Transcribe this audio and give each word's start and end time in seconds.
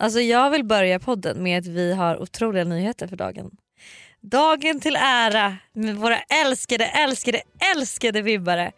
Alltså 0.00 0.20
jag 0.20 0.50
vill 0.50 0.64
börja 0.64 0.98
podden 0.98 1.42
med 1.42 1.58
att 1.58 1.66
vi 1.66 1.94
har 1.94 2.22
otroliga 2.22 2.64
nyheter 2.64 3.06
för 3.06 3.16
dagen. 3.16 3.50
Dagen 4.20 4.80
till 4.80 4.96
ära 4.96 5.56
med 5.72 5.96
våra 5.96 6.18
älskade, 6.18 6.84
älskade, 6.84 7.40
älskade 7.76 8.22
vibbare. 8.22 8.72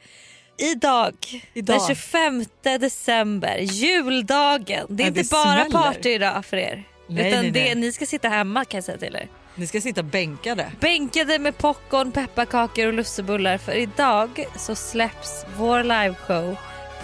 Idag, 0.58 1.14
Idag. 1.54 1.79
den 1.79 1.96
25 1.96 2.45
december, 2.62 3.58
juldagen. 3.58 4.87
Det 4.88 5.03
är 5.03 5.06
inte 5.06 5.22
det 5.22 5.30
bara 5.30 5.64
smäller. 5.64 5.71
party 5.71 6.08
idag 6.11 6.45
för 6.45 6.56
er. 6.56 6.85
Nej, 7.06 7.29
Utan 7.29 7.43
nej, 7.43 7.51
det, 7.51 7.65
nej. 7.65 7.75
ni 7.75 7.93
ska 7.93 8.07
sitta 8.07 8.29
hemma 8.29 8.65
kan 8.65 8.79
jag 8.79 8.85
säga 8.85 8.99
till 8.99 9.17
er. 9.17 9.29
Ni 9.54 9.67
ska 9.67 9.81
sitta 9.81 10.03
bänkade. 10.03 10.73
Bänkade 10.81 11.39
med 11.39 11.59
popcorn, 11.59 12.13
pepparkakor 12.13 12.87
och 12.87 12.93
lussebullar 12.93 13.59
för 13.59 13.73
idag 13.73 14.45
så 14.57 14.75
släpps 14.75 15.45
vår 15.57 15.83
liveshow 15.83 16.57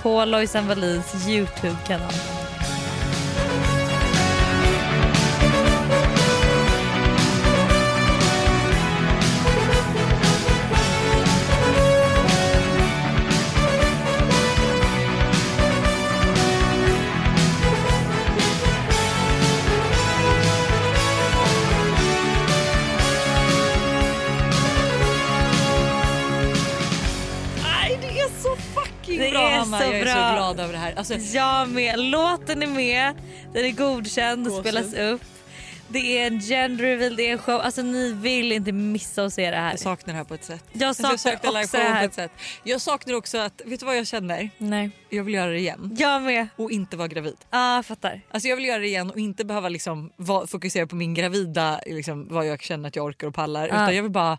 på 0.03 0.25
Lojsan 0.25 0.69
Wallins 0.69 1.29
Youtube-kanal. 1.29 2.13
Bra 29.39 29.59
Hanna. 29.59 29.85
Jag 29.85 29.95
är 29.95 30.05
bra. 30.05 30.13
så 30.13 30.35
glad 30.35 30.61
över 30.61 30.73
det 30.73 30.79
här. 30.79 30.95
Alltså, 30.97 31.15
Jag 31.15 31.69
med. 31.69 31.99
Låten 32.01 32.63
är 32.63 32.67
med, 32.67 33.15
den 33.53 33.65
är 33.65 33.71
godkänd 33.71 34.47
och 34.47 34.53
spelas 34.53 34.95
upp. 34.95 35.21
Det 35.91 36.19
är 36.19 36.27
en 36.27 36.41
gender 36.41 36.85
reveal, 36.85 37.17
det 37.17 37.29
är 37.29 37.33
en 37.33 37.39
show. 37.39 37.61
Alltså 37.61 37.83
ni 37.83 38.13
vill 38.13 38.53
inte 38.53 38.73
missa 38.73 39.25
att 39.25 39.33
se 39.33 39.51
det 39.51 39.57
här. 39.57 39.71
jag 39.71 39.81
saknar 39.81 40.15
det 40.15 40.19
här 40.19 40.25
på 40.25 40.35
ett 40.35 40.45
sätt. 40.45 40.65
Jag 40.73 40.89
Alltså, 40.89 41.03
saknar 41.03 41.17
saknar 41.19 41.61
också 41.63 41.77
det 41.77 41.83
här. 41.83 41.99
på 42.01 42.05
ett 42.05 42.15
sätt. 42.15 42.31
Jag 42.65 42.81
saknar 42.81 43.15
också 43.15 43.39
att, 43.39 43.63
vet 43.65 43.81
du 43.81 43.87
vad 43.87 43.97
jag 43.97 44.07
känner? 44.07 44.51
Nej. 44.59 44.91
Jag 45.11 45.25
vill 45.25 45.35
göra 45.35 45.51
det 45.51 45.59
igen. 45.59 45.97
Jag 45.99 46.23
med. 46.23 46.49
Och 46.57 46.71
inte 46.71 46.97
vara 46.97 47.09
gravid. 47.09 47.37
Ja, 47.51 47.75
jag 47.75 47.87
fattar. 47.87 48.21
Alltså 48.31 48.49
jag 48.49 48.57
vill 48.57 48.65
göra 48.65 48.79
det 48.79 48.87
igen 48.87 49.11
och 49.11 49.19
inte 49.19 49.45
behöva 49.45 49.69
liksom 49.69 50.11
fokusera 50.49 50.87
på 50.87 50.97
min 50.97 51.15
gravida, 51.15 51.81
liksom, 51.87 52.27
vad 52.31 52.47
jag 52.47 52.63
känner 52.63 52.89
att 52.89 52.97
jag 52.97 53.05
orkar 53.05 53.27
och 53.27 53.35
pallar. 53.35 53.61
Ja. 53.69 53.75
Utan 53.75 53.95
jag 53.97 54.03
vill 54.03 54.13
bara 54.13 54.39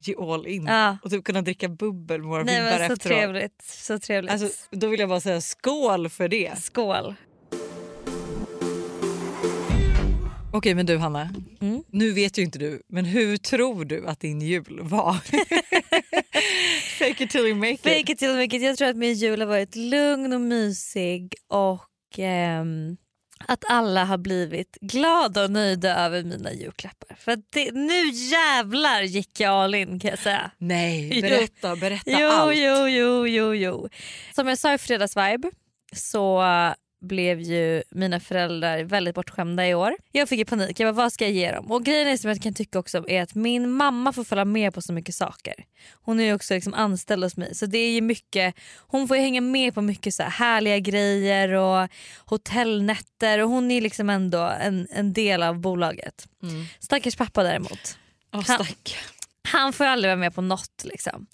ge 0.00 0.14
all 0.18 0.46
in. 0.46 0.64
Ja. 0.66 0.98
Och 1.02 1.10
typ 1.10 1.24
kunna 1.24 1.42
dricka 1.42 1.68
bubbel 1.68 2.20
med 2.20 2.28
våra 2.30 2.42
Nej 2.42 2.62
vibbar 2.62 2.78
men 2.78 2.88
så 2.88 2.92
efteråt. 2.92 3.18
trevligt. 3.18 3.62
Så 3.64 3.98
trevligt. 3.98 4.32
Alltså, 4.32 4.48
då 4.70 4.86
vill 4.86 5.00
jag 5.00 5.08
bara 5.08 5.20
säga 5.20 5.40
skål 5.40 6.08
för 6.08 6.28
det. 6.28 6.58
Skål. 6.62 7.14
Okej 10.52 10.74
men 10.74 10.86
du 10.86 10.96
Hanna, 10.98 11.28
Mm. 11.60 11.82
nu 11.88 12.12
vet 12.12 12.38
ju 12.38 12.42
inte 12.42 12.58
du 12.58 12.82
men 12.88 13.04
hur 13.04 13.36
tror 13.36 13.84
du 13.84 14.06
att 14.06 14.20
din 14.20 14.40
jul 14.40 14.78
var? 14.82 15.12
Fake 16.98 17.24
it 17.24 17.30
till 17.30 17.40
you 17.46 17.54
make 17.54 17.70
it. 17.72 17.80
Fake 17.82 18.12
it 18.12 18.18
till 18.18 18.28
make 18.34 18.56
it. 18.56 18.62
Jag 18.62 18.76
tror 18.78 18.88
att 18.88 18.96
min 18.96 19.14
jul 19.14 19.40
har 19.40 19.46
varit 19.48 19.76
lugn 19.76 20.32
och 20.32 20.40
mysig 20.40 21.34
och 21.48 22.18
ehm, 22.18 22.96
att 23.48 23.64
alla 23.68 24.04
har 24.04 24.18
blivit 24.18 24.78
glada 24.80 25.44
och 25.44 25.50
nöjda 25.50 25.94
över 25.94 26.22
mina 26.22 26.52
julklappar. 26.52 27.16
För 27.20 27.38
det, 27.50 27.72
nu 27.74 28.08
jävlar 28.10 29.02
gick 29.02 29.40
jag 29.40 29.50
all 29.52 29.74
in 29.74 30.00
kan 30.00 30.10
jag 30.10 30.18
säga. 30.18 30.50
Nej, 30.58 31.22
berätta, 31.22 31.76
berätta 31.76 32.10
Jo, 32.10 32.28
allt. 32.28 32.56
jo, 32.56 32.88
jo, 32.88 33.26
jo, 33.26 33.54
jo. 33.54 33.88
Som 34.34 34.48
jag 34.48 34.58
sa 34.58 34.74
i 34.74 34.78
fredagsvibe 34.78 35.50
så 35.92 36.42
blev 37.00 37.40
ju 37.40 37.82
mina 37.90 38.20
föräldrar 38.20 38.82
väldigt 38.84 39.14
bortskämda 39.14 39.68
i 39.68 39.74
år. 39.74 39.96
Jag 40.12 40.28
fick 40.28 40.38
ju 40.38 40.44
panik, 40.44 40.80
jag 40.80 40.94
bara 40.94 41.02
vad 41.04 41.12
ska 41.12 41.24
jag 41.24 41.32
ge 41.32 41.52
dem? 41.52 41.70
Och 41.70 41.84
grejen 41.84 42.08
är 42.08 42.16
som 42.16 42.30
jag 42.30 42.42
kan 42.42 42.54
tycka 42.54 42.78
också 42.78 43.04
är 43.08 43.22
att 43.22 43.34
min 43.34 43.70
mamma 43.70 44.12
får 44.12 44.24
följa 44.24 44.44
med 44.44 44.74
på 44.74 44.82
så 44.82 44.92
mycket 44.92 45.14
saker. 45.14 45.54
Hon 45.92 46.20
är 46.20 46.24
ju 46.24 46.34
också 46.34 46.54
liksom 46.54 46.74
anställd 46.74 47.22
hos 47.24 47.36
mig 47.36 47.54
så 47.54 47.66
det 47.66 47.78
är 47.78 47.90
ju 47.90 48.00
mycket, 48.00 48.54
hon 48.78 49.08
får 49.08 49.16
ju 49.16 49.22
hänga 49.22 49.40
med 49.40 49.74
på 49.74 49.82
mycket 49.82 50.14
så 50.14 50.22
här 50.22 50.30
härliga 50.30 50.78
grejer 50.78 51.48
och 51.52 51.88
hotellnätter 52.18 53.38
och 53.38 53.48
hon 53.48 53.70
är 53.70 53.80
liksom 53.80 54.10
ändå 54.10 54.38
en, 54.60 54.88
en 54.90 55.12
del 55.12 55.42
av 55.42 55.58
bolaget. 55.58 56.28
Mm. 56.42 56.64
Stackars 56.78 57.16
pappa 57.16 57.42
däremot. 57.42 57.98
Oh, 58.32 58.42
Han- 58.46 58.64
stack. 58.64 58.96
Han 59.42 59.72
får 59.72 59.84
aldrig 59.84 60.08
vara 60.08 60.16
med 60.16 60.34
på 60.34 60.40
något. 60.42 60.84
Liksom. 60.84 61.26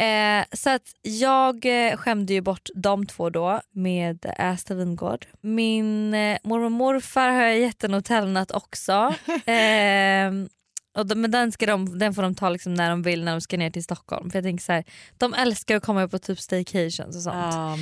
Eh, 0.00 0.44
så 0.52 0.70
att 0.70 0.94
jag 1.02 1.66
eh, 1.66 1.96
skämde 1.96 2.32
ju 2.32 2.40
bort 2.40 2.68
de 2.74 3.06
två 3.06 3.30
då 3.30 3.60
med 3.72 4.34
Asta 4.38 4.74
Wingård. 4.74 5.26
Min 5.40 6.14
eh, 6.14 6.38
mormor 6.44 6.64
och 6.64 6.72
morfar 6.72 7.28
har 7.28 7.42
jag 7.42 7.58
gett 7.58 7.84
en 7.84 7.94
hotellnatt 7.94 8.50
också. 8.50 9.14
Eh, 9.50 10.32
och 10.96 11.06
de, 11.06 11.14
men 11.14 11.30
den, 11.30 11.52
ska 11.52 11.66
de, 11.66 11.98
den 11.98 12.14
får 12.14 12.22
de 12.22 12.34
ta 12.34 12.48
liksom 12.48 12.74
när 12.74 12.90
de 12.90 13.02
vill 13.02 13.24
när 13.24 13.32
de 13.32 13.40
ska 13.40 13.56
ner 13.56 13.70
till 13.70 13.84
Stockholm. 13.84 14.30
För 14.30 14.38
jag 14.38 14.44
tänker 14.44 14.64
så 14.64 14.72
här, 14.72 14.84
De 15.18 15.34
älskar 15.34 15.76
att 15.76 15.82
komma 15.84 16.08
på 16.08 16.18
typ 16.18 16.40
staycations 16.40 17.16
och 17.16 17.22
sånt. 17.22 17.36
Ah. 17.36 17.76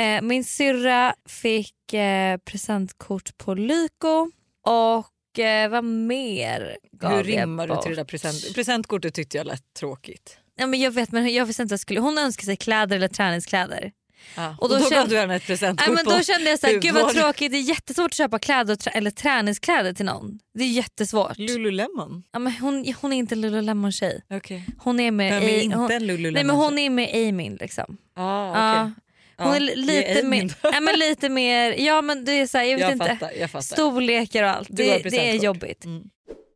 Eh, 0.00 0.22
min 0.22 0.44
syrra 0.44 1.14
fick 1.28 1.92
eh, 1.92 2.36
presentkort 2.36 3.38
på 3.38 3.54
Lyko 3.54 4.30
och 4.66 5.38
eh, 5.38 5.70
vad 5.70 5.84
mer 5.84 6.76
gav 6.92 7.10
Hur 7.10 7.18
jag 7.18 7.28
rimmar 7.28 7.66
du 7.66 7.74
bort? 7.74 7.82
till 7.82 7.90
det 7.90 7.96
där 7.96 8.04
present 8.04 8.54
presentkortet 8.54 9.14
tyckte 9.14 9.36
jag 9.36 9.46
lät 9.46 9.74
tråkigt. 9.78 10.38
Ja, 10.56 10.66
men 10.66 10.80
jag 10.80 10.90
vet 10.90 11.12
men 11.12 11.34
jag 11.34 11.46
visste 11.46 11.62
inte 11.62 11.74
att 11.74 11.78
jag 11.78 11.80
skulle, 11.80 12.00
hon 12.00 12.18
önskade 12.18 12.46
sig 12.46 12.56
kläder 12.56 12.96
eller 12.96 13.08
träningskläder. 13.08 13.92
Ah. 14.34 14.48
Och 14.50 14.62
Och 14.62 14.68
då 14.68 14.74
då, 14.74 14.80
kände- 14.80 14.96
gav 14.96 15.08
du 15.08 15.18
henne 15.18 15.36
ett 15.36 15.46
presentkort 15.46 15.86
Nej, 15.88 15.94
men 16.04 16.04
då 16.18 16.22
kände 16.22 16.50
jag 16.50 16.58
så 16.58 16.66
här, 16.66 16.74
gud 16.74 16.94
vad 16.94 17.14
tråkigt, 17.14 17.52
det 17.52 17.58
är 17.58 17.62
jättesvårt 17.62 18.06
att 18.10 18.14
köpa 18.14 18.38
kläder 18.38 18.78
eller 18.92 19.10
träningskläder 19.10 19.92
till 19.92 20.04
någon. 20.06 20.38
Det 20.54 20.64
är 20.64 20.68
jättesvårt. 20.68 21.38
Lululemon. 21.38 22.22
Ja, 22.32 22.38
men 22.38 22.52
hon, 22.52 22.94
hon 23.00 23.12
är 23.12 23.16
inte 23.16 23.34
en 23.34 23.40
Lululemon 23.40 23.92
tjej. 23.92 24.22
Okej. 24.30 24.64
Hon 24.78 25.00
är 25.00 25.10
med 25.10 25.32
Vem 25.32 25.42
är 25.42 25.48
i- 25.48 25.62
inte 25.62 25.76
hon, 25.76 25.88
Lululemon? 26.06 26.32
Nej 26.34 26.44
men 26.44 26.56
hon 26.56 26.78
är 26.78 26.90
med 26.90 27.28
Amin 27.28 27.56
liksom. 27.60 27.96
Ah, 28.16 28.22
Ja. 28.22 28.80
okej. 28.82 28.92
Hon 29.38 29.48
Ja, 29.48 29.56
är 29.56 29.60
lite 29.76 30.22
mer, 30.26 30.42
då. 30.62 30.70
ja, 30.72 30.80
men 30.80 30.98
lite 30.98 31.28
mer, 31.28 31.72
ja 31.72 32.02
men 32.02 32.24
det 32.24 32.32
är 32.32 32.46
så 32.46 32.58
här, 32.58 32.64
jag 32.64 32.72
vet 32.78 32.80
Jag 32.80 32.92
inte. 32.92 33.06
fattar, 33.06 33.30
jag 33.40 33.50
fattar. 33.50 33.62
Storlekar 33.62 34.42
och 34.42 34.50
allt. 34.50 34.68
Det, 34.70 34.98
det 34.98 35.30
är 35.30 35.34
jobbigt. 35.34 35.84
Mm. 35.84 36.02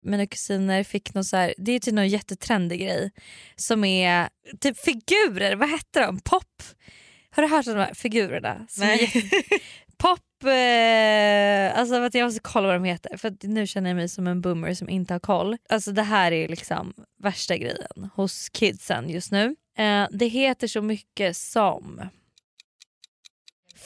Mina 0.02 0.26
kusiner 0.26 0.84
fick 0.84 1.14
något 1.14 1.26
så 1.26 1.36
här, 1.36 1.54
det 1.58 1.72
är 1.72 1.78
typ 1.78 1.94
någon 1.94 2.08
jättetrendig 2.08 2.80
grej 2.80 3.10
som 3.56 3.84
är 3.84 4.28
typ 4.60 4.78
figurer, 4.78 5.56
vad 5.56 5.70
heter 5.70 6.06
de? 6.06 6.20
Pop? 6.20 6.62
Har 7.30 7.42
du 7.42 7.48
hört 7.48 7.66
om 7.66 7.72
de 7.74 7.80
här 7.80 7.94
figurerna? 7.94 8.66
Nej. 8.78 9.12
Pop, 9.98 10.44
eh, 10.44 11.78
alltså 11.78 12.18
jag 12.18 12.24
måste 12.24 12.40
kolla 12.42 12.66
vad 12.66 12.76
de 12.76 12.84
heter 12.84 13.16
för 13.16 13.36
nu 13.42 13.66
känner 13.66 13.90
jag 13.90 13.96
mig 13.96 14.08
som 14.08 14.26
en 14.26 14.40
boomer 14.40 14.74
som 14.74 14.88
inte 14.88 15.14
har 15.14 15.20
koll. 15.20 15.56
Alltså 15.68 15.92
det 15.92 16.02
här 16.02 16.32
är 16.32 16.48
liksom 16.48 16.94
värsta 17.22 17.56
grejen 17.56 18.10
hos 18.14 18.48
kidsen 18.48 19.10
just 19.10 19.32
nu. 19.32 19.56
Eh, 19.78 20.06
det 20.10 20.26
heter 20.26 20.66
så 20.66 20.82
mycket 20.82 21.36
som 21.36 22.00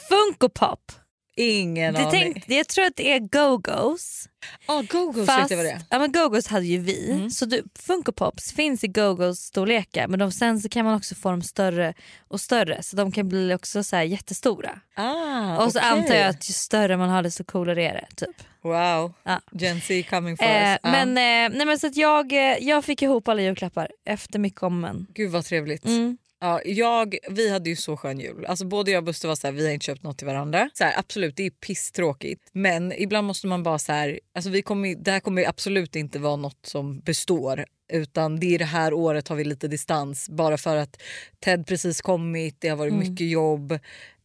Funko 0.09 0.49
Pop. 0.49 0.91
Ingen 1.37 1.93
Det 1.93 1.99
aning. 1.99 2.33
tänk, 2.33 2.43
jag 2.49 2.67
tror 2.67 2.85
att 2.85 2.95
det 2.95 3.11
är 3.13 3.19
Go-Go's. 3.19 4.27
Ah, 4.65 4.81
Go-Go's 4.81 5.25
Fast, 5.25 5.49
jag 5.51 5.57
vad 5.57 5.65
det 5.65 5.81
ja, 5.89 5.99
men 5.99 6.11
Go-Go's 6.11 6.49
hade 6.49 6.65
ju 6.65 6.77
vi. 6.77 7.11
Mm. 7.11 7.29
Så 7.29 7.45
du, 7.45 7.63
Funko 7.79 8.11
Pops 8.11 8.53
finns 8.53 8.83
i 8.83 8.87
Go-Go's 8.87 9.33
storlekar 9.35 10.07
men 10.07 10.19
de, 10.19 10.31
sen 10.31 10.59
så 10.59 10.69
kan 10.69 10.85
man 10.85 10.95
också 10.95 11.15
få 11.15 11.31
dem 11.31 11.41
större 11.41 11.93
och 12.27 12.41
större 12.41 12.83
så 12.83 12.95
de 12.95 13.11
kan 13.11 13.29
bli 13.29 13.53
också 13.53 13.83
så 13.83 13.95
här 13.95 14.03
jättestora. 14.03 14.79
Ah, 14.95 15.65
och 15.65 15.71
så 15.71 15.79
okej. 15.79 15.89
antar 15.91 16.15
jag 16.15 16.27
att 16.29 16.49
ju 16.49 16.53
större 16.53 16.97
man 16.97 17.09
har 17.09 17.23
desto 17.23 17.43
coolare 17.43 17.83
är 17.83 17.93
det. 17.93 18.25
Typ. 18.25 18.35
Wow, 18.61 19.13
Ja. 19.23 19.41
Gen 19.51 19.81
Z 19.81 20.03
coming 20.09 20.37
for 20.37 20.45
Eh, 20.45 20.71
us. 20.71 20.79
Ah. 20.83 20.91
men, 20.91 21.09
eh, 21.09 21.57
nej, 21.57 21.65
men 21.65 21.79
så 21.79 21.89
jag, 21.93 22.31
eh, 22.33 22.57
jag 22.59 22.85
fick 22.85 23.01
ihop 23.01 23.27
alla 23.27 23.41
julklappar 23.41 23.87
efter 24.05 24.39
mycket 24.39 24.63
om 24.63 24.79
men. 24.79 25.07
Gud 25.13 25.31
vad 25.31 25.45
trevligt. 25.45 25.85
Mm. 25.85 26.17
Ja, 26.45 26.61
jag, 26.65 27.15
vi 27.29 27.49
hade 27.51 27.69
ju 27.69 27.75
så 27.75 27.97
skön 27.97 28.19
jul. 28.19 28.45
Alltså 28.45 28.65
både 28.65 28.91
jag 28.91 28.97
och 28.97 29.03
Buster 29.03 29.27
var 29.27 29.35
så 29.35 29.47
här, 29.47 29.51
vi 29.51 29.65
har 29.65 29.73
inte 29.73 29.85
köpt 29.85 30.03
något 30.03 30.17
till 30.17 30.27
varandra. 30.27 30.69
Så 30.73 30.83
här, 30.83 30.93
absolut, 30.99 31.35
det 31.35 31.45
är 31.45 31.49
pisstråkigt. 31.49 32.41
Men 32.51 32.93
ibland 32.93 33.27
måste 33.27 33.47
man 33.47 33.63
bara 33.63 33.79
så 33.79 33.91
här, 33.91 34.19
alltså 34.35 34.49
vi 34.49 34.61
kommer, 34.61 34.95
det 34.95 35.11
här 35.11 35.19
kommer 35.19 35.49
absolut 35.49 35.95
inte 35.95 36.19
vara 36.19 36.35
något 36.35 36.65
som 36.65 36.99
består. 36.99 37.65
Utan 37.93 38.39
det 38.39 38.55
är 38.55 38.59
det 38.59 38.65
här 38.65 38.93
året 38.93 39.27
har 39.27 39.35
vi 39.35 39.43
lite 39.43 39.67
distans 39.67 40.29
bara 40.29 40.57
för 40.57 40.75
att 40.75 41.01
Ted 41.39 41.67
precis 41.67 42.01
kommit, 42.01 42.55
det 42.59 42.67
har 42.69 42.77
varit 42.77 42.93
Mm. 42.93 43.09
mycket 43.09 43.27
jobb. 43.29 43.79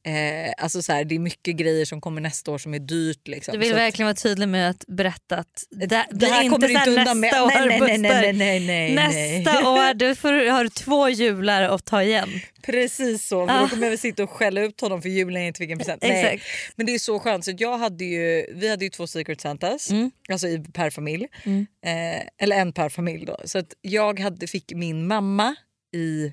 Eh, 0.07 0.53
alltså 0.65 0.83
så 0.83 0.93
här, 0.93 1.05
det 1.05 1.15
är 1.15 1.19
mycket 1.19 1.57
grejer 1.57 1.85
som 1.85 2.01
kommer 2.01 2.21
nästa 2.21 2.51
år 2.51 2.59
som 2.59 2.75
är 2.75 2.79
dyrt. 2.79 3.29
Liksom. 3.29 3.53
Du 3.53 3.59
vill 3.59 3.69
Så 3.69 3.75
att- 3.75 3.81
verkligen 3.81 4.07
vara 4.07 4.15
tydlig 4.15 4.49
med 4.49 4.71
att 4.71 4.85
berätta 4.89 5.37
att 5.37 5.65
det, 5.71 5.87
det 5.87 6.07
blir 6.11 6.29
här 6.29 6.43
inte 6.43 6.55
kommer 6.55 6.69
du 6.69 6.75
inte 6.75 6.91
undan 6.91 7.21
med. 7.21 7.29
nästa 7.33 7.45
år 7.45 7.49
Nej, 7.69 7.81
nej, 7.81 7.99
nej, 7.99 7.99
nej, 7.99 8.33
nej, 8.33 8.61
nej, 8.67 8.95
nej. 8.95 9.39
Nästa 9.45 9.69
år 9.71 9.95
du 9.95 10.15
får, 10.15 10.51
har 10.51 10.65
du 10.65 10.71
två 10.71 11.09
jular 11.09 11.63
att 11.63 11.85
ta 11.85 12.03
igen. 12.03 12.29
Precis 12.63 13.29
så, 13.29 13.47
för 13.47 13.55
Ah. 13.55 13.61
då 13.63 13.69
kommer 13.69 13.83
jag 13.83 13.91
väl 13.91 13.99
sitta 13.99 14.23
och 14.23 14.31
skälla 14.31 14.61
ut 14.61 14.81
honom 14.81 15.03
för 15.03 15.09
julen 15.09 15.43
jag 15.43 15.47
inte 15.49 15.59
fick 15.59 15.71
en 15.71 15.79
present. 15.79 16.03
Nej. 16.03 16.41
Men 16.77 16.87
det 16.87 16.95
är 16.95 16.99
så 16.99 17.19
skönt. 17.19 17.45
Så 17.45 17.53
jag 17.59 17.79
hade 17.79 18.05
ju, 18.05 18.47
vi 18.55 18.69
hade 18.69 18.85
ju 18.85 18.91
två 18.91 19.07
Secret 19.07 19.41
Santas, 19.41 19.91
Mm. 19.91 20.11
alltså 20.33 20.49
i, 20.49 20.59
per 20.73 20.91
familj. 20.91 21.27
Mm. 21.45 21.67
Eh, 21.87 22.23
eller 22.43 22.57
en 22.57 22.73
per 22.73 22.89
familj 22.89 23.25
då. 23.27 23.37
Så 23.45 23.59
att 23.59 23.73
jag 23.81 24.21
hade, 24.21 24.47
fick 24.47 24.73
min 24.75 25.07
mamma 25.07 25.55
i 25.95 26.33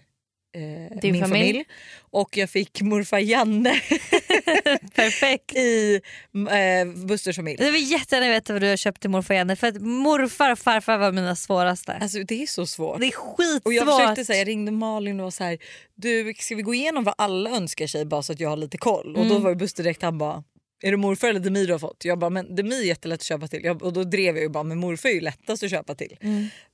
eh, 0.58 0.64
min 1.02 1.02
familj. 1.02 1.22
familj. 1.22 1.66
och 2.00 2.38
jag 2.38 2.50
fick 2.50 2.82
morfar 2.82 3.20
Janne 3.20 3.74
Perfekt. 4.96 5.56
i 5.56 6.02
eh, 6.34 7.06
Busters 7.06 7.36
familj. 7.36 7.58
Jag 7.64 7.72
vill 7.72 7.92
jättegärna 7.92 8.28
veta 8.30 8.54
vad 8.54 8.62
du 8.62 8.70
har 8.70 8.78
köpt 8.78 9.02
till 9.02 9.10
morfar 9.10 9.34
och 9.34 9.38
Janne 9.38 9.56
för 9.56 9.68
att 9.68 9.82
morfar 9.82 10.52
och 10.52 10.60
farfar 10.60 10.98
var 10.98 11.12
mina 11.12 11.36
svåraste. 11.36 11.94
Alltså 12.02 12.20
det 12.24 12.44
är 12.44 12.48
så 12.48 12.66
svårt. 12.66 13.00
Det 13.00 13.08
är 13.08 13.12
skitsvårt. 13.12 13.66
Och 13.66 13.74
jag 13.74 13.98
försökte 14.00 14.26
säga, 14.26 14.40
jag 14.40 14.48
ringde 14.48 14.72
Malin 14.72 15.20
och 15.20 15.24
var 15.24 15.32
så 15.32 15.44
här, 15.44 15.58
du 15.96 16.34
ska 16.40 16.56
vi 16.56 16.62
gå 16.62 16.74
igenom 16.74 17.04
vad 17.04 17.16
alla 17.18 17.50
önskar 17.50 17.88
sig 17.88 18.06
bara 18.06 18.24
så 18.24 18.34
att 18.34 18.40
jag 18.40 18.50
har 18.50 18.58
lite 18.58 18.78
koll? 18.78 19.16
Och 19.16 19.22
Mm. 19.26 19.34
då 19.34 19.40
var 19.40 19.50
ju 19.50 19.56
Buster 19.56 19.84
direkt 19.84 20.02
han 20.02 20.18
bara 20.18 20.44
är 20.84 20.92
det 20.92 20.98
morfar 20.98 21.28
eller 21.28 21.40
Demi 21.40 21.66
du 21.66 21.72
har 21.72 21.80
fått? 21.80 22.06
Jag 22.06 22.20
bara, 22.20 22.30
men 22.30 22.56
Demi 22.56 22.80
är 22.82 22.84
jättelätt 22.86 23.20
att 23.20 23.24
köpa 23.24 23.48
till. 23.48 23.64
Jag, 23.64 23.84
och 23.84 23.94
då 23.94 24.04
drev 24.04 24.36
jag 24.36 24.44
ju 24.44 24.50
bara, 24.50 24.64
men 24.64 24.78
morfar 24.78 25.10
är 25.10 25.14
ju 25.14 25.22
lättast 25.22 25.64
att 25.64 25.70
köpa 25.70 25.96
till. 25.96 26.18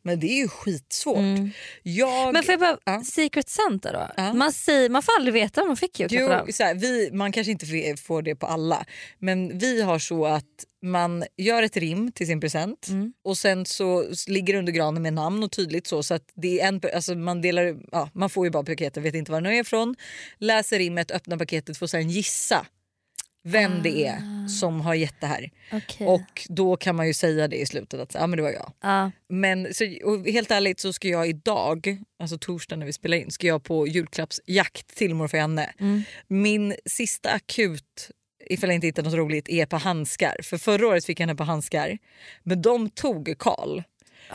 Men 0.02 0.20
det 0.20 0.28
är 0.28 0.38
ju 0.38 0.48
skitsvårt. 0.48 1.18
Jag, 1.84 2.22
Mm. 2.24 2.34
Men 2.34 2.44
får 2.44 2.52
jag 2.52 2.60
bara, 2.60 2.78
Ja. 2.86 3.04
Secret 3.06 3.50
Santa 3.50 3.92
då? 3.92 4.08
Ja. 4.18 4.34
Man, 4.34 4.52
säger, 4.52 4.90
man 4.90 5.04
får 5.04 5.14
aldrig 5.18 5.34
veta 5.34 5.62
vad 5.62 5.68
man 5.68 5.78
fick 5.78 6.00
av. 6.00 6.08
Jo, 6.10 6.28
så 6.54 6.64
här, 6.64 6.76
vi, 6.76 7.10
man 7.14 7.32
kanske 7.32 7.52
inte 7.52 7.66
får- 7.66 7.98
får 8.04 8.22
det 8.22 8.36
på 8.36 8.46
alla 8.48 8.86
men 9.20 9.58
vi 9.58 9.82
har 9.82 10.00
så 10.00 10.26
att 10.26 10.44
man 10.86 11.24
gör 11.38 11.64
ett 11.64 11.78
rim 11.78 12.12
till 12.12 12.28
sin 12.28 12.42
present 12.42 12.88
Mm. 12.88 13.14
och 13.24 13.38
sen 13.38 13.66
så 13.66 14.06
ligger 14.28 14.54
det 14.54 14.60
under 14.60 14.72
granen 14.74 15.02
med 15.04 15.14
namn 15.14 15.44
och 15.44 15.52
tydligt 15.52 15.88
så 15.88 16.04
så 16.04 16.14
att 16.14 16.24
det 16.36 16.60
är 16.62 16.68
en, 16.68 16.82
alltså 16.96 17.16
man, 17.16 17.42
delar, 17.42 17.78
ja, 17.92 18.10
man 18.14 18.30
får 18.30 18.46
ju 18.46 18.52
bara 18.52 18.64
paketet, 18.64 19.04
vet 19.04 19.16
inte 19.16 19.32
var 19.32 19.42
det 19.42 19.50
är 19.50 19.62
ifrån, 19.62 19.96
läser 20.38 20.78
rimmet, 20.80 21.12
öppnar 21.12 21.38
paketet, 21.38 21.78
får 21.78 21.88
sen 21.88 22.10
gissa 22.10 22.66
vem 23.44 23.84
det 23.84 24.06
är 24.06 24.48
som 24.48 24.82
har 24.82 24.94
gett 24.94 25.22
det 25.22 25.28
här. 25.28 25.50
Okej. 25.72 26.08
Och 26.08 26.48
då 26.50 26.76
kan 26.78 26.96
man 26.96 27.08
ju 27.08 27.14
säga 27.14 27.48
det 27.48 27.56
i 27.62 27.66
slutet 27.66 28.00
att 28.00 28.14
ja, 28.14 28.28
men 28.28 28.38
det 28.38 28.44
var 28.44 28.50
jag. 28.52 28.72
Ja. 28.82 29.12
Men 29.30 29.74
så, 29.74 29.84
helt 30.32 30.52
ärligt 30.52 30.80
så 30.80 30.94
ska 30.94 31.08
jag 31.08 31.28
idag, 31.28 31.98
alltså 32.20 32.38
torsdag 32.38 32.76
när 32.76 32.86
vi 32.86 32.94
spelar 32.94 33.18
in, 33.18 33.32
ska 33.32 33.48
jag 33.48 33.64
på 33.64 33.88
julklappsjakt 33.88 34.96
till 34.96 35.16
morfar 35.16 35.38
Janne. 35.38 35.74
Mm. 35.80 36.04
Min 36.28 36.76
sista 36.86 37.30
akut, 37.32 38.12
ifall 38.50 38.70
jag 38.70 38.76
inte 38.76 38.88
hittar 38.88 39.04
något 39.04 39.14
roligt, 39.14 39.50
är 39.50 39.66
på 39.66 39.78
handskar. 39.78 40.36
För 40.44 40.58
förra 40.58 40.88
året 40.88 41.06
fick 41.06 41.20
jag 41.20 41.28
henne 41.28 41.38
på 41.38 41.44
handskar, 41.44 41.98
men 42.44 42.62
de 42.62 42.90
tog 42.90 43.36
Karl. 43.40 43.82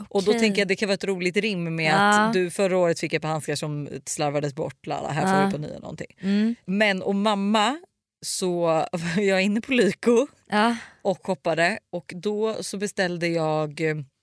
Och 0.09 0.25
då 0.25 0.33
tänker 0.33 0.61
jag 0.61 0.69
det 0.69 0.77
kan 0.77 0.89
vara 0.89 0.95
ett 0.95 1.05
roligt 1.05 1.37
rim 1.37 1.77
med 1.77 1.93
Ja. 1.93 2.21
att 2.21 2.33
du 2.33 2.51
förra 2.51 2.79
året 2.79 3.01
fick 3.01 3.13
jag 3.13 3.23
på 3.23 3.29
handskar 3.29 3.55
som 3.55 3.89
slarvades 4.07 4.55
bort, 4.55 4.87
lala, 4.87 5.13
här 5.13 5.23
får 5.23 5.31
Ja. 5.31 5.45
du 5.47 5.53
på 5.53 5.59
nya 5.59 5.79
någonting. 5.79 6.17
Mm. 6.21 6.55
Men 6.65 7.03
och 7.03 7.15
mamma 7.15 7.79
så 8.27 8.61
var 8.93 9.21
jag 9.23 9.43
inne 9.43 9.61
på 9.61 9.73
Lyko 9.73 10.27
Ja. 10.51 10.77
och 11.03 11.27
shoppade 11.27 11.79
och 11.93 12.13
då 12.17 12.57
så 12.63 12.79
beställde 12.79 13.29
jag 13.29 13.81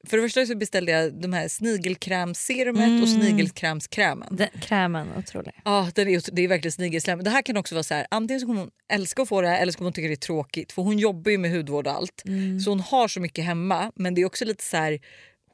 för 0.08 0.18
det 0.18 0.24
första 0.24 0.46
så 0.46 0.56
beställde 0.56 0.92
jag 0.92 1.22
de 1.22 1.34
här 1.34 1.48
snigelkrämserumet 1.48 3.02
och 3.02 3.10
snigelkrämskrämen. 3.10 4.36
Den, 4.36 4.48
krämen, 4.62 5.08
otrolig. 5.18 5.54
Ja, 5.66 5.90
den 5.96 6.08
är, 6.08 6.36
det 6.36 6.42
är 6.42 6.48
verkligen 6.48 6.72
snigelslem. 6.72 7.24
Det 7.24 7.30
här 7.30 7.42
kan 7.42 7.58
också 7.58 7.76
vara 7.76 7.84
så 7.84 7.94
här, 7.94 8.08
antingen 8.12 8.40
så 8.42 8.46
kommer 8.48 8.60
hon 8.60 8.70
älska 8.94 9.22
att 9.22 9.30
få 9.30 9.42
det 9.42 9.48
här 9.48 9.62
eller 9.62 9.72
så 9.72 9.78
kommer 9.78 9.86
hon 9.90 9.94
tycka 9.94 10.08
det 10.08 10.14
är 10.14 10.16
tråkigt 10.16 10.72
för 10.72 10.82
hon 10.82 10.98
jobbar 11.00 11.32
ju 11.32 11.38
med 11.38 11.52
hudvård 11.52 11.88
och 11.88 11.94
allt. 11.94 12.24
Så 12.64 12.70
hon 12.72 12.80
har 12.80 13.08
så 13.08 13.20
mycket 13.20 13.46
hemma 13.46 13.92
men 13.96 14.16
det 14.16 14.22
är 14.22 14.26
också 14.26 14.46
lite 14.46 14.64
så 14.64 14.78
här 14.78 15.00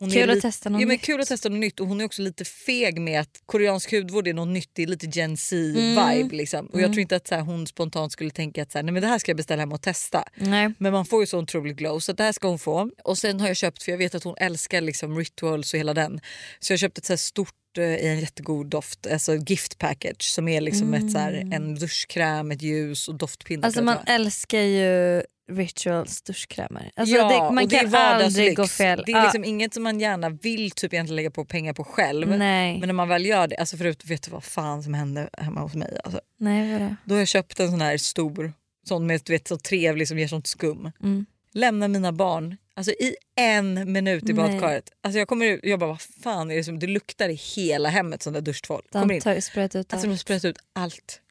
hon 0.02 0.10
Kul 0.12 0.30
är 0.30 0.34
att 0.34 0.42
testa 0.42 0.70
något 0.70 0.82
ja, 0.82 0.88
men. 0.88 0.98
Kul 0.98 1.22
att 1.22 1.28
testa 1.28 1.50
något 1.50 1.60
nytt 1.60 1.80
och 1.80 1.88
hon 1.88 2.02
är 2.02 2.06
också 2.06 2.22
lite 2.22 2.46
feg 2.46 3.00
med 3.02 3.22
att 3.22 3.42
koreansk 3.46 3.92
hudvård 3.92 4.28
är 4.28 4.34
något 4.34 4.48
nytt, 4.48 4.70
det 4.74 4.84
är 4.84 4.88
lite 4.88 5.08
gen 5.08 5.38
Z 5.38 5.56
vibe 5.56 6.36
liksom. 6.36 6.66
Och 6.66 6.82
jag 6.82 6.92
tror 6.92 7.00
inte 7.00 7.16
att 7.16 7.28
så 7.28 7.36
här, 7.36 7.42
hon 7.42 7.68
spontant 7.68 8.12
skulle 8.12 8.30
tänka 8.30 8.64
att 8.64 8.72
så 8.72 8.78
här, 8.78 8.84
Nej, 8.84 8.94
men 8.94 9.02
det 9.02 9.08
här 9.08 9.20
ska 9.20 9.30
jag 9.30 9.38
beställa 9.38 9.62
hem 9.62 9.72
och 9.72 9.82
testa. 9.82 10.24
Nej. 10.36 10.74
Men 10.78 10.92
man 10.94 11.06
får 11.06 11.22
ju 11.22 11.26
så 11.26 11.40
otroligt 11.40 11.78
glow 11.78 12.00
så 12.00 12.14
det 12.14 12.24
här 12.24 12.32
ska 12.32 12.48
hon 12.48 12.60
få. 12.60 12.90
Och 13.04 13.18
sen 13.18 13.40
har 13.40 13.48
jag 13.48 13.58
köpt, 13.58 13.84
för 13.84 13.92
jag 13.92 13.98
vet 13.98 14.16
att 14.16 14.24
hon 14.24 14.36
älskar 14.38 14.82
liksom 14.82 15.18
rituals 15.18 15.74
och 15.74 15.80
hela 15.80 15.94
den. 15.94 16.22
Så 16.60 16.72
jag 16.72 16.78
har 16.78 16.80
köpt 16.80 16.98
ett 16.98 17.06
så 17.06 17.18
stort 17.18 17.78
eh, 17.78 17.84
i 17.84 18.08
en 18.08 18.20
jättegod 18.20 18.70
doft, 18.70 19.08
alltså 19.08 19.36
gift 19.36 19.78
package 19.78 20.24
som 20.24 20.48
är 20.48 20.62
liksom 20.62 20.94
ett 20.94 21.12
så 21.12 21.18
här, 21.18 21.50
en 21.52 21.76
duschkräm, 21.76 22.52
ett 22.52 22.62
ljus 22.62 23.08
och 23.08 23.16
doftpinnar. 23.16 23.66
Alltså 23.66 23.82
man 23.82 23.98
älskar 24.08 24.62
ju 24.62 25.24
Rituals 25.56 26.22
duschkrämer. 26.22 26.92
Alltså 26.96 27.16
ja, 27.16 27.28
det, 27.48 27.54
man 27.56 27.68
kan 27.68 27.96
aldrig 27.96 28.56
gå 28.58 28.68
fel. 28.68 29.04
Det 29.06 29.12
är 29.12 29.24
liksom 29.24 29.44
inget 29.44 29.74
som 29.74 29.84
man 29.84 30.00
gärna 30.00 30.30
vill 30.30 30.72
typ 30.72 30.94
egentligen 30.94 31.16
lägga 31.16 31.32
på 31.32 31.46
pengar 31.46 31.74
på 31.74 31.84
själv. 31.84 32.28
Nej. 32.38 32.80
Men 32.80 32.88
när 32.88 32.94
man 32.94 33.08
väl 33.10 33.26
gör 33.26 33.48
det, 33.48 33.56
alltså 33.58 33.78
förut 33.78 34.06
vet 34.06 34.24
du 34.24 34.32
vad 34.32 34.44
fan 34.44 34.84
som 34.84 34.94
hände 34.94 35.30
hemma 35.38 35.62
hos 35.62 35.74
mig? 35.76 35.98
Alltså, 36.04 36.22
Nej 36.38 36.74
vadå? 36.74 36.96
då 37.06 37.16
har 37.16 37.20
jag 37.20 37.28
köpt 37.28 37.60
en 37.60 37.72
sån 37.72 37.82
här 37.82 37.98
stor, 37.98 38.54
sån 38.88 39.08
med 39.08 39.22
du 39.26 39.34
vet, 39.34 39.48
så 39.48 39.58
trevlig 39.58 40.08
som 40.08 40.20
ger 40.20 40.28
sånt 40.28 40.48
skum. 40.48 40.92
Mm. 41.04 41.26
lämna 41.54 41.88
mina 41.88 42.12
barn 42.12 42.58
alltså 42.74 42.92
i 42.92 43.16
en 43.36 43.92
minut 43.92 44.30
i 44.30 44.34
Nej. 44.34 44.36
badkaret. 44.36 44.92
Alltså 45.04 45.20
jag 45.20 45.28
kommer 45.28 45.60
jag 45.64 45.80
bara 45.80 45.88
vad 45.90 46.02
fan 46.02 46.52
är 46.52 46.56
det 46.56 46.64
som 46.64 46.80
det 46.80 46.88
luktar 46.88 47.30
i 47.30 47.34
hela 47.34 47.90
hemmet 47.90 48.24
sån 48.24 48.34
där 48.34 48.42
duschtvål. 48.42 48.82
Kommer 48.92 49.20
De 49.22 49.30
in. 49.30 49.36
ju 49.36 49.42
sprayat 49.42 49.76
ut 49.76 49.94
Alltså 49.94 50.06
de 50.08 50.10
har 50.10 50.14
allt. 50.14 50.22
sprayat 50.22 50.46
ut 50.46 50.58
allt. 50.74 51.22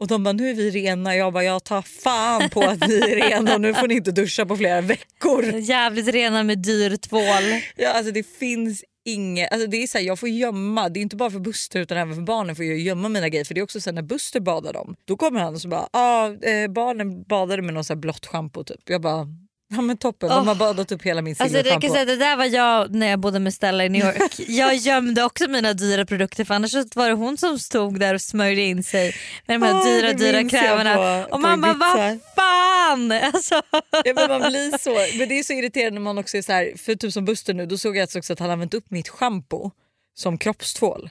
Och 0.00 0.06
de 0.06 0.24
bara 0.24 0.32
nu 0.32 0.50
är 0.50 0.54
vi 0.54 0.70
rena. 0.70 1.16
Jag 1.16 1.32
bara 1.32 1.44
jag 1.44 1.64
tar 1.64 1.82
fan 1.82 2.50
på 2.50 2.60
att 2.60 2.88
vi 2.88 3.00
är 3.00 3.16
rena 3.16 3.54
och 3.54 3.60
nu 3.60 3.74
får 3.74 3.88
ni 3.88 3.94
inte 3.94 4.12
duscha 4.12 4.46
på 4.46 4.56
flera 4.56 4.80
veckor. 4.80 5.44
Jävligt 5.54 6.08
rena 6.08 6.42
med 6.42 6.58
dyr 6.58 6.96
tvål. 6.96 7.60
Ja, 7.76 7.92
alltså 7.92 8.12
det 8.12 8.22
finns 8.38 8.84
inget, 9.04 9.52
alltså 9.52 9.66
det 9.66 9.82
är 9.82 9.86
så 9.86 9.98
här, 9.98 10.04
jag 10.04 10.18
får 10.18 10.28
gömma, 10.28 10.88
det 10.88 11.00
är 11.00 11.02
inte 11.02 11.16
bara 11.16 11.30
för 11.30 11.38
Buster 11.38 11.80
utan 11.80 11.98
även 11.98 12.14
för 12.14 12.22
barnen 12.22 12.56
får 12.56 12.64
jag 12.64 12.78
gömma 12.78 13.08
mina 13.08 13.28
grejer 13.28 13.44
för 13.44 13.54
det 13.54 13.60
är 13.60 13.62
också 13.62 13.80
så 13.80 13.90
här, 13.90 13.94
när 13.94 14.02
Buster 14.02 14.40
badar 14.40 14.72
dem 14.72 14.96
då 15.04 15.16
kommer 15.16 15.40
han 15.40 15.54
och 15.54 15.60
så 15.60 15.68
bara 15.68 15.88
ah, 15.92 16.26
eh, 16.26 16.70
barnen 16.70 17.22
badade 17.22 17.62
med 17.62 17.74
någon 17.74 17.84
så 17.84 17.92
här 17.92 18.00
blått 18.00 18.26
schampo 18.26 18.64
typ. 18.64 18.80
Jag 18.84 19.00
bara 19.00 19.26
ja 19.74 19.80
men 19.82 19.96
toppen 19.96 20.28
de 20.28 20.34
Oh. 20.38 20.44
har 20.44 20.54
badat 20.54 20.92
upp 20.92 21.02
hela 21.02 21.22
min 21.22 21.30
Alltså 21.38 21.44
det, 21.44 21.48
silverschampo. 21.62 21.88
säga, 21.94 22.04
det 22.04 22.16
där 22.16 22.36
var 22.36 22.44
jag 22.44 22.94
när 22.94 23.06
jag 23.06 23.18
bodde 23.18 23.38
med 23.40 23.54
Stella 23.54 23.84
i 23.84 23.88
New 23.88 24.04
York. 24.06 24.32
Jag 24.48 24.74
gömde 24.76 25.24
också 25.24 25.48
mina 25.48 25.72
dyra 25.72 26.06
produkter 26.06 26.44
för 26.44 26.54
annars 26.54 26.74
var 26.94 27.08
det 27.08 27.14
hon 27.14 27.36
som 27.38 27.58
stod 27.58 28.00
där 28.00 28.14
och 28.14 28.20
smörjde 28.20 28.60
in 28.62 28.84
sig 28.84 29.14
med 29.46 29.60
de 29.60 29.66
här 29.66 29.74
Ah, 29.80 29.84
dyra 29.84 30.12
dyra 30.12 30.94
på- 31.26 31.34
och 31.34 31.40
man 31.40 31.60
bara 31.60 31.72
vad 31.74 32.18
fan! 32.36 33.12
Alltså, 33.12 33.62
Ja, 34.04 34.12
men 34.14 34.28
man 34.28 34.50
blir 34.50 34.78
så. 34.78 35.18
Men 35.18 35.28
det 35.28 35.38
är 35.38 35.42
så 35.42 35.52
irriterande 35.52 35.94
när 35.94 36.00
man 36.00 36.18
också 36.18 36.36
är 36.36 36.42
så 36.42 36.52
här, 36.52 36.72
för 36.78 36.94
typ 36.94 37.12
som 37.12 37.24
Buster 37.24 37.54
nu, 37.54 37.66
då 37.66 37.78
såg 37.78 37.96
jag 37.96 38.08
också 38.16 38.32
att 38.32 38.38
han 38.38 38.50
använt 38.50 38.74
upp 38.74 38.90
mitt 38.90 39.08
schampo 39.08 39.70
som 40.16 40.38
kroppstvål. 40.38 41.10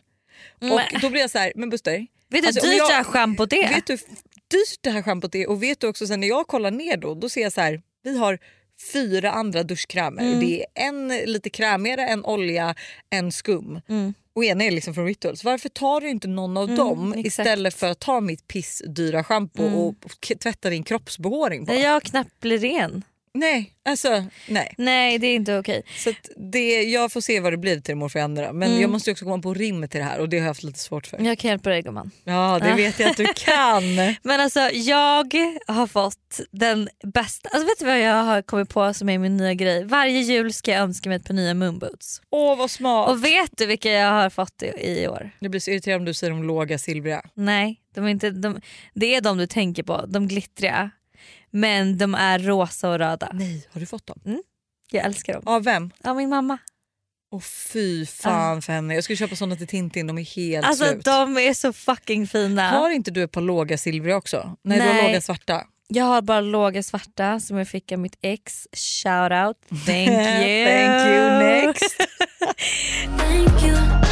Och 0.62 0.66
Men- 0.68 1.02
då 1.02 1.10
blir 1.10 1.22
jag 1.22 1.30
så 1.30 1.38
här, 1.40 1.52
men 1.56 1.70
Buster, 1.70 2.08
vet 2.30 2.42
du 2.42 2.48
Alltså, 2.48 2.66
hur 2.66 2.70
dyrt 2.72 2.78
jag- 2.80 2.90
det 2.90 2.94
här 2.94 3.04
schampot 3.04 3.54
är? 3.54 3.70
vet 3.70 3.88
du 3.88 3.94
hur 3.94 4.00
dyrt 4.52 4.80
det 4.82 4.90
här 4.90 5.02
schampot 5.02 5.36
är? 5.36 5.50
Och 5.50 5.64
vet 5.64 5.80
du 5.80 5.88
också 5.88 6.08
sen 6.08 6.20
när 6.20 6.28
jag 6.28 6.48
kollar 6.48 6.72
ner 6.72 6.98
då, 6.98 7.16
då 7.16 7.30
ser 7.30 7.42
jag 7.42 7.54
så 7.54 7.62
här, 7.62 7.82
vi 8.04 8.18
har 8.18 8.40
fyra 8.94 9.32
andra 9.32 9.64
duschkrämer. 9.64 10.22
Mm. 10.22 10.34
Och 10.34 10.40
det 10.44 10.60
är 10.62 10.88
en 10.88 11.08
lite 11.08 11.50
krämigare, 11.50 12.02
en 12.08 12.26
olja, 12.26 12.76
en 13.10 13.32
skum. 13.32 13.82
Mm. 13.90 14.14
Och 14.36 14.46
en 14.46 14.62
är 14.62 14.72
liksom 14.72 14.94
från 14.94 15.06
Rituals. 15.06 15.44
Varför 15.44 15.70
tar 15.70 16.02
du 16.02 16.10
inte 16.10 16.28
någon 16.28 16.58
av 16.58 16.76
dem 16.76 17.14
exakt. 17.14 17.28
istället 17.28 17.74
för 17.74 17.88
att 17.92 18.00
ta 18.00 18.20
mitt 18.22 18.48
pissdyra 18.48 19.24
schampo 19.24 19.64
och 19.64 19.96
k- 20.28 20.36
tvätta 20.40 20.70
din 20.70 20.84
kroppsbehåring? 20.84 21.64
När 21.64 21.76
jag 21.84 22.04
knappt 22.04 22.40
blir 22.40 22.58
ren. 22.58 23.04
Nej, 23.36 23.74
alltså 23.86 24.26
nej. 24.48 24.74
Nej 24.78 25.18
det 25.20 25.28
är 25.28 25.36
inte 25.36 25.58
okej. 25.58 25.84
Så 25.98 26.12
det, 26.52 26.84
jag 26.84 27.12
får 27.12 27.22
se 27.22 27.40
vad 27.40 27.54
det 27.54 27.58
blir 27.58 27.80
till 27.80 27.96
morfar 27.96 28.20
Andra. 28.20 28.54
Men 28.54 28.70
Mm. 28.70 28.82
jag 28.82 28.90
måste 28.90 29.12
också 29.12 29.26
komma 29.26 29.42
på 29.44 29.54
rim 29.54 29.88
till 29.88 30.00
det 30.00 30.06
här 30.06 30.20
och 30.20 30.30
det 30.30 30.38
har 30.38 30.42
jag 30.44 30.48
haft 30.50 30.64
lite 30.64 30.80
svårt 30.80 31.08
för. 31.08 31.22
Jag 31.22 31.38
kan 31.38 31.50
hjälpa 31.50 31.70
dig 31.70 31.82
gumman. 31.82 32.12
Ja 32.24 32.60
det 32.64 32.74
vet 32.74 33.00
jag 33.00 33.10
att 33.10 33.18
du 33.18 33.26
kan. 33.36 33.84
Men 34.24 34.40
alltså 34.42 34.60
jag 34.60 35.34
har 35.68 35.88
fått 35.88 36.40
den 36.52 36.90
bästa, 37.14 37.50
alltså 37.50 37.68
vet 37.68 37.80
du 37.80 37.86
vad 37.86 38.00
jag 38.00 38.24
har 38.24 38.42
kommit 38.42 38.70
på 38.70 38.94
som 38.94 39.10
är 39.10 39.18
min 39.18 39.38
nya 39.38 39.54
grej? 39.54 39.84
Varje 39.86 40.20
jul 40.22 40.54
ska 40.54 40.72
jag 40.72 40.82
önska 40.82 41.10
mig 41.10 41.16
ett 41.16 41.26
par 41.26 41.34
nya 41.34 41.54
moonboots. 41.54 42.22
Åh 42.30 42.58
vad 42.58 42.72
smart. 42.72 43.10
Och 43.10 43.24
vet 43.26 43.58
du 43.58 43.66
vilka 43.66 43.92
jag 43.92 44.12
har 44.12 44.30
fått 44.30 44.64
i, 44.64 44.66
i 45.02 45.08
år? 45.08 45.30
Jag 45.40 45.52
blir 45.52 45.62
så 45.62 45.72
irriterad 45.72 46.00
om 46.00 46.06
du 46.06 46.14
säger 46.14 46.32
de 46.32 46.44
låga 46.44 46.78
silvriga. 46.78 47.22
Nej, 47.34 47.80
de 47.96 48.06
är 48.06 48.10
inte, 48.10 48.30
de, 48.30 48.62
det 48.94 49.16
är 49.16 49.22
de 49.22 49.38
du 49.38 49.48
tänker 49.48 49.84
på, 49.84 50.06
de 50.08 50.28
glittriga. 50.28 50.92
Men 51.54 51.98
de 51.98 52.16
är 52.16 52.40
rosa 52.40 52.90
och 52.90 52.98
röda. 53.00 53.30
Nej, 53.34 53.68
har 53.74 53.80
du 53.80 53.86
fått 53.86 54.08
dem? 54.08 54.44
Jag 54.92 55.06
älskar 55.06 55.34
dem. 55.34 55.44
Av 55.46 55.64
vem? 55.64 55.92
Av 56.04 56.16
min 56.16 56.30
mamma. 56.30 56.58
Åh 57.32 57.42
fy 57.42 58.06
fan 58.06 58.62
för 58.62 58.74
henne. 58.74 58.96
Jag 58.96 59.04
skulle 59.04 59.18
köpa 59.18 59.36
såna 59.36 59.56
till 59.56 59.68
Tintin, 59.68 60.08
de 60.08 60.18
är 60.18 60.24
helt 60.36 60.66
Alltså 60.66 60.86
slut. 60.86 61.06
de 61.06 61.38
är 61.38 61.54
så 61.54 61.74
fucking 61.74 62.28
fina. 62.28 62.70
Har 62.70 62.90
inte 62.90 63.12
du 63.12 63.24
ett 63.24 63.32
par 63.32 63.42
låga 63.42 63.78
silvriga 63.78 64.16
också? 64.18 64.56
Nej, 64.64 64.80
du 64.80 64.86
har 64.86 64.94
Nej. 64.94 65.08
låga 65.08 65.22
svarta. 65.22 65.64
Jag 65.88 66.06
har 66.06 66.22
bara 66.22 66.42
låga 66.42 66.84
svarta 66.84 67.40
som 67.40 67.58
jag 67.58 67.68
fick 67.68 67.92
av 67.92 68.00
mitt 68.00 68.18
ex. 68.22 68.68
Shout 68.74 69.32
out. 69.32 69.58
Thank 69.86 70.10
you. 70.10 70.66
Thank 70.66 71.08
you 71.08 71.40
next. 71.40 71.98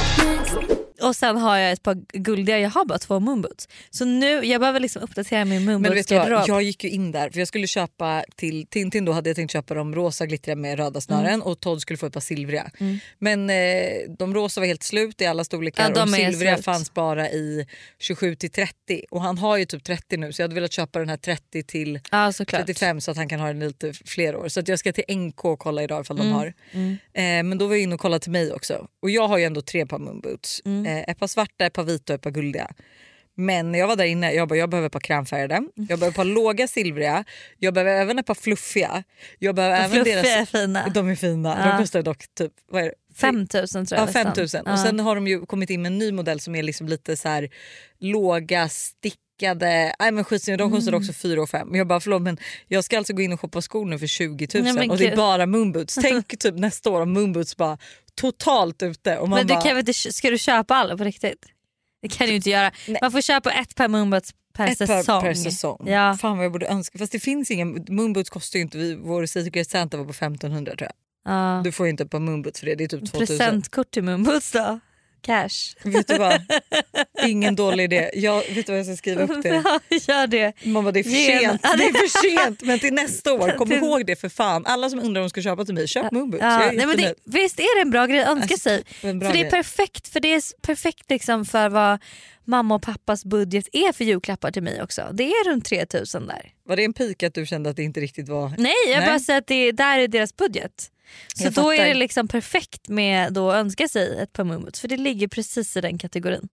Och 1.12 1.16
sen 1.16 1.38
har 1.38 1.58
jag 1.58 1.72
ett 1.72 1.84
par 1.84 1.96
guldiga, 2.18 2.60
jag 2.60 2.70
har 2.70 2.86
bara 2.86 3.00
två 3.00 3.20
moonboots. 3.20 3.68
Så 3.90 4.06
nu, 4.06 4.46
jag 4.46 4.60
behöver 4.62 4.80
liksom 4.80 5.02
uppdatera 5.02 5.46
min 5.46 5.66
moonboots-garderob. 5.66 6.44
jag 6.48 6.62
gick 6.64 6.84
ju 6.84 6.90
in 6.90 7.12
där 7.12 7.30
för 7.30 7.40
jag 7.40 7.48
skulle 7.48 7.68
köpa 7.68 8.24
till 8.36 8.68
Tintin 8.68 9.06
då 9.06 9.12
hade 9.12 9.30
jag 9.30 9.36
tänkt 9.36 9.52
köpa 9.52 9.74
de 9.74 9.96
rosa 9.96 10.26
glittriga 10.26 10.56
med 10.56 10.78
röda 10.78 11.02
snören 11.02 11.26
Mm. 11.26 11.42
och 11.42 11.60
Todd 11.60 11.82
skulle 11.82 11.98
få 11.98 12.06
ett 12.06 12.14
par 12.14 12.20
silvriga. 12.22 12.70
Men 13.20 13.50
eh, 13.50 13.56
de 14.18 14.34
rosa 14.34 14.60
var 14.62 14.68
helt 14.68 14.84
slut 14.84 15.22
i 15.22 15.26
alla 15.26 15.44
storlekar 15.44 15.84
Ja, 15.84 15.88
och 15.90 15.94
de 15.96 16.12
de 16.12 16.22
är 16.24 16.30
silvriga 16.32 16.56
slut. 16.56 16.66
fanns 16.66 16.94
bara 16.94 17.30
i 17.30 17.68
27 18.00 18.36
till 18.36 18.52
30 18.52 18.74
och 19.12 19.22
han 19.22 19.38
har 19.38 19.58
ju 19.58 19.66
typ 19.66 19.84
30 19.84 20.18
nu 20.18 20.34
så 20.34 20.42
jag 20.42 20.44
hade 20.44 20.56
velat 20.56 20.72
köpa 20.72 21.00
den 21.00 21.10
här 21.10 21.18
30 21.18 21.64
till 21.64 22.00
ja 22.12 22.32
såklart. 22.32 22.60
35 22.66 23.02
så 23.02 23.12
att 23.12 23.18
han 23.18 23.30
kan 23.30 23.40
ha 23.40 23.48
den 23.48 23.60
lite 23.60 23.94
fler 24.06 24.36
år. 24.36 24.48
Så 24.48 24.60
att 24.60 24.68
jag 24.68 24.80
ska 24.80 24.94
till 24.94 25.18
NK 25.18 25.46
och 25.46 25.60
kolla 25.60 25.84
idag 25.84 26.02
ifall 26.02 26.20
Mm. 26.20 26.28
de 26.32 26.34
har. 26.34 26.46
Eh, 27.14 27.44
men 27.44 27.58
då 27.58 27.68
var 27.68 27.76
jag 27.76 27.82
inne 27.84 27.96
och 27.96 28.02
kollade 28.02 28.20
till 28.24 28.32
mig 28.32 28.52
också. 28.54 28.88
Och 29.02 29.10
jag 29.10 29.28
har 29.28 29.38
ju 29.38 29.44
ändå 29.44 29.62
tre 29.62 29.86
par 29.86 30.00
moonboots. 30.00 30.62
Mm. 30.66 30.86
Eh, 30.86 31.01
ett 31.08 31.20
par 31.20 31.28
svarta, 31.28 31.66
ett 31.66 31.74
par 31.74 31.84
vita 31.84 32.14
och 32.14 32.16
ett 32.16 32.22
par 32.24 32.32
guldiga. 32.32 32.72
Men 33.36 33.72
när 33.72 33.80
jag 33.80 33.88
var 33.88 33.96
där 33.96 34.06
inne, 34.06 34.32
jag 34.34 34.48
bara 34.48 34.56
jag 34.60 34.70
behöver 34.70 34.86
ett 34.88 34.94
par 34.94 35.00
krämfärgade, 35.00 35.62
jag 35.76 35.88
behöver 35.88 36.08
ett 36.08 36.16
par 36.16 36.24
låga 36.26 36.68
silvriga, 36.68 37.24
jag 37.58 37.74
behöver 37.74 37.92
även 38.02 38.20
ett 38.20 38.26
par 38.26 38.36
fluffiga. 38.36 39.04
Jag 39.40 39.56
behöver 39.56 39.76
De 39.78 39.82
även 39.84 39.92
fluffiga 39.92 40.16
deras, 40.22 40.54
är 40.54 40.60
fina. 40.60 40.88
De 40.90 41.10
är 41.10 41.16
fina, 41.16 41.58
Ja. 41.66 41.72
de 41.72 41.78
kostar 41.78 42.02
dock 42.02 42.24
typ 42.38 42.52
vad 42.72 42.82
är 42.82 42.86
det? 42.86 42.94
5000 43.16 43.86
tror 43.86 44.00
jag 44.00 44.08
Ja, 44.10 44.14
5 44.14 44.28
000. 44.28 44.36
nästan. 44.38 44.68
Och 44.68 44.80
sen 44.80 45.00
har 45.00 45.16
de 45.16 45.28
ju 45.28 45.46
kommit 45.46 45.70
in 45.70 45.82
med 45.82 45.92
en 45.92 45.98
ny 45.98 46.12
modell 46.12 46.40
som 46.40 46.56
är 46.56 46.64
liksom 46.64 46.88
lite 46.88 47.18
så 47.18 47.30
här 47.30 47.50
låga 48.00 48.70
stickade. 48.70 49.96
Nej 50.00 50.12
men 50.12 50.24
skitsnygga, 50.24 50.58
de 50.58 50.72
kostar 50.72 50.92
Mm. 50.92 51.00
också 51.02 51.14
4 51.14 51.42
och 51.42 51.50
5. 51.50 51.68
Men 51.68 51.78
jag 51.78 51.88
bara 51.88 52.00
förlåt 52.00 52.22
men 52.22 52.38
jag 52.68 52.84
ska 52.84 52.98
alltså 52.98 53.14
gå 53.14 53.22
in 53.22 53.34
och 53.34 53.40
shoppa 53.42 53.62
skor 53.62 53.86
nu 53.86 54.00
för 54.00 54.08
20 54.08 54.48
000 54.54 54.64
Nej, 54.76 54.90
och 54.90 54.98
det 54.98 55.08
är 55.08 55.16
bara 55.16 55.46
moonboots. 55.46 55.96
Tänk 56.02 56.40
typ 56.40 56.56
nästa 56.56 56.90
år 56.90 57.02
om 57.02 57.12
moonboots 57.14 57.58
bara 57.58 57.78
totalt 58.22 58.84
ute. 58.84 59.18
Och 59.18 59.30
man 59.30 59.38
Men 59.38 59.48
du 59.48 59.54
bara, 59.54 59.62
kan 59.62 59.76
väl 59.76 59.80
inte, 59.80 59.94
ska 59.94 60.30
du 60.30 60.38
köpa 60.38 60.76
alla 60.76 60.98
på 60.98 61.04
riktigt? 61.04 61.46
Det 62.02 62.08
kan 62.08 62.28
du 62.28 62.34
inte 62.34 62.50
göra. 62.50 62.72
Nej. 62.88 62.98
Man 63.02 63.12
får 63.12 63.22
köpa 63.22 63.52
ett 63.52 63.76
par 63.76 63.88
moonboots 63.88 64.34
per 64.54 64.68
ett 64.68 64.78
säsong. 64.78 65.04
par 65.04 65.22
per 65.22 65.34
säsong. 65.34 65.88
Ja. 65.88 66.18
Fan 66.22 66.38
vad 66.38 66.46
jag 66.46 66.52
borde 66.52 66.68
önska. 66.68 66.98
Fast 66.98 67.12
det 67.12 67.20
finns 67.20 67.52
ingen, 67.52 67.86
moonboots 67.90 68.30
kostar 68.30 68.58
ju 68.58 68.64
inte, 68.64 68.78
vi, 68.78 68.96
vår 68.96 69.26
Secret 69.26 69.70
Santa 69.70 69.98
var 69.98 70.06
på 70.06 70.12
1500 70.12 70.76
tror 70.76 70.90
jag. 70.90 70.94
Ja. 71.34 71.62
Du 71.64 71.72
får 71.72 71.86
ju 71.86 71.90
inte 71.90 72.04
ett 72.04 72.10
par 72.10 72.20
moonboots 72.20 72.60
för 72.60 72.68
det, 72.68 72.76
det 72.76 72.84
är 72.84 72.88
typ 72.88 73.12
2000. 73.12 73.38
Presentkort 73.38 73.92
till 73.92 74.04
moonboots 74.04 74.52
då? 74.52 74.80
Cash. 75.22 75.76
Vet 75.84 76.08
du 76.08 76.18
vad? 76.18 76.42
Ingen 77.28 77.56
dålig 77.56 77.84
idé. 77.84 78.10
Jag, 78.14 78.38
vet 78.38 78.66
du 78.66 78.72
vad 78.72 78.80
jag 78.80 78.86
ska 78.86 78.96
skriva 78.96 79.24
upp 79.24 79.44
det? 79.44 79.64
Ja, 79.66 79.80
Gör 79.90 80.28
det. 80.28 80.54
Bara, 80.66 80.92
det 80.92 81.00
är 81.00 81.04
för 81.04 81.10
sent, 81.10 81.62
det 81.62 81.84
är 81.84 81.94
för 81.94 82.30
sent 82.30 82.62
men 82.64 82.80
till 82.80 82.94
nästa 82.94 83.34
år, 83.34 83.52
kom 83.58 83.70
Till- 83.70 83.78
ihåg 83.78 84.06
det 84.06 84.16
för 84.16 84.30
fan. 84.30 84.66
Alla 84.66 84.90
som 84.90 85.00
undrar 85.00 85.22
om 85.22 85.26
de 85.26 85.30
ska 85.30 85.42
köpa 85.42 85.66
till 85.66 85.74
mig, 85.74 85.88
köp 85.88 86.12
moonboots. 86.12 86.42
Ja, 86.44 86.58
nej, 86.58 86.86
men 86.88 86.98
det, 86.98 87.14
visst 87.26 87.60
är 87.60 87.76
det 87.76 87.82
en 87.82 87.92
bra 87.92 88.06
grej 88.06 88.20
att 88.24 88.28
önska 88.28 88.54
Alltså, 88.54 88.70
sig? 89.02 89.14
Bra 89.14 89.30
För 89.32 89.38
det 89.38 89.46
är 89.46 89.50
perfekt 89.50 90.08
för 90.08 90.20
det 90.20 90.34
är 90.34 90.42
perfekt 90.62 91.10
liksom 91.10 91.46
för 91.46 91.70
vad 91.70 92.00
mamma 92.46 92.76
och 92.76 92.82
pappas 92.82 93.26
budget 93.26 93.68
är 93.72 93.92
för 93.94 94.04
julklappar 94.04 94.52
till 94.52 94.64
mig 94.64 94.82
också. 94.82 95.10
Det 95.14 95.24
är 95.24 95.50
runt 95.50 95.66
3000 95.66 96.28
där. 96.28 96.52
Var 96.64 96.76
det 96.76 96.84
en 96.84 96.94
pik 96.94 97.24
att 97.24 97.34
du 97.34 97.46
kände 97.46 97.70
att 97.70 97.76
det 97.76 97.84
inte 97.84 98.00
riktigt 98.00 98.30
var... 98.30 98.50
Nej 98.58 98.74
jag 98.88 98.98
Nej. 99.00 99.08
bara 99.08 99.20
säger 99.20 99.40
att 99.40 99.48
det 99.48 99.56
är, 99.68 99.72
där 99.74 100.00
är 100.00 100.08
deras 100.08 100.38
budget. 100.38 100.92
Så 101.36 101.50
då 101.50 101.74
är 101.74 101.86
det 101.86 101.94
liksom 101.94 102.28
perfekt 102.28 102.88
med 102.88 103.34
då 103.34 103.52
att 103.52 103.56
önska 103.56 103.88
sig 103.88 104.20
ett 104.20 104.34
par 104.34 104.44
moonboots 104.44 104.82
för 104.82 104.88
det 104.88 104.98
ligger 104.98 105.28
precis 105.28 105.78
i 105.78 105.82
den 105.82 105.98
kategorin. 105.98 106.48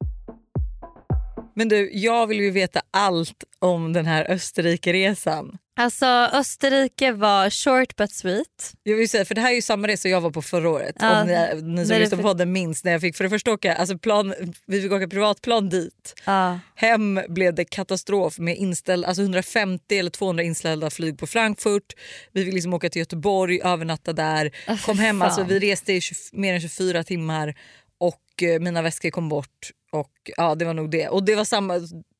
Men 1.58 1.68
du, 1.68 1.90
jag 1.92 2.26
vill 2.26 2.40
ju 2.40 2.50
veta 2.50 2.82
allt 2.90 3.44
om 3.58 3.92
den 3.92 4.06
här 4.06 4.30
Österrike-resan. 4.30 5.58
Alltså 5.76 6.06
Österrike 6.06 7.12
var 7.12 7.50
short 7.50 7.96
but 7.96 8.12
sweet. 8.12 8.74
Jag 8.82 8.96
vill 8.96 9.08
säga, 9.08 9.24
för 9.24 9.34
det 9.34 9.40
här 9.40 9.50
är 9.50 9.54
ju 9.54 9.62
samma 9.62 9.88
resa 9.88 10.08
jag 10.08 10.20
var 10.20 10.30
på 10.30 10.42
förra 10.42 10.70
året. 10.70 10.96
Ja, 11.00 11.20
om 11.20 11.26
ni, 11.26 11.62
ni 11.62 11.86
som 11.86 11.98
lyssnar 11.98 12.16
på 12.16 12.22
podden 12.22 12.52
minns 12.52 12.84
när 12.84 12.92
jag 12.92 13.00
fick 13.00 13.16
för 13.16 13.24
det 13.24 13.30
första 13.30 13.52
åka, 13.52 13.74
alltså 13.74 13.98
plan, 13.98 14.34
vi 14.66 14.82
fick 14.82 14.92
åka 14.92 15.08
privatplan 15.08 15.68
dit. 15.68 16.22
Ja. 16.24 16.58
Hem 16.74 17.20
blev 17.28 17.54
det 17.54 17.64
katastrof 17.64 18.38
med 18.38 18.56
inställd, 18.56 19.04
alltså 19.04 19.22
150 19.22 19.98
eller 19.98 20.10
200 20.10 20.42
inställda 20.42 20.90
flyg 20.90 21.18
på 21.18 21.26
Frankfurt. 21.26 21.94
Vi 22.32 22.44
fick 22.44 22.54
liksom 22.54 22.74
åka 22.74 22.90
till 22.90 23.00
Göteborg, 23.00 23.60
övernatta 23.64 24.12
där. 24.12 24.50
För 24.66 24.86
kom 24.86 24.98
hem, 24.98 25.22
alltså, 25.22 25.42
vi 25.42 25.58
reste 25.58 25.92
i 25.92 26.00
20, 26.00 26.14
mer 26.32 26.54
än 26.54 26.60
24 26.60 27.04
timmar 27.04 27.54
och 28.00 28.42
eh, 28.42 28.60
mina 28.60 28.82
väskor 28.82 29.10
kom 29.10 29.28
bort. 29.28 29.70
Och 29.90 30.12
ja, 30.36 30.54
det 30.54 30.64
var 30.64 30.74
nog 30.74 30.90
det. 30.90 31.08
Och 31.08 31.24
det 31.24 31.34
var 31.34 31.44
samma, 31.44 31.74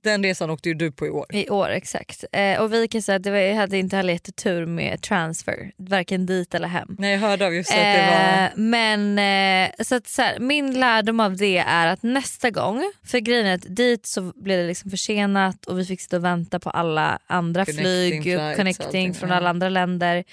den 0.05 0.23
resan 0.23 0.51
åkte 0.51 0.69
ju 0.69 0.75
du 0.75 0.93
på 0.93 1.07
i 1.07 1.11
år. 1.11 1.27
I 1.31 1.49
år 1.51 1.69
exakt. 1.69 2.25
Eh, 2.33 2.61
och 2.61 2.73
vi 2.73 2.89
kan 2.89 3.03
säga 3.03 3.17
att 3.17 3.23
det 3.23 3.31
var, 3.31 3.39
jag 3.39 3.55
hade 3.57 3.79
inte 3.79 3.97
heller 3.97 4.13
jättetur 4.13 4.67
med 4.67 5.03
transfer, 5.03 5.73
varken 5.77 6.27
dit 6.27 6.55
eller 6.55 6.69
hem. 6.69 6.97
Nej, 6.99 7.13
jag 7.13 7.19
hörde 7.21 7.47
av 7.47 7.55
just 7.55 7.71
att 7.71 7.77
det 7.77 8.07
var... 8.11 8.45
Eh, 8.45 8.51
men 8.57 9.19
eh, 9.19 9.85
så 9.85 9.95
att, 9.95 10.07
så 10.07 10.23
här, 10.23 10.39
min 10.39 10.81
lärdom 10.81 11.21
av 11.21 11.37
det 11.37 11.59
är 11.59 11.87
att 11.87 12.03
nästa 12.03 12.51
gång, 12.51 12.93
för 13.07 13.19
grejen 13.19 13.47
är 13.47 13.55
att 13.55 13.77
dit 13.77 14.07
så 14.07 14.33
blev 14.35 14.59
det 14.59 14.67
liksom 14.67 14.91
försenat 14.91 15.67
och 15.67 15.79
vi 15.79 15.85
fick 15.85 16.01
sitta 16.01 16.17
och 16.17 16.25
vänta 16.25 16.59
på 16.59 16.71
alla 16.71 17.19
andra 17.27 17.65
Connecting 17.65 18.23
flyg, 18.23 18.39
och 18.39 18.57
connecting 18.57 19.15
från 19.15 19.33
alla 19.33 19.51
andra 19.51 19.69
länder. 19.69 20.25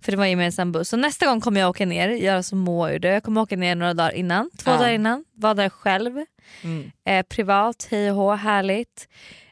För 0.00 0.12
det 0.12 0.18
var 0.18 0.26
gemensam 0.26 0.72
buss. 0.72 0.88
Så 0.88 0.96
nästa 0.96 1.26
gång 1.26 1.40
kommer 1.40 1.60
jag 1.60 1.70
åka 1.70 1.86
ner, 1.86 2.08
göra 2.08 2.42
som 2.42 2.58
Moa 2.58 2.92
gjorde. 2.92 3.08
Jag 3.08 3.22
kommer 3.22 3.40
åka 3.40 3.56
ner 3.56 3.74
några 3.74 3.94
dagar 3.94 4.12
innan, 4.12 4.50
två 4.58 4.70
Ja. 4.70 4.76
dagar 4.76 4.92
innan, 4.92 5.24
vara 5.34 5.54
där 5.54 5.68
själv. 5.68 6.24
Mm, 6.64 6.90
Eh, 7.04 7.22
privat, 7.26 7.88
hej 7.90 8.10
och 8.10 8.16
hå, 8.16 8.32
härligt. 8.34 9.08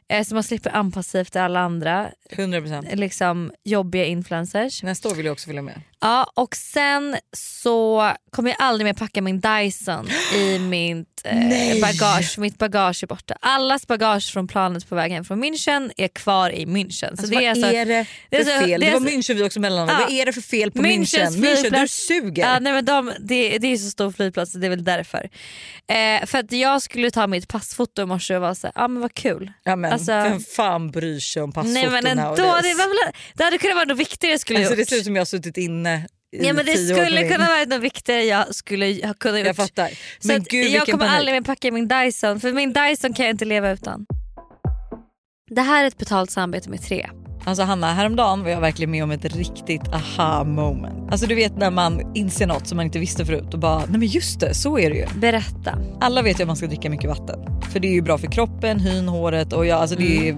Eh, 0.07 0.23
så 0.23 0.33
man 0.35 0.43
slipper 0.43 0.69
anpassa 0.75 1.09
sig 1.11 1.21
efter 1.21 1.41
alla 1.41 1.59
andra 1.59 2.11
100%. 2.31 2.87
eh, 2.89 2.95
liksom, 2.95 3.51
jobbiga 3.63 4.05
influencers. 4.05 4.83
Nästa 4.83 5.09
år 5.09 5.15
vill 5.15 5.25
jag 5.25 5.33
också 5.33 5.45
följa 5.47 5.61
med. 5.61 5.81
Ja, 6.01 6.31
och 6.35 6.55
sen 6.55 7.15
så 7.37 8.11
kommer 8.31 8.49
jag 8.49 8.55
aldrig 8.59 8.85
mer 8.85 8.93
packa 8.93 9.21
min 9.21 9.39
Dyson 9.39 10.09
i 10.35 10.59
mitt 10.69 11.07
eh, 11.23 11.81
bagage. 11.81 12.37
Mitt 12.37 12.57
bagage 12.57 13.03
är 13.03 13.07
borta. 13.07 13.37
Allas 13.41 13.87
bagage 13.87 14.33
från 14.33 14.47
planet 14.47 14.89
på 14.89 14.95
väg 14.95 15.11
hem 15.11 15.25
från 15.25 15.43
München 15.43 15.91
är 15.97 16.07
kvar 16.07 16.49
i 16.49 16.65
München. 16.65 16.99
Så 16.99 17.07
Alltså, 17.07 17.25
det 17.27 17.35
vad 17.35 17.43
är 17.43 17.49
alltså, 17.49 17.67
är 17.67 17.85
det 17.85 18.05
det 18.29 18.37
är 18.37 18.43
för 18.43 18.65
fel? 18.65 18.79
det 18.79 18.85
Det, 18.85 18.91
är 18.91 18.93
var 18.93 18.99
så- 18.99 19.05
München 19.15 19.33
vi 19.33 19.43
också 19.43 19.59
mellanlandade. 19.59 19.99
Ja. 19.99 20.05
Vad 20.09 20.13
är 20.19 20.25
det 20.25 20.33
för 20.33 20.41
fel 20.41 20.71
på 20.71 20.81
München? 20.81 21.27
München, 21.29 21.81
du 21.81 21.87
suger. 21.87 22.43
Ja, 22.53 22.59
nej, 22.59 22.73
men 22.73 22.85
de, 22.85 23.13
det, 23.19 23.57
det 23.57 23.67
är 23.67 23.77
så 23.77 23.89
stor 23.89 24.11
flygplats 24.11 24.51
så 24.51 24.57
det 24.57 24.67
är 24.67 24.69
väl 24.69 24.83
därför. 24.83 25.29
Eh, 25.87 26.25
för 26.25 26.37
att 26.39 26.51
jag 26.51 26.81
skulle 26.81 27.11
ta 27.11 27.27
mitt 27.27 27.47
passfoto 27.47 28.01
i 28.01 28.05
morse 28.05 28.35
och 28.35 28.41
vara 28.41 28.55
såhär, 28.55 28.73
ja 28.75 28.87
men 28.87 29.01
vad 29.01 29.13
kul. 29.13 29.51
Ja, 29.63 29.75
men, 29.75 29.93
Alltså- 29.93 30.11
vem 30.11 30.39
fan 30.39 30.91
bryr 30.91 31.19
sig 31.19 31.41
om 31.41 31.51
passfoton 31.51 31.73
Nej 31.73 31.89
men 31.89 32.05
ändå, 32.05 32.35
det, 32.35 32.41
var 32.43 32.87
väl, 33.05 33.13
det 33.33 33.43
hade 33.43 33.57
kunnat 33.57 33.75
vara 33.75 33.85
något 33.85 33.97
viktigare 33.97 34.33
jag 34.33 34.39
skulle 34.41 34.59
Alltså, 34.59 34.73
gjort. 34.73 34.79
det 34.79 34.85
ser 34.89 34.97
ut 34.97 35.05
som 35.05 35.15
jag 35.15 35.21
har 35.21 35.25
suttit 35.25 35.57
inne 35.57 35.90
i 36.31 36.47
ja, 36.47 36.53
men 36.53 36.65
det 36.65 36.77
skulle 36.77 37.29
kunna 37.29 37.45
vara 37.45 37.65
något 37.65 37.81
viktigare 37.81 38.23
jag 38.23 38.55
skulle 38.55 39.07
ha 39.07 39.13
kunnat 39.13 39.39
gjort. 39.39 39.47
Jag 39.47 39.55
fattar. 39.55 39.89
Men 40.23 40.43
gud 40.43 40.71
jag 40.71 40.85
kommer 40.85 40.97
panik. 40.97 41.17
aldrig 41.17 41.35
mer 41.35 41.41
packa 41.41 41.71
min 41.71 41.87
Dyson 41.87 42.39
för 42.39 42.53
min 42.53 42.73
Dyson 42.73 43.13
kan 43.13 43.25
jag 43.25 43.33
inte 43.33 43.45
leva 43.45 43.71
utan. 43.71 44.05
Det 45.49 45.61
här 45.61 45.83
är 45.83 45.87
ett 45.87 45.97
betalt 45.97 46.31
samarbete 46.31 46.69
med 46.69 46.81
tre. 46.81 47.09
Alltså 47.45 47.63
Hanna, 47.63 47.93
häromdagen 47.93 48.43
var 48.43 48.49
jag 48.49 48.61
verkligen 48.61 48.91
med 48.91 49.03
om 49.03 49.11
ett 49.11 49.35
riktigt 49.35 49.87
aha 49.93 50.43
moment. 50.43 51.11
Alltså 51.11 51.27
du 51.27 51.35
vet 51.35 51.57
när 51.57 51.71
man 51.71 52.15
inser 52.15 52.47
något 52.47 52.67
som 52.67 52.75
man 52.75 52.85
inte 52.85 52.99
visste 52.99 53.25
förut 53.25 53.53
och 53.53 53.59
bara, 53.59 53.79
nej 53.79 53.99
men 53.99 54.07
just 54.07 54.39
det, 54.39 54.53
så 54.53 54.79
är 54.79 54.89
det 54.89 54.95
ju. 54.95 55.05
Berätta. 55.19 55.77
Alla 56.01 56.21
vet 56.21 56.39
ju 56.39 56.43
att 56.43 56.47
man 56.47 56.55
ska 56.55 56.67
dricka 56.67 56.89
mycket 56.89 57.09
vatten. 57.09 57.61
För 57.71 57.79
det 57.79 57.87
är 57.87 57.93
ju 57.93 58.01
bra 58.01 58.17
för 58.17 58.27
kroppen, 58.27 58.79
hyn, 58.79 59.07
håret 59.07 59.53
och 59.53 59.65
ja, 59.65 59.75
alltså 59.75 59.95
det, 59.95 60.29
är, 60.29 60.37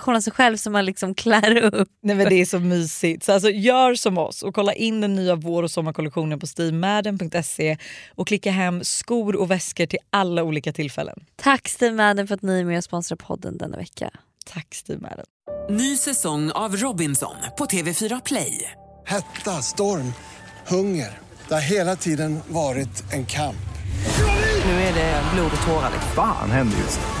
av 0.07 0.21
sig 0.21 0.33
själv 0.33 0.57
som 0.57 0.73
man 0.73 0.85
liksom 0.85 1.15
klär 1.15 1.57
upp. 1.57 1.89
Nej 2.03 2.15
men 2.15 2.29
Det 2.29 2.35
är 2.35 2.45
så 2.45 2.59
mysigt. 2.59 3.23
Så 3.23 3.33
alltså, 3.33 3.49
gör 3.49 3.95
som 3.95 4.17
oss 4.17 4.43
och 4.43 4.55
kolla 4.55 4.73
in 4.73 5.01
den 5.01 5.15
nya 5.15 5.35
vår 5.35 5.63
och 5.63 5.71
sommarkollektionen 5.71 6.39
på 6.39 6.47
stevemadden.se 6.47 7.77
och 8.15 8.27
klicka 8.27 8.51
hem 8.51 8.83
skor 8.83 9.35
och 9.35 9.51
väskor 9.51 9.85
till 9.85 9.99
alla 10.09 10.43
olika 10.43 10.73
tillfällen. 10.73 11.25
Tack 11.35 11.67
Steve 11.67 11.95
Madden 11.95 12.27
för 12.27 12.35
att 12.35 12.41
ni 12.41 12.59
är 12.59 12.65
med 12.65 12.77
och 12.77 12.83
sponsrar 12.83 13.15
podden 13.17 13.57
denna 13.57 13.77
vecka. 13.77 14.09
Tack 14.45 14.75
Steve 14.75 14.99
Madden. 14.99 15.25
Ny 15.69 15.97
säsong 15.97 16.51
av 16.51 16.75
Robinson 16.75 17.35
på 17.57 17.65
TV4 17.65 18.21
Play. 18.25 18.71
Hetta, 19.05 19.51
storm, 19.51 20.13
hunger. 20.67 21.19
Det 21.47 21.53
har 21.53 21.61
hela 21.61 21.95
tiden 21.95 22.39
varit 22.47 23.13
en 23.13 23.25
kamp. 23.25 23.55
Nu 24.65 24.71
är 24.71 24.93
det 24.93 25.23
blod 25.33 25.51
och 25.61 25.67
tårar. 25.67 25.91
Fan 26.15 26.51
händer 26.51 26.77
just 26.77 26.99
nu. 26.99 27.20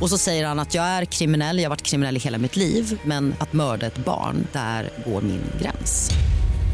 Och 0.00 0.10
så 0.10 0.18
säger 0.18 0.46
han 0.46 0.58
att 0.58 0.74
jag 0.74 0.84
är 0.84 1.04
kriminell, 1.04 1.58
jag 1.58 1.64
har 1.64 1.70
varit 1.70 1.82
kriminell 1.82 2.16
i 2.16 2.20
hela 2.20 2.38
mitt 2.38 2.56
liv 2.56 3.00
men 3.04 3.34
att 3.38 3.52
mörda 3.52 3.86
ett 3.86 3.98
barn, 3.98 4.46
där 4.52 4.90
går 5.06 5.22
min 5.22 5.42
gräns. 5.62 6.10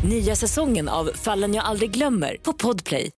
Nya 0.05 0.37
säsongen 0.37 0.89
av 0.89 1.11
Fallen 1.15 1.55
jag 1.55 1.65
aldrig 1.65 1.91
glömmer 1.91 2.37
på 2.43 2.53
Podplay. 2.53 3.11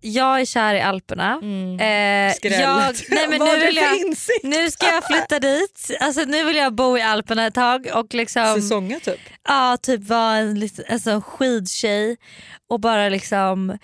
Jag 0.00 0.40
är 0.40 0.44
kär 0.44 0.74
i 0.74 0.80
Alperna. 0.80 1.32
Eh, 1.32 2.34
Skrället. 2.34 2.60
jag, 2.60 2.94
nej 3.08 3.28
men 3.28 3.38
nu, 3.38 3.66
vill 3.66 3.76
jag, 3.76 4.14
nu 4.42 4.70
ska 4.70 4.86
jag 4.86 5.06
flytta 5.06 5.38
dit. 5.48 5.90
Alltså, 6.00 6.20
nu 6.20 6.44
vill 6.44 6.56
jag 6.56 6.74
bo 6.74 6.98
i 6.98 7.02
Alperna 7.02 7.46
ett 7.46 7.54
tag 7.54 7.88
och 7.94 8.14
liksom, 8.14 8.54
Säsonga 8.54 9.00
typ. 9.00 9.18
ja, 9.48 9.76
typ 9.82 10.04
vara 10.08 10.36
en, 10.36 10.68
alltså, 10.90 11.10
en 11.10 11.22
skidtjej 11.22 12.16
och 12.70 12.80
bara 12.80 13.08
liksom 13.08 13.78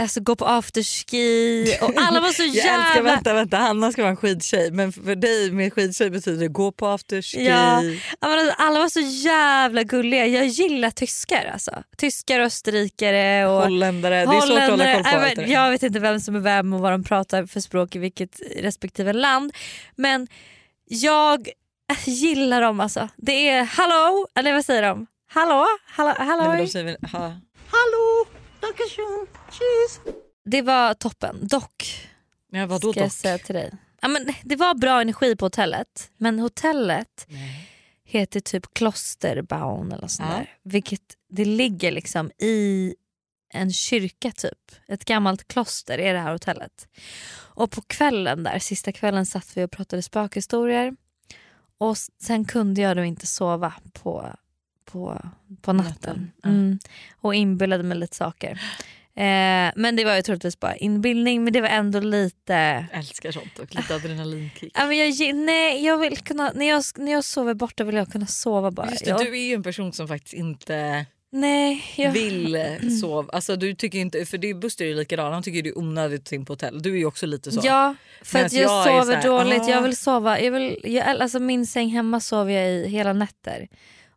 alltså, 0.00 0.20
gå 0.20 0.36
på 0.36 0.46
afterski. 0.46 1.64
Och 1.80 1.92
alla 1.96 2.20
var 2.20 2.30
så 2.30 2.42
Jag 2.42 2.56
älskar, 2.56 2.94
jävla... 2.94 3.02
vänta, 3.10 3.34
vänta, 3.34 3.56
Hanna 3.56 3.92
ska 3.92 4.02
vara 4.02 4.10
en 4.10 4.16
skidtjej 4.16 4.70
men 4.70 4.92
för 4.92 5.16
dig 5.16 5.52
med 5.52 5.72
skidtjej 5.72 6.10
betyder 6.10 6.40
det 6.40 6.48
gå 6.48 6.72
på 6.72 6.86
afterski. 6.86 7.46
Ja, 7.46 7.82
alltså, 8.18 8.54
alla 8.58 8.80
var 8.80 8.88
så 8.88 9.00
jävla 9.00 9.82
gulliga. 9.82 10.26
Jag 10.26 10.46
gillar 10.46 10.90
tyskar. 10.90 11.50
Alltså. 11.52 11.82
Tyskar, 11.96 12.40
österrikare 12.40 13.46
och 13.46 13.62
Holländare, 13.62 14.14
det 14.14 14.36
är 14.36 14.40
svårt 14.40 14.58
att 14.58 14.70
hålla 14.70 14.94
koll 14.94 15.04
på. 15.04 15.20
Men 15.20 15.34
där. 15.34 15.46
jag 15.46 15.70
vet 15.70 15.82
inte 15.82 15.98
vem 15.98 16.20
som 16.20 16.36
är 16.36 16.40
vem 16.40 16.72
och 16.72 16.80
vad 16.80 16.92
de 16.92 17.04
pratar 17.04 17.46
för 17.46 17.60
språk 17.60 17.96
i 17.96 17.98
vilket 17.98 18.40
respektive 18.56 19.12
land. 19.12 19.52
Men 19.96 20.28
jag 20.88 21.48
gillar 22.04 22.62
dem 22.62 22.80
alltså. 22.80 23.08
Det 23.16 23.48
är 23.48 23.64
hallå, 23.64 24.26
eller 24.34 24.52
vad 24.52 24.64
säger 24.64 24.82
de? 24.82 25.06
Hallå? 25.28 25.66
Hallå? 25.86 26.14
hallå? 26.18 26.42
Nej, 26.42 26.48
men 26.48 26.58
de 26.58 26.68
säger 26.68 26.84
väl, 26.84 26.96
ha. 27.12 27.32
Det 30.44 30.62
var 30.62 30.94
toppen. 30.94 31.38
Dock 31.48 32.08
Ja, 32.50 32.66
vadå 32.66 32.92
ska 32.92 33.00
jag 33.00 33.06
dock? 33.08 33.12
säga 33.12 33.38
till 33.38 33.54
dig. 33.54 33.72
Ja, 34.00 34.08
men 34.08 34.34
det 34.44 34.56
var 34.56 34.74
bra 34.74 35.00
energi 35.00 35.36
på 35.36 35.44
hotellet 35.44 36.10
men 36.16 36.38
hotellet 36.38 37.26
heter 38.04 38.40
typ 38.40 38.74
Klosterbaun 38.74 39.92
eller 39.92 40.06
sånt 40.08 40.28
Ja. 40.32 40.36
där. 40.36 40.54
Vilket 40.62 41.02
det 41.30 41.44
ligger 41.44 41.92
liksom 41.92 42.30
i 42.38 42.94
en 43.54 43.72
kyrka 43.72 44.32
typ. 44.32 44.58
Ett 44.88 45.04
gammalt 45.04 45.48
kloster 45.48 45.98
är 45.98 46.14
det 46.14 46.20
här 46.20 46.32
hotellet. 46.32 46.88
Och 47.32 47.70
på 47.70 47.82
kvällen 47.82 48.42
där, 48.42 48.58
sista 48.58 48.92
kvällen 48.92 49.26
satt 49.26 49.56
vi 49.56 49.64
och 49.64 49.70
pratade 49.70 50.02
spökhistorier. 50.02 50.96
Och 51.78 51.96
sen 52.22 52.44
kunde 52.44 52.80
jag 52.80 52.96
då 52.96 53.04
inte 53.04 53.26
sova 53.26 53.74
på, 53.92 54.32
på, 54.86 55.20
på 55.60 55.72
natten. 55.72 56.32
Mm. 56.44 56.78
Och 57.20 57.34
inbillade 57.34 57.82
mig 57.82 57.98
lite 57.98 58.16
saker. 58.16 58.60
Eh, 59.16 59.72
men 59.76 59.96
det 59.96 60.04
var 60.04 60.16
ju 60.16 60.22
troligtvis 60.22 60.60
bara 60.60 60.76
inbildning 60.76 61.44
men 61.44 61.52
det 61.52 61.60
var 61.60 61.68
ändå 61.68 62.00
lite... 62.00 62.52
Jag 62.92 62.98
älskar 62.98 63.32
sånt 63.32 63.58
och 63.58 63.74
lite 63.74 63.94
adrenalinkick. 63.94 64.72
Ja, 64.74 64.86
men 64.86 64.96
jag, 64.96 65.34
nej, 65.34 65.84
jag 65.84 65.98
vill 65.98 66.18
kunna, 66.18 66.52
när, 66.54 66.68
jag, 66.68 66.82
när 66.96 67.12
jag 67.12 67.24
sover 67.24 67.54
borta 67.54 67.84
vill 67.84 67.94
jag 67.94 68.12
kunna 68.12 68.26
sova 68.26 68.70
bara. 68.70 68.90
Just 68.90 69.04
det, 69.04 69.10
jag, 69.10 69.20
du 69.20 69.38
är 69.38 69.48
ju 69.48 69.54
en 69.54 69.62
person 69.62 69.92
som 69.92 70.08
faktiskt 70.08 70.34
inte 70.34 71.06
nej, 71.32 71.84
jag, 71.96 72.12
vill 72.12 72.54
eh, 72.54 72.88
sova. 73.00 73.30
Alltså, 73.32 73.56
du 73.56 73.74
tycker 73.74 73.98
inte, 73.98 74.26
för 74.26 74.38
det, 74.38 74.54
Buster 74.54 74.84
är 74.84 74.88
ju 74.88 74.94
likadan, 74.94 75.32
han 75.32 75.42
tycker 75.42 75.62
det 75.62 75.68
är 75.68 75.78
onödigt 75.78 76.20
att 76.20 76.32
in 76.32 76.44
på 76.44 76.52
hotell. 76.52 76.82
Du 76.82 76.92
är 76.92 76.96
ju 76.96 77.06
också 77.06 77.26
lite 77.26 77.52
så. 77.52 77.60
Ja, 77.64 77.94
för 78.22 78.38
Medan 78.38 78.46
att 78.46 78.52
jag, 78.52 78.62
jag 78.62 78.84
sover 78.84 79.16
här, 79.16 79.22
dåligt. 79.22 79.62
ah. 79.62 79.70
Jag 79.70 79.82
vill 79.82 79.96
sova. 79.96 80.40
Jag 80.40 80.52
vill, 80.52 80.78
jag, 80.84 81.06
alltså 81.06 81.38
min 81.38 81.66
säng 81.66 81.88
hemma 81.88 82.20
sover 82.20 82.52
jag 82.52 82.70
i 82.70 82.88
hela 82.88 83.12
nätter. 83.12 83.68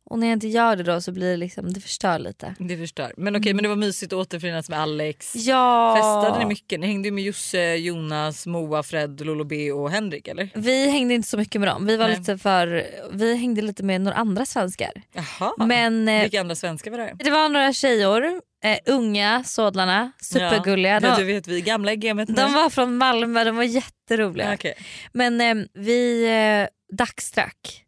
Och 0.10 0.20
när 0.20 0.28
jag 0.28 0.36
inte 0.36 0.48
gör 0.48 0.76
det 0.76 0.84
då 0.84 1.02
så 1.02 1.12
blir 1.12 1.32
det 1.32 1.38
liksom, 1.38 1.74
det 1.74 1.80
förstör 1.82 2.20
lite. 2.20 2.56
Det 2.60 2.78
förstör. 2.78 3.14
Men 3.18 3.36
okej, 3.36 3.54
men 3.54 3.64
det 3.64 3.70
var 3.70 3.76
mysigt 3.76 4.14
att 4.14 4.20
återförenas 4.20 4.70
med 4.70 4.80
Alex. 4.80 5.36
Ja. 5.36 5.96
Festade 5.98 6.40
ni 6.40 6.46
mycket? 6.46 6.80
Ni 6.80 6.88
hängde 6.88 7.08
ju 7.08 7.12
med 7.12 7.24
Josse, 7.24 7.76
Jonas, 7.76 8.46
Moa, 8.46 8.84
Fred, 8.84 9.26
Lolo 9.26 9.44
B 9.44 9.72
och 9.72 9.92
Henrik 9.92 10.28
eller? 10.28 10.50
Vi 10.54 10.90
hängde 10.90 11.14
inte 11.14 11.28
så 11.28 11.38
mycket 11.38 11.62
med 11.62 11.68
dem. 11.70 11.86
Vi, 11.86 11.98
var 11.98 12.08
Nej. 12.08 12.18
lite 12.18 12.38
för, 12.38 12.88
vi 13.14 13.36
hängde 13.36 13.62
lite 13.62 13.84
med 13.84 14.02
några 14.02 14.18
andra 14.18 14.46
svenskar. 14.46 14.92
Jaha. 15.14 15.54
Men 15.58 16.08
eh, 16.08 16.22
Vilka 16.22 16.40
andra 16.42 16.56
svenskar 16.56 16.92
var 16.92 16.98
det? 16.98 17.16
det 17.20 17.32
var 17.32 17.50
några 17.50 17.74
tjejer, 17.74 18.42
eh, 18.64 18.78
unga 18.86 19.44
sådlarna, 19.44 20.12
supergulliga. 20.22 21.00
Ja. 21.04 21.16
Du 21.18 21.24
vet 21.24 21.48
vi 21.48 21.62
gamla 21.62 21.94
i 21.94 21.96
gamet 21.96 22.30
nu. 22.30 22.36
de 22.36 22.54
var 22.54 22.70
från 22.70 22.98
Malmö, 22.98 23.44
de 23.44 23.56
var 23.56 23.64
jätteroliga. 23.64 24.54
Okej. 24.54 24.74
Men 25.14 25.42
eh, 25.42 25.66
vi 25.74 26.26
eh, 26.26 26.96
dagsdrack. 26.98 27.86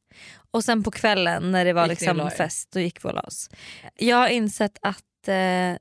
Och 0.52 0.64
sen 0.64 0.84
på 0.84 0.92
kvällen 0.92 1.52
när 1.52 1.66
det 1.66 1.74
var 1.74 1.88
Gick 1.88 2.02
liksom 2.02 2.32
fest, 2.38 2.70
då 2.72 2.80
gick 2.80 3.06
vi 3.06 3.10
och 3.10 3.14
la 3.14 3.22
oss. 3.22 3.50
Jag 3.96 4.18
har 4.18 4.28
insett 4.28 4.78
att 4.82 5.28
eh, 5.28 5.34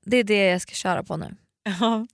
det 0.02 0.16
är 0.16 0.24
det 0.24 0.46
jag 0.46 0.62
ska 0.62 0.74
köra 0.74 1.02
på 1.02 1.16
nu. 1.16 1.36
Ja, 1.80 2.06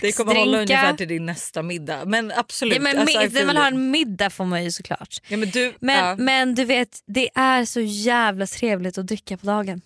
det 0.00 0.16
kommer 0.16 0.34
hålla 0.34 0.60
ungefär 0.60 0.92
till 0.92 1.08
din 1.08 1.26
nästa 1.26 1.62
middag. 1.62 2.04
Men 2.04 2.32
absolut. 2.36 2.74
Ja, 2.74 2.80
men 2.80 2.98
alltså, 2.98 3.18
när 3.18 3.46
man 3.46 3.56
har 3.56 3.66
en 3.66 3.90
middag 3.90 4.30
får 4.30 4.44
man 4.44 4.64
ju 4.64 4.70
såklart. 4.70 5.16
ja, 5.28 5.36
men 5.36 5.50
du, 5.50 5.74
Men, 5.80 6.04
ja, 6.04 6.16
men 6.16 6.54
du 6.54 6.64
vet, 6.64 7.00
det 7.06 7.30
är 7.34 7.64
så 7.64 7.80
jävla 7.80 8.46
trevligt 8.46 8.98
att 8.98 9.06
dricka 9.06 9.36
på 9.36 9.46
dagen. 9.46 9.82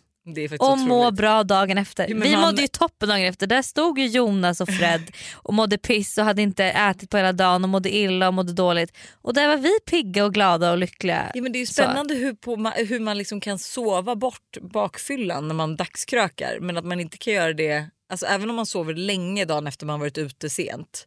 Och 0.59 0.79
må 0.79 1.11
bra 1.11 1.45
dagen 1.45 1.79
efter. 1.79 2.07
Jo, 2.09 2.21
Vi 2.23 2.33
man- 2.33 2.41
mådde 2.41 2.63
ju 2.63 2.69
toppen 2.69 3.09
dagen 3.09 3.21
efter. 3.25 3.47
Där 3.47 3.63
stod 3.63 3.99
ju 3.99 4.07
Jonas 4.07 4.61
och 4.61 4.69
Fred 4.69 5.03
och 5.35 5.55
mådde 5.55 5.79
piss 5.79 6.19
och 6.19 6.25
hade 6.25 6.43
inte 6.43 6.65
ätit 6.65 7.11
på 7.11 7.17
hela 7.17 7.33
dagen 7.33 7.65
och 7.65 7.71
mådde 7.71 7.95
illa 7.97 8.29
och 8.29 8.35
mådde 8.35 8.53
dåligt. 8.53 8.97
Och 9.23 9.35
där 9.35 9.49
var 9.49 9.57
vi 9.57 9.73
pigga 9.91 10.25
och 10.25 10.35
glada 10.35 10.71
och 10.73 10.79
lyckliga. 10.79 11.31
Ja, 11.35 11.43
men 11.43 11.53
det 11.53 11.59
är 11.59 11.61
ju 11.61 11.67
Så. 11.67 11.73
spännande 11.73 12.15
hur, 12.15 12.33
på, 12.35 12.73
hur 12.77 13.01
man 13.01 13.19
liksom 13.19 13.41
kan 13.41 13.59
sova 13.59 14.17
bort 14.17 14.57
bakfyllan 14.61 15.49
när 15.49 15.55
man 15.55 15.77
dagskrökar 15.77 16.59
men 16.61 16.77
att 16.77 16.85
man 16.85 17.01
inte 17.01 17.19
kan 17.19 17.33
göra 17.35 17.53
det 17.53 17.87
Alltså 18.11 18.27
även 18.27 18.51
om 18.51 18.57
man 18.57 18.67
sover 18.67 18.95
länge 18.95 19.45
dagen 19.45 19.67
efter 19.67 19.87
man 19.87 20.01
varit 20.01 20.19
ute 20.19 20.51
sent 20.51 21.07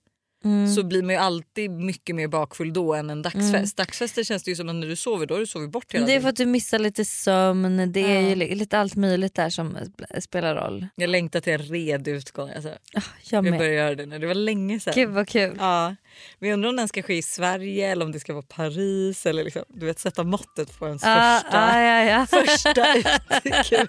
så 0.76 0.84
blir 0.84 1.04
man 1.04 1.10
ju 1.16 1.22
alltid 1.22 1.72
mycket 1.72 2.16
mer 2.16 2.28
bakfull 2.28 2.74
då 2.74 2.94
än 2.94 3.10
en 3.10 3.22
dagsfest. 3.22 3.78
Dagsfester 3.78 4.24
känns 4.24 4.44
det 4.44 4.52
ju 4.52 4.56
som 4.56 4.70
att 4.70 4.76
när 4.76 4.88
du 4.88 4.96
sover 4.96 5.26
då 5.26 5.34
har 5.34 5.40
du 5.40 5.48
sovit 5.48 5.70
bort 5.72 5.94
hela 5.94 6.06
Det 6.06 6.14
är 6.16 6.22
för 6.22 6.30
att 6.30 6.36
du 6.36 6.46
missar 6.46 6.80
lite 6.80 7.06
sömn, 7.06 7.92
det 7.92 8.00
är 8.00 8.20
ju 8.30 8.36
li- 8.36 8.56
lite 8.56 8.80
allt 8.80 8.96
möjligt 8.96 9.36
där 9.36 9.50
som 9.50 9.78
sp- 9.78 10.20
spelar 10.20 10.56
roll. 10.56 10.88
Jag 10.96 11.10
längtar 11.10 11.40
till 11.42 11.54
en 11.54 11.60
redig 11.60 12.12
utgång. 12.12 12.50
Alltså. 12.50 12.70
Jag 12.94 13.04
Jag 13.30 13.44
med. 13.44 13.58
börjar 13.60 13.74
göra 13.74 13.96
det 13.96 14.06
nu. 14.06 14.20
Det 14.20 14.28
var 14.28 14.34
länge 14.34 14.80
sedan. 14.80 14.94
Gud 14.96 15.10
vad 15.10 15.28
kul. 15.30 15.56
Ja, 15.60 15.96
men 16.40 16.50
jag 16.50 16.54
undrar 16.54 16.70
om 16.70 16.76
den 16.76 16.88
ska 16.88 17.02
ske 17.02 17.18
i 17.18 17.22
Sverige 17.22 17.92
eller 17.92 18.06
om 18.06 18.12
det 18.12 18.20
ska 18.20 18.34
vara 18.34 18.46
Paris 18.48 19.26
eller 19.26 19.44
liksom, 19.44 19.64
du 19.68 19.86
vet 19.86 20.00
sätta 20.00 20.24
måttet 20.24 20.80
på 20.80 20.88
ens 20.88 21.04
Ah, 21.06 21.40
första, 21.40 21.58
ah, 21.60 21.82
ja, 21.82 22.04
ja. 22.04 22.26
första 22.46 22.98
utekväll. 23.44 23.88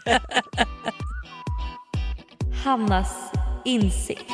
Hannas 2.65 3.15
insikt. 3.65 4.25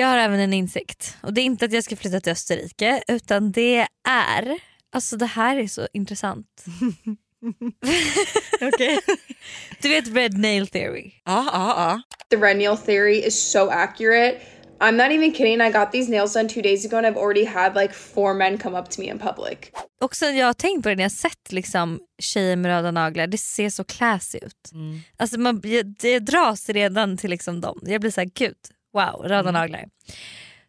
Jag 0.00 0.06
har 0.06 0.18
även 0.18 0.40
en 0.40 0.52
insikt. 0.52 1.16
Och 1.22 1.34
Det 1.34 1.40
är 1.40 1.44
inte 1.44 1.64
att 1.64 1.72
jag 1.72 1.84
ska 1.84 1.96
flytta 1.96 2.20
till 2.20 2.32
Österrike 2.32 3.02
utan 3.08 3.52
det 3.52 3.86
är... 4.08 4.58
Alltså 4.92 5.16
det 5.16 5.26
här 5.26 5.56
är 5.56 5.66
så 5.66 5.88
intressant. 5.92 6.46
Okej. 8.60 8.98
Du 9.82 9.88
vet 9.88 10.08
red 10.08 10.38
nail 10.38 10.66
theory? 10.66 11.12
Ja, 11.24 11.50
ja, 11.52 11.74
ja. 11.76 12.02
The 12.30 12.36
red 12.36 12.56
nail 12.56 12.76
theory 12.76 13.18
is 13.26 13.50
so 13.52 13.68
accurate. 13.68 14.40
I'm 14.80 14.92
not 14.92 15.12
even 15.12 15.32
kidding. 15.32 15.60
I 15.60 15.70
got 15.70 15.92
these 15.92 16.10
nails 16.10 16.32
done 16.32 16.48
two 16.48 16.62
days 16.62 16.86
ago 16.86 16.96
and 16.96 17.06
I've 17.06 17.20
already 17.20 17.44
had 17.44 17.74
like 17.74 17.94
four 17.94 18.34
men 18.34 18.58
come 18.58 18.78
up 18.78 18.90
to 18.90 19.00
me 19.00 19.08
in 19.08 19.18
public. 19.18 19.58
Och 20.00 20.16
sen 20.16 20.36
jag 20.36 20.46
har 20.46 20.54
tänkt 20.54 20.82
på 20.82 20.88
det 20.88 20.94
när 20.94 21.02
jag 21.02 21.12
sett 21.12 21.52
liksom, 21.52 22.00
tjejer 22.18 22.56
med 22.56 22.68
röda 22.68 22.90
naglar, 22.90 23.26
det 23.26 23.38
ser 23.38 23.70
så 23.70 23.84
classy 23.84 24.38
ut. 24.38 24.70
Alltså 25.16 25.40
man, 25.40 25.60
jag, 25.64 25.86
det 25.86 26.18
dras 26.18 26.68
redan 26.68 27.16
till 27.16 27.30
liksom 27.30 27.60
dem. 27.60 27.80
Jag 27.82 28.00
blir 28.00 28.10
såhär, 28.10 28.30
gud, 28.34 28.56
wow, 28.92 29.22
röda 29.24 29.50
naglar. 29.50 29.84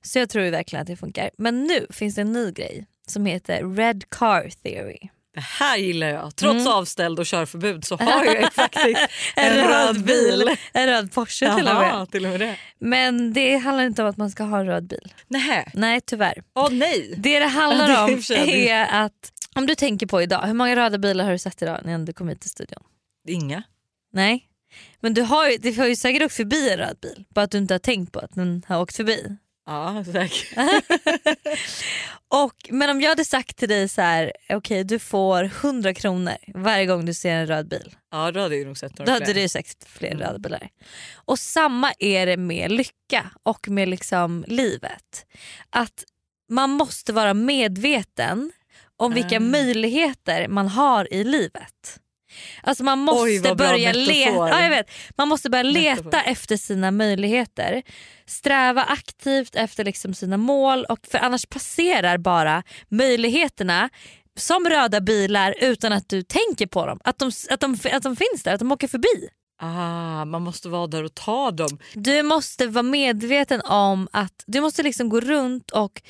Så 0.02 0.20
jag 0.20 0.30
tror 0.30 0.52
verkligen 0.52 0.82
att 0.82 0.88
det 0.88 0.96
funkar. 0.96 1.30
Men 1.38 1.64
nu 1.64 1.88
finns 1.90 2.16
det 2.16 2.22
en 2.22 2.32
ny 2.32 2.52
grej 2.52 2.88
som 3.08 3.26
heter 3.26 3.76
red 3.76 4.04
car 4.10 4.50
theory. 4.64 5.10
Det 5.34 5.42
här 5.42 5.78
gillar 5.78 6.08
jag. 6.08 6.36
Trots 6.36 6.68
avställd 6.68 7.20
och 7.20 7.26
körförbud 7.26 7.86
så 7.86 7.96
har 7.96 8.26
jag 8.26 8.54
faktiskt 8.54 9.08
en, 9.36 9.68
röd 9.68 10.04
bil. 10.04 10.58
En 10.74 10.88
röd 10.88 11.14
Porsche 11.14 11.56
till 11.56 11.68
och 11.68 11.76
med. 11.76 11.84
Jaha, 11.84 12.06
till 12.06 12.26
och 12.26 12.32
med 12.32 12.40
det. 12.40 12.56
Men 12.80 13.34
det 13.34 13.58
handlar 13.58 13.84
inte 13.84 14.04
om 14.04 14.10
att 14.10 14.18
man 14.18 14.32
ska 14.32 14.44
ha 14.44 14.60
en 14.60 14.66
röd 14.66 14.88
bil. 14.88 15.14
Nähä. 15.28 15.72
Nej 15.74 16.02
tyvärr. 16.02 16.44
Åh 16.56 16.72
nej. 16.72 17.14
Det 17.18 17.40
det 17.40 17.46
handlar 17.46 18.04
om 18.04 18.22
är 18.48 19.04
att 19.04 19.32
om 19.56 19.66
du 19.66 19.76
tänker 19.76 20.08
på 20.08 20.22
idag, 20.22 20.42
hur 20.42 20.54
många 20.54 20.76
röda 20.76 20.98
bilar 20.98 21.26
har 21.26 21.32
du 21.32 21.38
sett 21.38 21.62
idag 21.62 21.80
när 21.86 21.98
du 21.98 22.14
kom 22.14 22.30
hit 22.30 22.42
till 22.42 22.50
studion? 22.50 22.84
Inga. 23.28 23.64
Nej. 24.14 24.51
Men 25.00 25.14
du 25.14 25.22
har 25.22 25.50
ju, 25.50 25.58
det 25.58 25.78
har 25.78 25.88
ju 25.88 25.96
säkert 25.96 26.22
åkt 26.24 26.36
förbi 26.36 26.70
en 26.72 26.78
röd 26.78 26.98
bil, 27.02 27.26
bara 27.30 27.42
att 27.46 27.52
du 27.52 27.58
inte 27.58 27.74
har 27.74 27.80
tänkt 27.80 28.12
på 28.12 28.20
att 28.20 28.36
den 28.36 28.64
har 28.68 28.82
åkt 28.82 28.96
förbi. 28.96 29.38
Ja 29.66 30.04
säkert. 30.12 30.48
Och, 32.28 32.56
men 32.70 32.90
om 32.90 33.02
jag 33.02 33.10
hade 33.10 33.26
sagt 33.26 33.58
till 33.58 33.70
dig 33.70 33.90
så 33.90 34.02
här, 34.02 34.32
okej 34.50 34.84
du 34.84 35.00
får 35.00 35.44
100 35.44 35.94
kronor 35.94 36.34
varje 36.54 36.86
gång 36.86 37.06
du 37.06 37.14
ser 37.14 37.32
en 37.36 37.48
röd 37.48 37.68
bil. 37.68 37.96
Ja 38.12 38.32
då 38.32 38.40
hade 38.40 38.56
jag 38.56 38.68
nog 38.68 38.78
sett 38.78 38.98
några 39.00 39.06
Då 39.06 39.12
hade 39.12 39.34
du 39.34 39.50
sagt 39.50 39.88
fler 39.90 40.16
röda 40.18 40.40
bilar. 40.40 40.70
Och 41.16 41.40
samma 41.40 41.94
är 42.00 42.26
det 42.26 42.38
med 42.38 42.72
lycka 42.72 43.32
och 43.44 43.70
med 43.70 43.90
liksom 43.90 44.46
livet. 44.48 45.26
Att 45.70 46.04
man 46.50 46.70
måste 46.70 47.14
vara 47.14 47.34
medveten 47.34 48.52
om 48.98 49.14
vilka 49.14 49.38
Ah. 49.38 49.40
möjligheter 49.40 50.48
man 50.48 50.68
har 50.68 51.14
i 51.14 51.24
livet. 51.24 52.00
Alltså 52.64 52.84
man 52.84 53.00
måste 53.00 53.50
Oj, 53.50 53.56
börja 53.56 53.94
leta, 53.94 54.32
ja, 54.32 54.62
jag 54.62 54.70
vet. 54.70 54.92
man 55.18 55.28
måste 55.28 55.50
börja 55.50 55.64
leta 55.64 56.04
Metafor. 56.04 56.32
efter 56.32 56.58
sina 56.58 56.92
möjligheter. 56.92 57.82
Sträva 58.26 58.84
aktivt 58.84 59.56
efter 59.56 59.84
liksom 59.84 60.14
sina 60.14 60.38
mål 60.38 60.86
och 60.90 61.00
för 61.12 61.18
annars 61.18 61.46
passerar 61.46 62.18
bara 62.18 62.64
möjligheterna 62.90 63.90
som 64.38 64.66
röda 64.70 65.02
bilar 65.02 65.56
utan 65.62 65.94
att 65.94 66.10
du 66.10 66.24
tänker 66.24 66.68
på 66.68 66.86
dem. 66.86 67.00
Att 67.04 67.20
de, 67.20 67.32
att 67.50 67.60
de, 67.60 67.78
att 67.92 68.04
de 68.04 68.16
finns 68.16 68.44
där, 68.44 68.54
att 68.54 68.60
de 68.60 68.72
åker 68.72 68.88
förbi. 68.88 69.30
Ah, 69.64 70.26
man 70.26 70.42
måste 70.42 70.70
vara 70.70 70.88
där 70.88 71.04
och 71.04 71.14
ta 71.14 71.52
dem. 71.52 71.80
Du 71.94 72.24
måste 72.24 72.68
vara 72.68 72.84
medveten 72.84 73.62
om 73.62 74.08
att 74.12 74.44
du 74.48 74.62
måste 74.62 74.84
liksom 74.84 75.10
gå 75.10 75.20
runt 75.20 75.72
och 75.72 76.02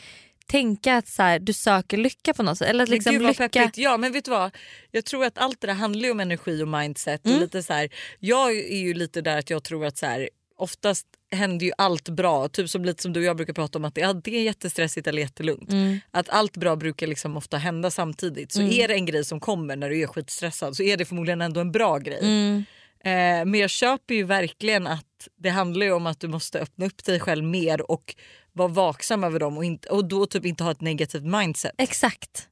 tänka 0.52 0.98
att 0.98 1.08
så 1.08 1.24
här, 1.24 1.40
du 1.40 1.54
söker 1.54 1.98
lycka 1.98 2.34
på 2.34 2.44
något 2.44 2.58
sätt. 2.58 2.68
Eller 2.68 2.84
att 2.84 2.90
Men 2.90 2.96
liksom 2.96 3.14
Gud 3.14 3.22
vad 3.22 3.30
lycka... 3.30 3.50
peppigt. 3.50 3.78
Ja 3.78 3.98
men 3.98 4.12
vet 4.12 4.26
du 4.26 4.32
vad? 4.32 4.58
Jag 4.92 5.06
tror 5.06 5.26
att 5.26 5.38
allt 5.38 5.62
det 5.62 5.68
där 5.68 5.74
handlar 5.74 6.06
ju 6.06 6.12
om 6.12 6.20
energi 6.20 6.64
och 6.64 6.68
mindset. 6.68 7.26
Mm. 7.26 7.38
Och 7.38 7.42
lite 7.42 7.64
så 7.64 7.74
här, 7.74 7.90
jag 8.20 8.52
är 8.52 8.78
ju 8.78 8.94
lite 8.94 9.22
där 9.22 9.38
att 9.38 9.50
jag 9.50 9.64
tror 9.64 9.86
att 9.86 9.98
så 9.98 10.06
här, 10.06 10.30
oftast 10.58 11.08
händer 11.32 11.66
ju 11.66 11.72
allt 11.78 12.10
bra. 12.10 12.48
Typ 12.48 12.70
som 12.70 12.86
lite 12.86 13.04
som 13.04 13.14
du 13.14 13.20
och 13.20 13.26
jag 13.26 13.38
brukar 13.38 13.54
prata 13.54 13.80
om 13.80 13.86
att 13.86 13.96
det 13.96 14.02
är 14.02 14.44
jättestressigt 14.44 15.08
eller 15.08 15.22
jättelugnt. 15.22 15.72
Mm. 15.72 16.00
Att 16.12 16.30
allt 16.30 16.58
bra 16.58 16.76
brukar 16.76 17.08
liksom 17.08 17.38
ofta 17.38 17.58
hända 17.58 17.92
samtidigt. 17.92 18.52
Så 18.52 18.62
är 18.62 18.88
det 18.88 18.94
en 18.94 19.06
grej 19.06 19.26
som 19.26 19.40
kommer 19.40 19.76
när 19.76 19.90
du 19.90 20.02
är 20.02 20.08
skitstressad 20.08 20.76
så 20.76 20.84
är 20.84 20.98
det 20.98 21.06
förmodligen 21.06 21.42
ändå 21.42 21.60
en 21.60 21.72
bra 21.72 21.98
grej. 21.98 22.20
Mm. 22.22 22.64
Eh, 23.04 23.46
men 23.46 23.56
jag 23.56 23.70
köper 23.70 24.16
ju 24.16 24.24
verkligen 24.24 24.88
att 24.88 25.28
det 25.38 25.50
handlar 25.50 25.86
ju 25.86 25.92
om 25.92 26.08
att 26.08 26.20
du 26.20 26.28
måste 26.28 26.60
öppna 26.60 26.86
upp 26.86 27.04
dig 27.04 27.20
själv 27.20 27.44
mer 27.44 27.92
och 27.92 28.16
vara 28.54 28.68
vaksam 28.68 29.24
över 29.24 29.40
dem 29.40 29.58
och, 29.58 29.66
inte, 29.66 29.90
och 29.90 30.06
då 30.06 30.26
typ 30.26 30.46
inte 30.46 30.64
ha 30.64 30.72
ett 30.72 30.82
negativt 30.82 31.24
mindset. 31.24 31.72
Exakt. 31.78 32.48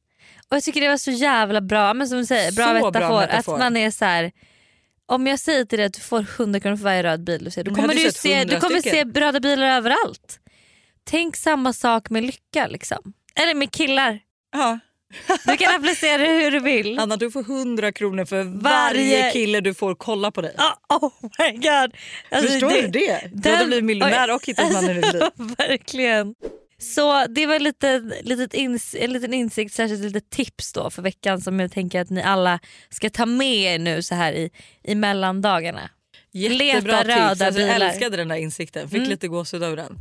Och 0.49 0.55
jag 0.55 0.63
tycker 0.63 0.81
det 0.81 0.89
var 0.89 0.97
så 0.97 1.11
jävla 1.11 1.61
bra, 1.61 1.93
men 1.93 2.07
som 2.07 2.17
du 2.17 2.25
säger, 2.25 2.51
bra, 2.51 2.73
metafor, 2.73 2.91
bra 2.91 3.19
metafor. 3.19 3.53
Att 3.53 3.59
man 3.59 3.77
är 3.77 3.91
så 3.91 4.05
här. 4.05 4.31
Om 5.05 5.27
jag 5.27 5.39
säger 5.39 5.65
till 5.65 5.77
dig 5.77 5.85
att 5.85 5.93
du 5.93 6.01
får 6.01 6.19
100 6.39 6.59
kronor 6.59 6.77
för 6.77 6.83
varje 6.83 7.03
röd 7.03 7.23
bil 7.23 7.43
du 7.43 7.51
ser, 7.51 7.63
då 7.63 7.75
kommer 7.75 7.93
du, 7.93 8.11
se, 8.11 8.37
100 8.37 8.55
du 8.55 8.61
kommer 8.61 8.81
se 8.81 9.03
röda 9.03 9.39
bilar 9.39 9.67
överallt. 9.67 10.39
Tänk 11.03 11.35
samma 11.35 11.73
sak 11.73 12.09
med 12.09 12.23
lycka 12.23 12.67
liksom. 12.67 13.13
Eller 13.35 13.55
med 13.55 13.71
killar. 13.71 14.19
Ja. 14.51 14.79
Du 15.45 15.57
kan 15.57 15.75
applicera 15.75 16.17
det 16.17 16.27
hur 16.43 16.51
du 16.51 16.59
vill. 16.59 16.99
Anna 16.99 17.17
du 17.17 17.31
får 17.31 17.41
100 17.41 17.91
kronor 17.91 18.25
för 18.25 18.43
varje, 18.43 18.61
Varje- 19.21 19.31
kille 19.31 19.59
du 19.61 19.73
får 19.73 19.95
kolla 19.95 20.31
på 20.31 20.41
dig. 20.41 20.55
Oh, 20.89 20.97
oh 21.03 21.11
my 21.39 21.51
god. 21.57 21.93
Alltså, 22.31 22.51
Förstår 22.51 22.69
du 22.81 22.87
det? 22.87 23.21
Du 23.33 23.49
hade 23.49 23.65
blivit 23.65 23.85
miljonär 23.85 24.35
och 24.35 24.45
hittat 24.45 24.71
mannen 24.73 24.91
i 24.97 25.01
liv. 25.01 25.21
Verkligen. 25.57 26.35
Så 26.81 27.25
det 27.25 27.45
var 27.45 27.59
lite, 27.59 27.99
litet 28.21 28.53
ins, 28.53 28.95
en 28.99 29.13
liten 29.13 29.33
insikt, 29.33 29.73
särskilt 29.73 30.01
lite 30.01 30.21
tips 30.29 30.73
då 30.73 30.89
för 30.89 31.01
veckan 31.01 31.41
som 31.41 31.59
jag 31.59 31.71
tänker 31.71 32.01
att 32.01 32.09
ni 32.09 32.21
alla 32.23 32.59
ska 32.89 33.09
ta 33.09 33.25
med 33.25 33.55
er 33.75 33.79
nu 33.79 34.01
så 34.01 34.15
här 34.15 34.33
i, 34.33 34.49
i 34.83 34.95
mellandagarna. 34.95 35.89
Jättebra 36.31 36.65
Leta 36.65 37.03
röda 37.03 37.29
tips. 37.29 37.41
Alltså, 37.41 37.61
jag 37.61 37.75
älskade 37.81 38.17
den 38.17 38.27
där 38.27 38.35
insikten. 38.35 38.89
Fick 38.89 38.97
Mm. 38.97 39.09
lite 39.09 39.27
gåshud 39.27 39.63
över 39.63 39.75
den. 39.77 39.97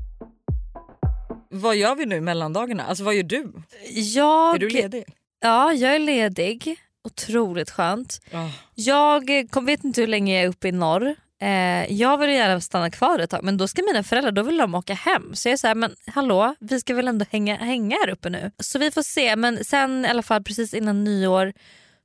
Vad 1.50 1.76
gör 1.76 1.94
vi 1.94 2.06
nu 2.06 2.20
mellandagarna? 2.20 2.84
Alltså 2.84 3.04
vad 3.04 3.14
gör 3.14 3.22
du? 3.22 3.52
Jag, 3.90 4.54
Är 4.54 4.58
du 4.58 4.68
ledig? 4.68 5.04
Ja, 5.40 5.72
jag 5.72 5.94
är 5.94 5.98
ledig. 5.98 6.76
Otroligt 7.04 7.70
skönt. 7.70 8.20
Ah. 8.32 8.48
Jag 8.74 9.46
kom, 9.50 9.66
vet 9.66 9.84
inte 9.84 10.00
hur 10.00 10.08
länge 10.08 10.34
jag 10.34 10.44
är 10.44 10.48
uppe 10.48 10.68
i 10.68 10.72
norr. 10.72 11.14
Eh, 11.40 11.92
jag 11.92 12.18
vill 12.18 12.30
gärna 12.30 12.60
stanna 12.60 12.90
kvar 12.90 13.18
ett 13.18 13.30
tag 13.30 13.44
men 13.44 13.56
då 13.56 13.68
ska 13.68 13.82
mina 13.82 14.02
föräldrar 14.02 14.32
då 14.32 14.42
vill 14.42 14.56
de 14.56 14.74
åka 14.74 14.94
hem. 14.94 15.34
Så 15.34 15.48
jag 15.48 15.52
är 15.52 15.56
så 15.56 15.66
här, 15.66 15.74
men 15.74 15.94
hallå 16.06 16.54
vi 16.60 16.80
ska 16.80 16.94
väl 16.94 17.08
ändå 17.08 17.26
hänga, 17.30 17.56
hänga 17.56 17.96
här 17.96 18.08
uppe 18.08 18.30
nu. 18.30 18.50
Så 18.58 18.78
vi 18.78 18.90
får 18.90 19.02
se 19.02 19.36
men 19.36 19.64
sen 19.64 20.04
i 20.04 20.08
alla 20.08 20.22
fall 20.22 20.42
precis 20.44 20.74
innan 20.74 21.04
nyår 21.04 21.52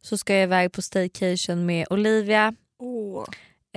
så 0.01 0.17
ska 0.17 0.33
jag 0.33 0.43
iväg 0.43 0.71
på 0.71 0.81
staycation 0.81 1.65
med 1.65 1.87
Olivia. 1.89 2.55
Åh. 2.79 3.25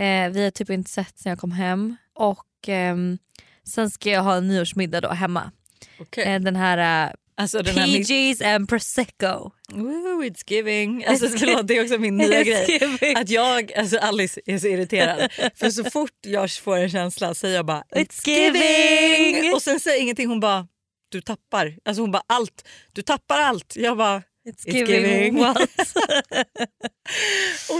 Eh, 0.04 0.30
vi 0.30 0.44
har 0.44 0.50
typ 0.50 0.70
inte 0.70 0.90
sett 0.90 1.18
sen 1.18 1.30
jag 1.30 1.38
kom 1.38 1.52
hem. 1.52 1.96
Och 2.14 2.46
ehm, 2.66 3.18
sen 3.68 3.90
ska 3.90 4.10
jag 4.10 4.22
ha 4.22 4.36
en 4.36 4.48
nyårsmiddag 4.48 5.00
då 5.00 5.08
hemma. 5.08 5.50
Okej. 6.00 6.24
Eh, 6.24 6.40
den 6.40 6.56
här, 6.56 7.12
Alltså 7.38 7.58
uh, 7.58 7.64
den 7.64 7.78
här 7.78 7.86
PG's 7.86 8.54
and 8.54 8.68
prosecco. 8.68 9.50
Woo, 9.72 10.22
it's 10.24 10.42
giving. 10.46 11.04
Alltså, 11.04 11.28
förlåt, 11.28 11.66
det 11.68 11.78
är 11.78 11.82
också 11.82 11.98
min 11.98 12.16
nya 12.16 12.42
grej. 12.42 12.66
giving. 12.68 13.16
Att 13.16 13.30
jag, 13.30 13.72
alltså 13.72 13.98
Alice 13.98 14.40
är 14.46 14.58
så 14.58 14.66
irriterad. 14.66 15.32
För 15.54 15.70
så 15.70 15.84
fort 15.84 16.10
jag 16.26 16.50
får 16.50 16.76
en 16.76 16.90
känsla 16.90 17.34
säger 17.34 17.56
jag 17.56 17.66
bara 17.66 17.82
It's 17.94 18.28
giving. 18.28 19.54
Och 19.54 19.62
sen 19.62 19.80
säger 19.80 20.02
ingenting 20.02 20.28
hon 20.28 20.40
bara 20.40 20.66
du 21.08 21.20
tappar. 21.20 21.76
Alltså 21.84 22.02
hon 22.02 22.10
bara 22.10 22.22
allt. 22.26 22.68
Du 22.92 23.02
tappar 23.02 23.40
allt. 23.40 23.76
Jag 23.76 23.96
bara 23.96 24.22
It's, 24.46 24.66
It's 24.66 24.72
giving, 24.72 25.04
giving. 25.04 25.38
what? 25.38 25.68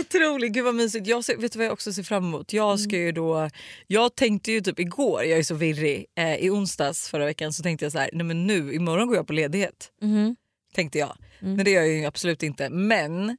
Otroligt, 0.01 0.53
gud 0.53 0.65
vad 0.65 0.75
mysigt. 0.75 1.07
Jag 1.07 1.25
ser, 1.25 1.37
vet 1.37 1.53
du 1.53 1.59
vad 1.59 1.67
jag 1.67 1.73
också 1.73 1.93
ser 1.93 2.03
fram 2.03 2.25
emot? 2.25 2.53
Jag 2.53 2.81
ska 2.81 2.97
ju 2.97 3.13
då, 3.13 3.51
jag 3.87 4.15
tänkte 4.15 4.53
ju 4.53 4.61
typ 4.61 4.81
igår, 4.81 5.25
jag 5.25 5.39
är 5.39 5.43
så 5.43 5.55
virrig, 5.55 6.07
eh, 6.19 6.37
i 6.37 6.51
onsdags 6.51 7.09
förra 7.09 7.25
veckan 7.25 7.53
så 7.53 7.63
tänkte 7.63 7.85
jag 7.85 7.93
så 7.93 7.99
här, 7.99 8.11
nej 8.13 8.27
men 8.27 8.47
nu 8.47 8.73
imorgon 8.75 9.07
går 9.09 9.17
jag 9.17 9.27
på 9.27 9.33
ledighet. 9.33 9.91
Mhm. 10.03 10.37
Tänkte 10.75 10.99
jag. 10.99 11.17
Mm. 11.41 11.55
Men 11.55 11.65
det 11.65 11.71
gör 11.71 11.83
jag 11.83 11.93
ju 11.93 12.05
absolut 12.05 12.43
inte. 12.43 12.71
Men 12.71 13.37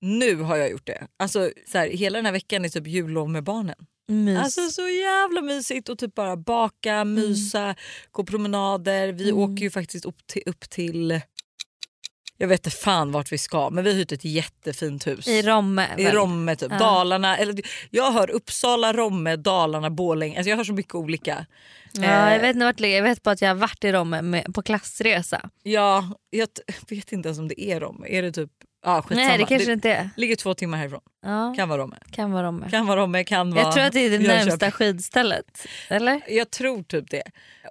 nu 0.00 0.36
har 0.36 0.56
jag 0.56 0.70
gjort 0.70 0.86
det. 0.86 1.06
Alltså 1.16 1.50
så 1.66 1.78
här, 1.78 1.88
hela 1.88 2.18
den 2.18 2.26
här 2.26 2.32
veckan 2.32 2.64
är 2.64 2.68
typ 2.68 2.86
jullov 2.86 3.30
med 3.30 3.44
barnen. 3.44 3.76
Mys. 4.08 4.38
Alltså 4.38 4.70
så 4.70 4.88
jävla 4.88 5.42
mysigt 5.42 5.88
och 5.88 5.98
typ 5.98 6.14
bara 6.14 6.36
baka, 6.36 7.04
mysa, 7.04 7.74
gå 8.10 8.24
promenader. 8.24 9.12
Vi 9.12 9.30
Mm. 9.30 9.42
åker 9.42 9.62
ju 9.62 9.70
faktiskt 9.70 10.04
upp 10.04 10.26
till, 10.26 10.42
upp 10.46 10.70
till 10.70 11.20
jag 12.42 12.48
vet 12.48 12.66
inte 12.66 12.76
fan 12.76 13.12
vart 13.12 13.32
vi 13.32 13.38
ska 13.38 13.70
men 13.70 13.84
vi 13.84 13.90
har 13.90 13.98
hyrt 13.98 14.12
ett 14.12 14.24
jättefint 14.24 15.06
hus. 15.06 15.28
I 15.28 15.42
Romme. 15.42 15.88
I 15.98 16.04
väl? 16.04 16.14
Romme 16.14 16.56
typ, 16.56 16.72
Ja. 16.72 16.78
Dalarna. 16.78 17.36
Eller, 17.38 17.60
jag 17.90 18.12
hör 18.12 18.30
Uppsala, 18.30 18.92
Romme, 18.92 19.36
Dalarna, 19.36 19.90
Borlänge. 19.90 20.36
Alltså 20.36 20.50
jag 20.50 20.56
hör 20.56 20.64
så 20.64 20.72
mycket 20.72 20.94
olika. 20.94 21.46
Ja, 21.92 22.02
Eh, 22.28 22.32
jag, 22.32 22.40
vet 22.40 22.54
inte 22.56 22.64
vart 22.66 22.76
det 22.76 22.82
ligger. 22.82 22.96
jag 22.96 23.02
vet 23.02 23.22
bara 23.22 23.30
att 23.30 23.42
jag 23.42 23.48
har 23.48 23.54
varit 23.54 23.84
i 23.84 23.92
Romme 23.92 24.22
med, 24.22 24.54
på 24.54 24.62
klassresa. 24.62 25.50
Ja, 25.62 26.08
jag 26.30 26.48
vet 26.88 27.12
inte 27.12 27.28
ens 27.28 27.38
om 27.38 27.48
det 27.48 27.60
är 27.60 27.80
Romme. 27.80 28.06
Är 28.08 28.22
det 28.22 28.32
typ... 28.32 28.50
Ah, 28.84 29.02
skitsamma. 29.02 29.28
Nej 29.28 29.38
det 29.38 29.44
kanske 29.44 29.72
inte 29.72 29.90
är. 29.92 30.10
ligger 30.16 30.36
två 30.36 30.54
timmar 30.54 30.78
härifrån. 30.78 31.00
Ja, 31.22 31.54
Kan 31.56 31.68
vara 31.68 31.82
Romme. 31.82 31.96
kan 32.10 32.32
vara 32.32 32.46
Romme. 32.46 32.70
Kan 32.70 32.86
vara 32.86 33.00
Romme, 33.00 33.24
kan 33.24 33.50
vara 33.50 33.64
jag 33.64 33.72
tror 33.74 33.84
att 33.84 33.92
det 33.92 34.00
är 34.00 34.10
det 34.10 34.16
Jönköping. 34.16 34.46
närmsta 34.48 34.70
skidstället. 34.70 35.66
Eller? 35.88 36.20
Jag 36.28 36.50
tror 36.50 36.82
typ 36.82 37.10
det. 37.10 37.22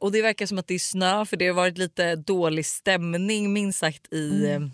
Och 0.01 0.11
det 0.11 0.21
verkar 0.21 0.45
som 0.45 0.57
att 0.57 0.67
det 0.67 0.73
är 0.73 0.79
snö 0.79 1.25
för 1.25 1.37
det 1.37 1.47
har 1.47 1.53
varit 1.53 1.77
lite 1.77 2.15
dålig 2.15 2.65
stämning 2.65 3.53
minst 3.53 3.79
sagt 3.79 4.13
i, 4.13 4.45
Mm. 4.45 4.63
eh, 4.63 4.69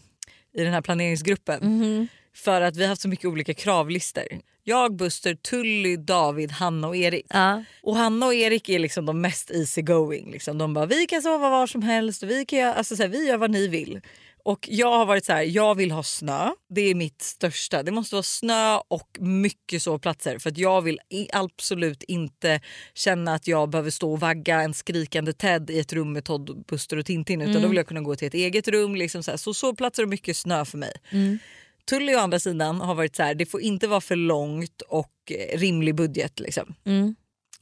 i 0.62 0.64
den 0.64 0.74
här 0.74 0.82
planeringsgruppen. 0.82 1.60
Mhm. 1.64 2.08
För 2.38 2.62
att 2.62 2.76
vi 2.76 2.82
har 2.82 2.89
haft 2.89 3.02
så 3.02 3.08
mycket 3.08 3.26
olika 3.26 3.54
kravlistor. 3.54 4.23
Jag, 4.63 4.95
Buster, 4.95 5.36
Tully, 5.36 5.97
David, 5.97 6.52
Hanna 6.52 6.88
och 6.88 6.95
Erik. 6.95 7.26
Ja. 7.30 7.63
Och 7.82 7.95
Hanna 7.95 8.26
och 8.26 8.34
Erik 8.34 8.69
är 8.69 8.80
liksom 8.80 9.06
de 9.06 9.21
mest 9.21 9.52
easy 9.52 9.82
going. 9.82 10.32
Liksom. 10.32 10.58
De 10.58 10.73
bara 10.73 10.86
vi 10.86 11.06
kan 11.06 11.21
sova 11.21 11.50
var 11.50 11.67
som 11.67 11.82
helst 11.82 12.23
vi, 12.23 12.45
kan 12.45 12.60
göra, 12.60 12.73
alltså, 12.73 12.95
så 12.95 13.04
här, 13.04 13.10
vi 13.10 13.28
gör 13.28 13.38
vad 13.38 13.52
ni 13.52 13.67
vill. 13.67 14.02
Och 14.43 14.67
jag 14.71 14.97
har 14.97 15.06
varit 15.06 15.26
så 15.26 15.34
här, 15.34 15.43
jag 15.43 15.76
vill 15.76 15.91
ha 15.91 16.04
snö. 16.04 16.52
Det 16.69 16.82
är 16.82 16.95
mitt 16.95 17.21
största. 17.21 17.84
Det 17.84 17.91
måste 17.91 18.15
vara 18.15 18.23
snö 18.23 18.78
och 18.88 19.17
mycket 19.19 19.82
sovplatser. 19.82 20.39
För 20.39 20.50
att 20.50 20.58
jag 20.58 20.82
vill 20.82 21.00
absolut 21.34 22.04
inte 22.04 22.62
känna 22.93 23.34
att 23.34 23.47
jag 23.47 23.69
behöver 23.69 23.89
stå 23.89 24.12
och 24.12 24.19
vagga 24.19 24.62
en 24.62 24.73
skrikande 24.73 25.34
Ted 25.34 25.69
i 25.69 25.80
ett 25.80 25.93
rum 25.93 26.13
med 26.13 26.26
Todd, 26.26 26.65
Buster 26.67 26.97
och 26.97 27.06
Tintin. 27.06 27.41
Utan 27.41 27.62
då 27.62 27.67
vill 27.67 27.78
jag 27.78 27.88
kunna 27.88 28.02
gå 28.02 28.15
till 28.15 28.28
ett 28.28 28.34
eget 28.34 28.67
rum. 28.67 28.95
Liksom 28.95 29.23
så, 29.23 29.32
här. 29.32 29.38
så 29.38 29.54
sovplatser 29.54 30.04
och 30.04 30.10
mycket 30.10 30.38
snö 30.38 30.65
för 30.65 30.78
mig. 30.78 30.93
Tully 31.89 32.15
å 32.15 32.19
andra 32.19 32.39
sidan 32.39 32.82
har 32.82 32.95
varit 32.95 33.15
så 33.15 33.23
här, 33.23 33.36
det 33.36 33.45
får 33.45 33.62
inte 33.62 33.88
vara 33.88 34.02
för 34.02 34.15
långt 34.15 34.82
och 34.82 35.32
eh, 35.32 35.58
rimlig 35.58 35.95
budget. 35.95 36.39
Liksom. 36.39 36.76
Mm. 36.86 37.15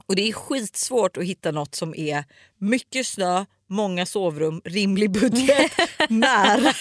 Och 0.08 0.16
det 0.16 0.30
är 0.30 0.34
skitsvårt 0.34 1.18
att 1.18 1.24
hitta 1.24 1.52
något 1.52 1.76
som 1.76 1.96
är 1.96 2.24
mycket 2.60 3.08
snö, 3.08 3.46
många 3.70 4.06
sovrum, 4.06 4.62
rimlig 4.66 5.12
budget, 5.12 5.72
nära. 6.10 6.74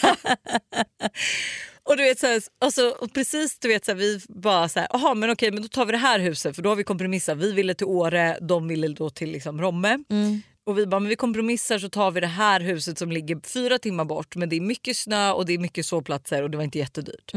Och 1.82 1.96
du 1.96 2.02
vet 2.02 2.18
så 2.18 2.26
här, 2.26 2.42
alltså, 2.60 2.96
och 3.00 3.12
precis 3.12 3.58
du 3.58 3.68
vet 3.68 3.84
så 3.84 3.90
här, 3.90 3.98
vi 3.98 4.20
bara 4.28 4.68
så 4.68 4.80
här, 4.80 4.94
aha, 4.94 5.14
men 5.14 5.30
okej 5.30 5.50
men 5.50 5.62
då 5.62 5.68
tar 5.68 5.86
vi 5.86 5.92
det 5.92 5.98
här 5.98 6.18
huset 6.18 6.56
för 6.56 6.62
då 6.62 6.68
har 6.68 6.76
vi 6.76 6.84
kompromissat. 6.84 7.38
Vi 7.38 7.52
ville 7.52 7.74
till 7.74 7.86
Åre, 7.86 8.38
de 8.40 8.68
ville 8.68 8.88
då 8.88 9.10
till 9.10 9.30
liksom 9.30 9.60
Romme. 9.60 9.98
Och 10.66 10.78
vi 10.78 10.86
bara, 10.86 11.00
men 11.00 11.08
vi 11.08 11.16
kompromissar 11.16 11.78
så 11.78 11.88
tar 11.88 12.10
vi 12.10 12.20
det 12.20 12.26
här 12.26 12.60
huset 12.60 12.98
som 12.98 13.12
ligger 13.12 13.40
fyra 13.48 13.78
timmar 13.78 14.04
bort 14.04 14.36
men 14.36 14.48
det 14.48 14.56
är 14.56 14.60
mycket 14.60 14.96
snö 14.96 15.30
och 15.32 15.46
det 15.46 15.52
är 15.52 15.58
mycket 15.58 15.86
sovplatser 15.86 16.42
och 16.42 16.50
det 16.50 16.56
var 16.56 16.64
inte 16.64 16.78
jättedyrt. 16.78 17.32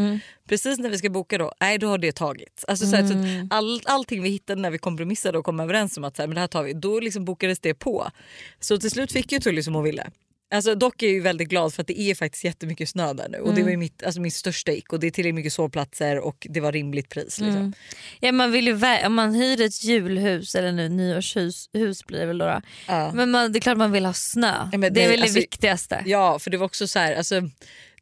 Precis 0.50 0.80
när 0.80 0.90
vi 0.90 0.98
ska 0.98 1.10
boka 1.10 1.38
då, 1.38 1.54
nej 1.60 1.78
då 1.78 1.88
har 1.88 1.98
det 1.98 2.12
tagits. 2.16 2.66
Alltså, 2.66 2.86
så 2.86 2.96
här, 2.96 3.08
så 3.08 3.14
att 3.14 3.58
all, 3.58 3.82
allting 3.86 4.22
vi 4.22 4.30
hittade 4.30 4.62
när 4.62 4.72
vi 4.72 4.78
kompromissade 4.78 5.38
och 5.38 5.46
kom 5.46 5.60
överens 5.60 5.98
om 5.98 6.04
att 6.04 6.16
så 6.16 6.22
här, 6.22 6.28
men 6.28 6.36
det 6.36 6.42
här 6.42 6.48
tar 6.48 6.64
vi, 6.64 6.74
då 6.74 7.00
liksom 7.00 7.26
bokades 7.26 7.60
det 7.60 7.74
på. 7.74 8.12
Så 8.60 8.78
till 8.78 8.92
slut 8.92 9.12
fick 9.12 9.32
ju 9.32 9.40
Tully 9.40 9.64
som 9.64 9.76
hon 9.76 9.84
ville. 9.84 10.12
Alltså, 10.56 10.76
dock 10.76 11.04
är 11.04 11.08
jag 11.08 11.14
ju 11.14 11.20
väldigt 11.22 11.50
glad 11.50 11.74
för 11.74 11.82
att 11.82 11.88
det 11.88 12.00
är 12.02 12.16
faktiskt 12.16 12.44
jättemycket 12.44 12.90
snö 12.90 13.14
där 13.14 13.30
nu 13.30 13.38
och 13.38 13.54
det 13.54 13.64
var 13.64 13.70
ju 13.70 13.78
mitt, 13.78 14.04
alltså, 14.04 14.22
min 14.22 14.32
största 14.32 14.72
ick 14.72 14.94
och 14.94 15.00
det 15.00 15.08
är 15.08 15.12
tillräckligt 15.12 15.36
mycket 15.36 15.54
sovplatser 15.54 16.20
och 16.20 16.48
det 16.50 16.60
var 16.60 16.72
rimligt 16.72 17.10
pris. 17.10 17.40
Liksom. 17.40 17.74
Ja, 18.20 18.32
man 18.32 18.52
vill 18.52 18.68
ju, 18.68 18.80
om 19.06 19.14
man 19.14 19.36
hyr 19.36 19.62
ett 19.62 19.84
julhus 19.84 20.56
eller 20.56 20.72
nu 20.72 20.90
nyårshus 20.90 21.70
hus 21.74 22.06
blir 22.06 22.20
det 22.20 22.26
väl 22.26 22.38
då. 22.38 22.46
då. 22.46 22.62
Ja. 22.88 23.12
Men 23.14 23.32
man, 23.32 23.52
det 23.52 23.60
är 23.60 23.62
klart 23.62 23.78
man 23.78 23.92
vill 23.92 24.06
ha 24.06 24.14
snö. 24.14 24.70
Ja, 24.72 24.78
men 24.78 24.82
det 24.82 24.88
är 24.88 24.92
det- 25.06 25.08
väl 25.12 25.22
alltså- 25.22 25.34
det 25.36 25.40
viktigaste. 25.42 26.04
Ja 26.06 26.40
för 26.40 26.50
det 26.52 26.58
var 26.58 26.66
också 26.66 26.88
så 26.88 27.00
här, 27.00 27.16
alltså, 27.16 27.42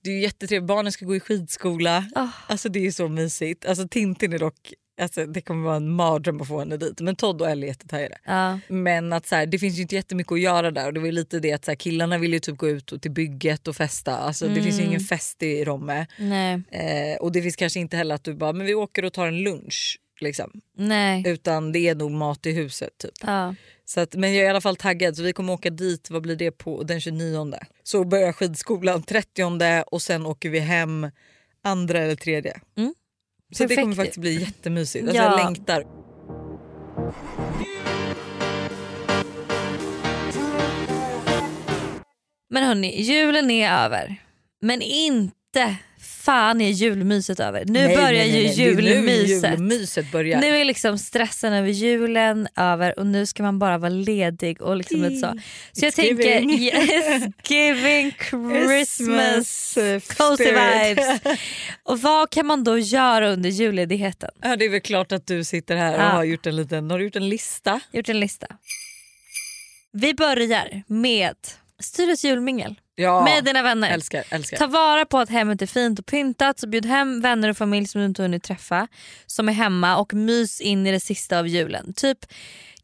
det 0.01 0.09
är 0.09 0.13
ju 0.13 0.21
jättetrevligt, 0.21 0.67
barnen 0.67 0.91
ska 0.91 1.05
gå 1.05 1.15
i 1.15 1.19
skidskola. 1.19 2.05
Ah. 2.15 2.27
Alltså 2.47 2.69
det 2.69 2.87
är 2.87 2.91
så 2.91 3.07
mysigt. 3.07 3.65
Alltså 3.65 3.87
Tintin 3.87 4.33
är 4.33 4.39
dock, 4.39 4.73
alltså, 5.01 5.25
det 5.25 5.41
kommer 5.41 5.65
vara 5.65 5.75
en 5.75 5.89
mardröm 5.89 6.41
att 6.41 6.47
få 6.47 6.59
henne 6.59 6.77
dit 6.77 7.01
men 7.01 7.15
Todd 7.15 7.41
och 7.41 7.49
Ellie 7.49 7.65
är 7.65 7.67
jättetaggade. 7.67 8.17
Ja. 8.25 8.59
Men 8.67 9.13
att 9.13 9.27
så 9.27 9.35
här, 9.35 9.45
det 9.45 9.59
finns 9.59 9.77
ju 9.77 9.81
inte 9.81 9.95
jättemycket 9.95 10.31
att 10.33 10.39
göra 10.39 10.71
där 10.71 10.87
och 10.87 10.93
det 10.93 10.99
var 10.99 11.11
lite 11.11 11.39
det 11.39 11.53
att 11.53 11.65
så 11.65 11.71
här, 11.71 11.75
killarna 11.75 12.17
vill 12.17 12.33
ju 12.33 12.39
typ 12.39 12.57
gå 12.57 12.69
ut 12.69 12.91
och 12.91 13.01
till 13.01 13.11
bygget 13.11 13.67
och 13.67 13.75
festa. 13.75 14.17
Alltså, 14.17 14.47
Det 14.47 14.61
finns 14.61 14.79
ju 14.79 14.83
ingen 14.83 14.99
fest 15.01 15.43
i 15.43 15.65
Romme. 15.65 16.07
Eh, 16.69 17.17
och 17.19 17.31
det 17.31 17.41
finns 17.41 17.55
kanske 17.55 17.79
inte 17.79 17.97
heller 17.97 18.15
att 18.15 18.23
du 18.23 18.33
bara 18.33 18.53
men 18.53 18.65
vi 18.65 18.73
åker 18.73 19.05
och 19.05 19.13
tar 19.13 19.27
en 19.27 19.43
lunch. 19.43 19.99
Liksom. 20.19 20.61
Utan 21.25 21.71
det 21.71 21.79
är 21.79 21.95
nog 21.95 22.11
mat 22.11 22.45
i 22.45 22.51
huset. 22.51 22.97
Typ. 22.97 23.11
Ja. 23.21 23.55
Så 23.85 23.99
att, 23.99 24.15
men 24.15 24.33
jag 24.33 24.41
är 24.41 24.45
i 24.45 24.49
alla 24.49 24.61
fall 24.61 24.75
taggad 24.75 25.17
så 25.17 25.23
vi 25.23 25.33
kommer 25.33 25.53
åka 25.53 25.69
dit, 25.69 26.09
vad 26.09 26.21
blir 26.21 26.35
det 26.35 26.51
på 26.51 26.83
den 26.83 27.01
29. 27.01 27.53
Så 27.83 28.03
börjar 28.03 28.33
skidskolan 28.33 29.03
30 29.03 29.83
och 29.91 30.01
sen 30.01 30.25
åker 30.25 30.49
vi 30.49 30.59
hem 30.59 31.11
andra 31.63 31.99
eller 31.99 32.15
tredje. 32.15 32.59
Mm. 32.77 32.93
Så 33.53 33.63
det 33.63 33.67
Perfekt. 33.67 33.81
kommer 33.81 33.95
faktiskt 33.95 34.17
bli 34.17 34.39
jättemysigt. 34.41 35.07
Alltså, 35.07 35.23
Ja. 35.23 35.29
Jag 35.39 35.45
längtar. 35.45 35.83
Men 42.49 42.63
hörni, 42.63 43.01
julen 43.01 43.51
är 43.51 43.71
över. 43.85 44.15
Men 44.61 44.81
inte 44.81 45.75
fan 46.25 46.61
är 46.61 46.69
julmyset 46.69 47.39
över. 47.39 47.65
Nu 47.65 47.73
Nej, 47.79 47.95
börjar 47.95 48.11
nej, 48.11 48.31
nej, 48.31 48.53
ju 48.59 48.71
är 48.71 48.75
nu 48.75 48.81
julmyset. 48.81 49.51
julmyset 49.51 50.11
börjar. 50.11 50.41
Nu 50.41 50.57
är 50.57 50.65
liksom 50.65 50.97
stressen 50.97 51.53
över 51.53 51.69
julen 51.69 52.47
över 52.55 52.99
och 52.99 53.05
nu 53.07 53.25
ska 53.25 53.43
man 53.43 53.59
bara 53.59 53.77
vara 53.77 53.89
ledig 53.89 54.61
och 54.61 54.75
liksom 54.75 55.01
lite 55.01 55.15
så. 55.15 55.33
Så 55.71 55.85
jag 55.85 55.91
It's 55.91 55.95
tänker 55.95 56.23
giving. 56.23 56.51
yes, 56.61 57.23
giving 57.49 58.11
Christmas 58.65 59.77
cozy 60.17 60.45
vibes. 60.45 61.21
Och 61.83 62.01
vad 62.01 62.29
kan 62.29 62.45
man 62.45 62.63
då 62.63 62.77
göra 62.77 63.29
under 63.29 63.49
julledigheten? 63.49 64.29
Ja, 64.41 64.55
det 64.55 64.65
är 64.65 64.69
väl 64.69 64.81
klart 64.81 65.11
att 65.11 65.27
du 65.27 65.43
sitter 65.43 65.75
här 65.75 65.93
och 65.93 65.99
Ja. 66.01 66.05
har 66.05 66.23
gjort 66.23 66.45
en 66.45 66.55
liten 66.55 66.91
har 66.91 66.97
du 66.99 67.03
gjort 67.05 67.15
en 67.15 67.29
lista. 67.29 67.79
Gjort 67.91 68.09
en 68.09 68.19
lista. 68.19 68.47
Vi 69.93 70.13
börjar 70.13 70.83
med 70.87 71.35
Styrets 71.79 72.25
julmingel 72.25 72.75
Ja, 72.95 73.23
med 73.23 73.43
dina 73.45 73.61
vänner. 73.61 73.89
älskar, 73.89 74.23
älskar. 74.29 74.57
Ta 74.57 74.67
vara 74.67 75.05
på 75.05 75.19
att 75.19 75.29
hemmet 75.29 75.61
är 75.61 75.65
fint 75.65 75.99
och 75.99 76.05
pyntat 76.05 76.59
så 76.59 76.67
bjud 76.67 76.85
hem 76.85 77.21
vänner 77.21 77.49
och 77.49 77.57
familj 77.57 77.87
som 77.87 78.01
du 78.01 78.07
inte 78.07 78.21
hunnit 78.21 78.43
träffa 78.43 78.87
som 79.25 79.49
är 79.49 79.53
hemma 79.53 79.97
och 79.97 80.13
mys 80.13 80.61
in 80.61 80.87
i 80.87 80.91
det 80.91 80.99
sista 80.99 81.39
av 81.39 81.47
julen. 81.47 81.93
Typ 81.93 82.17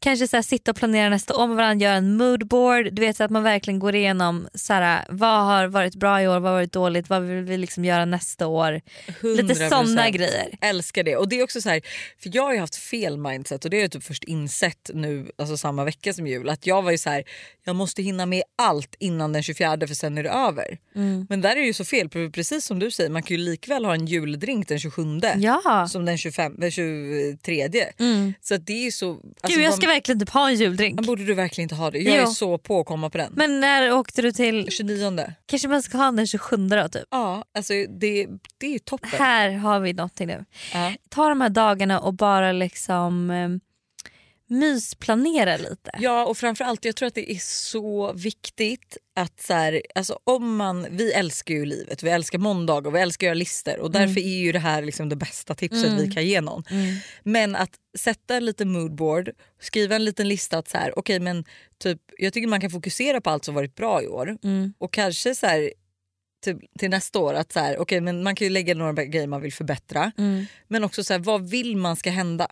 kanske 0.02 0.28
så 0.28 0.36
här, 0.36 0.42
sitta 0.42 0.70
och 0.70 0.76
planera 0.76 1.08
nästa 1.08 1.36
år 1.36 1.46
med 1.46 1.56
varandra, 1.56 1.84
göra 1.84 1.96
en 1.96 2.16
moodboard. 2.16 2.94
Du 2.94 3.02
vet 3.02 3.16
så 3.16 3.24
att 3.24 3.30
man 3.30 3.42
verkligen 3.42 3.78
går 3.78 3.94
igenom 3.94 4.48
så 4.54 4.72
här, 4.72 5.04
vad 5.08 5.44
har 5.44 5.66
varit 5.66 5.94
bra 5.94 6.22
i 6.22 6.28
år, 6.28 6.40
vad 6.40 6.50
har 6.50 6.58
varit 6.58 6.72
dåligt, 6.72 7.08
vad 7.08 7.22
vill 7.22 7.44
vi 7.44 7.56
liksom 7.56 7.84
göra 7.84 8.04
nästa 8.04 8.46
år. 8.46 8.80
Lite 9.22 9.54
100%. 9.54 9.68
sådana 9.68 10.10
grejer. 10.10 10.58
Älskar 10.60 11.02
det. 11.02 11.16
Och 11.16 11.28
det 11.28 11.40
är 11.40 11.44
också 11.44 11.60
så 11.60 11.68
här, 11.68 11.80
för 12.22 12.30
Jag 12.34 12.42
har 12.42 12.52
ju 12.52 12.58
haft 12.58 12.76
fel 12.76 13.18
mindset 13.18 13.64
och 13.64 13.70
det 13.70 13.76
har 13.76 13.82
jag 13.82 13.90
typ 13.90 14.04
först 14.04 14.24
insett 14.24 14.90
nu 14.94 15.30
alltså 15.38 15.56
samma 15.56 15.84
vecka 15.84 16.12
som 16.12 16.26
jul. 16.26 16.48
Att 16.48 16.66
Jag 16.66 16.82
var 16.82 16.90
ju 16.90 16.98
så 16.98 17.10
här, 17.10 17.24
jag 17.64 17.76
måste 17.76 18.02
hinna 18.02 18.26
med 18.26 18.42
allt 18.62 18.94
innan 18.98 19.32
den 19.32 19.42
24 19.42 19.78
för 19.86 19.94
sen 19.94 20.18
är 20.18 20.22
det 20.22 20.30
över. 20.30 20.78
Mm. 20.94 21.26
Men 21.28 21.40
där 21.40 21.50
är 21.50 21.56
det 21.60 21.66
ju 21.66 21.72
så 21.72 21.84
fel, 21.84 22.08
precis 22.08 22.64
som 22.64 22.78
du 22.78 22.90
säger 22.90 23.10
man 23.10 23.22
kan 23.22 23.36
ju 23.36 23.42
likväl 23.42 23.84
ha 23.84 23.94
en 23.94 24.06
juldrink 24.06 24.68
den 24.68 24.78
27 24.78 25.02
Ja. 25.36 25.88
som 25.90 26.04
den 26.04 26.18
25, 26.18 26.54
den 26.58 26.70
23. 26.70 27.68
Så 28.40 28.54
att 28.54 28.66
det 28.66 28.86
är 28.86 28.90
så... 28.90 29.10
Alltså, 29.10 29.58
Gud 29.58 29.66
jag 29.66 29.74
ska 29.74 29.91
verkligen 29.94 30.18
typ 30.20 30.28
ha 30.30 30.48
en 30.48 30.54
juldrink. 30.54 30.94
Men 30.94 31.06
borde 31.06 31.24
du 31.24 31.34
verkligen 31.34 31.64
inte 31.64 31.74
ha 31.74 31.90
det? 31.90 31.98
Jag 31.98 32.16
är 32.16 32.20
Jo. 32.20 32.26
så 32.26 32.58
på 32.58 32.80
att 32.80 32.86
komma 32.86 33.10
på 33.10 33.18
den. 33.18 33.32
Men 33.36 33.60
när 33.60 33.92
åkte 33.92 34.22
du 34.22 34.32
till... 34.32 34.66
29. 34.70 35.24
Kanske 35.46 35.68
man 35.68 35.82
ska 35.82 35.98
ha 35.98 36.10
den 36.12 36.26
27 36.26 36.56
då 36.56 36.88
typ. 36.88 37.02
Ja, 37.10 37.44
alltså 37.54 37.72
det, 37.72 38.26
det 38.58 38.74
är 38.74 38.78
toppen. 38.78 39.10
Här 39.12 39.50
har 39.50 39.80
vi 39.80 39.92
någonting 39.92 40.26
nu. 40.26 40.44
Ja. 40.74 40.92
Ta 41.08 41.28
de 41.28 41.40
här 41.40 41.48
dagarna 41.48 42.00
och 42.00 42.14
bara 42.14 42.52
liksom 42.52 43.30
eh, 43.30 43.48
mysplanera 44.52 45.56
lite. 45.56 45.90
Ja 45.98 46.24
och 46.24 46.36
framförallt 46.36 46.84
jag 46.84 46.96
tror 46.96 47.06
att 47.06 47.14
det 47.14 47.32
är 47.32 47.38
så 47.38 48.12
viktigt 48.12 48.96
att 49.16 49.40
så 49.40 49.52
här, 49.54 49.82
alltså 49.94 50.18
om 50.24 50.56
man, 50.56 50.86
vi 50.90 51.12
älskar 51.12 51.54
ju 51.54 51.64
livet, 51.64 52.02
vi 52.02 52.10
älskar 52.10 52.38
måndag 52.38 52.86
och 52.86 52.94
vi 52.94 53.00
älskar 53.00 53.26
att 53.26 53.28
göra 53.28 53.34
listor 53.34 53.78
och 53.80 53.90
därför 53.90 54.20
är 54.20 54.38
ju 54.38 54.52
det 54.52 54.58
här 54.58 54.82
liksom 54.82 55.08
det 55.08 55.16
bästa 55.16 55.54
tipset 55.54 55.92
vi 55.98 56.10
kan 56.10 56.26
ge 56.26 56.40
någon. 56.40 56.64
Men 57.22 57.56
att 57.56 57.70
sätta 57.98 58.36
en 58.36 58.44
liten 58.44 58.72
moodboard, 58.72 59.30
skriva 59.60 59.96
en 59.96 60.04
liten 60.04 60.28
lista 60.28 60.58
att 60.58 60.68
så 60.68 60.78
här, 60.78 60.98
okej 60.98 61.20
men 61.20 61.44
typ, 61.78 61.98
jag 62.18 62.32
tycker 62.32 62.48
man 62.48 62.60
kan 62.60 62.70
fokusera 62.70 63.20
på 63.20 63.30
allt 63.30 63.44
som 63.44 63.54
varit 63.54 63.74
bra 63.74 64.02
i 64.02 64.06
år. 64.06 64.38
Och 64.78 64.92
kanske 64.92 65.34
så 65.34 65.46
här, 65.46 65.72
till, 66.42 66.58
till 66.78 66.90
nästa 66.90 67.18
år 67.18 67.34
att 67.34 67.52
så 67.52 67.60
här, 67.60 67.78
okej 67.78 68.00
men 68.00 68.22
man 68.22 68.34
kan 68.34 68.46
ju 68.46 68.50
lägga 68.50 68.74
några 68.74 69.04
grejer 69.04 69.26
man 69.26 69.40
vill 69.40 69.52
förbättra 69.52 70.12
men 70.68 70.84
också 70.84 71.04
så 71.04 71.12
här, 71.12 71.20
vad 71.20 71.50
vill 71.50 71.76
man 71.76 71.96
ska 71.96 72.10
hända? 72.10 72.46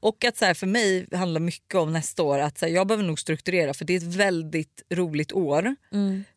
Och 0.00 0.24
att 0.24 0.36
så 0.36 0.44
här, 0.44 0.54
för 0.54 0.66
mig 0.66 1.06
handlar 1.12 1.40
mycket 1.40 1.74
om 1.74 1.92
nästa 1.92 2.22
år 2.22 2.38
att 2.38 2.58
så 2.58 2.66
jag 2.68 2.86
behöver 2.86 3.04
nog 3.04 3.18
strukturera 3.18 3.74
för 3.74 3.84
det 3.84 3.92
är 3.92 3.96
ett 3.96 4.14
väldigt 4.14 4.82
roligt 4.90 5.32
år. 5.32 5.76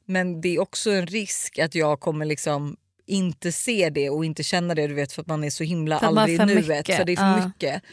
Men 0.06 0.42
det 0.42 0.56
är 0.56 0.60
också 0.60 0.92
en 0.92 1.08
risk 1.08 1.60
att 1.60 1.76
jag 1.76 2.00
kommer 2.00 2.26
liksom 2.26 2.78
inte 3.06 3.52
se 3.52 3.90
det 3.90 4.10
och 4.10 4.26
inte 4.26 4.44
känna 4.44 4.76
det 4.76 4.88
du 4.88 4.94
vet 4.94 5.12
för 5.14 5.22
att 5.22 5.28
man 5.28 5.44
är 5.44 5.50
så 5.50 5.64
himla 5.64 6.00
För 6.00 6.06
aldrig 6.08 6.42
i 6.42 6.46
nuet. 6.46 6.68
mycket. 6.68 6.98
För 6.98 7.06
det 7.06 7.12
är 7.12 7.16
för 7.16 7.24
Ja. 7.40 7.46
mycket. 7.48 7.84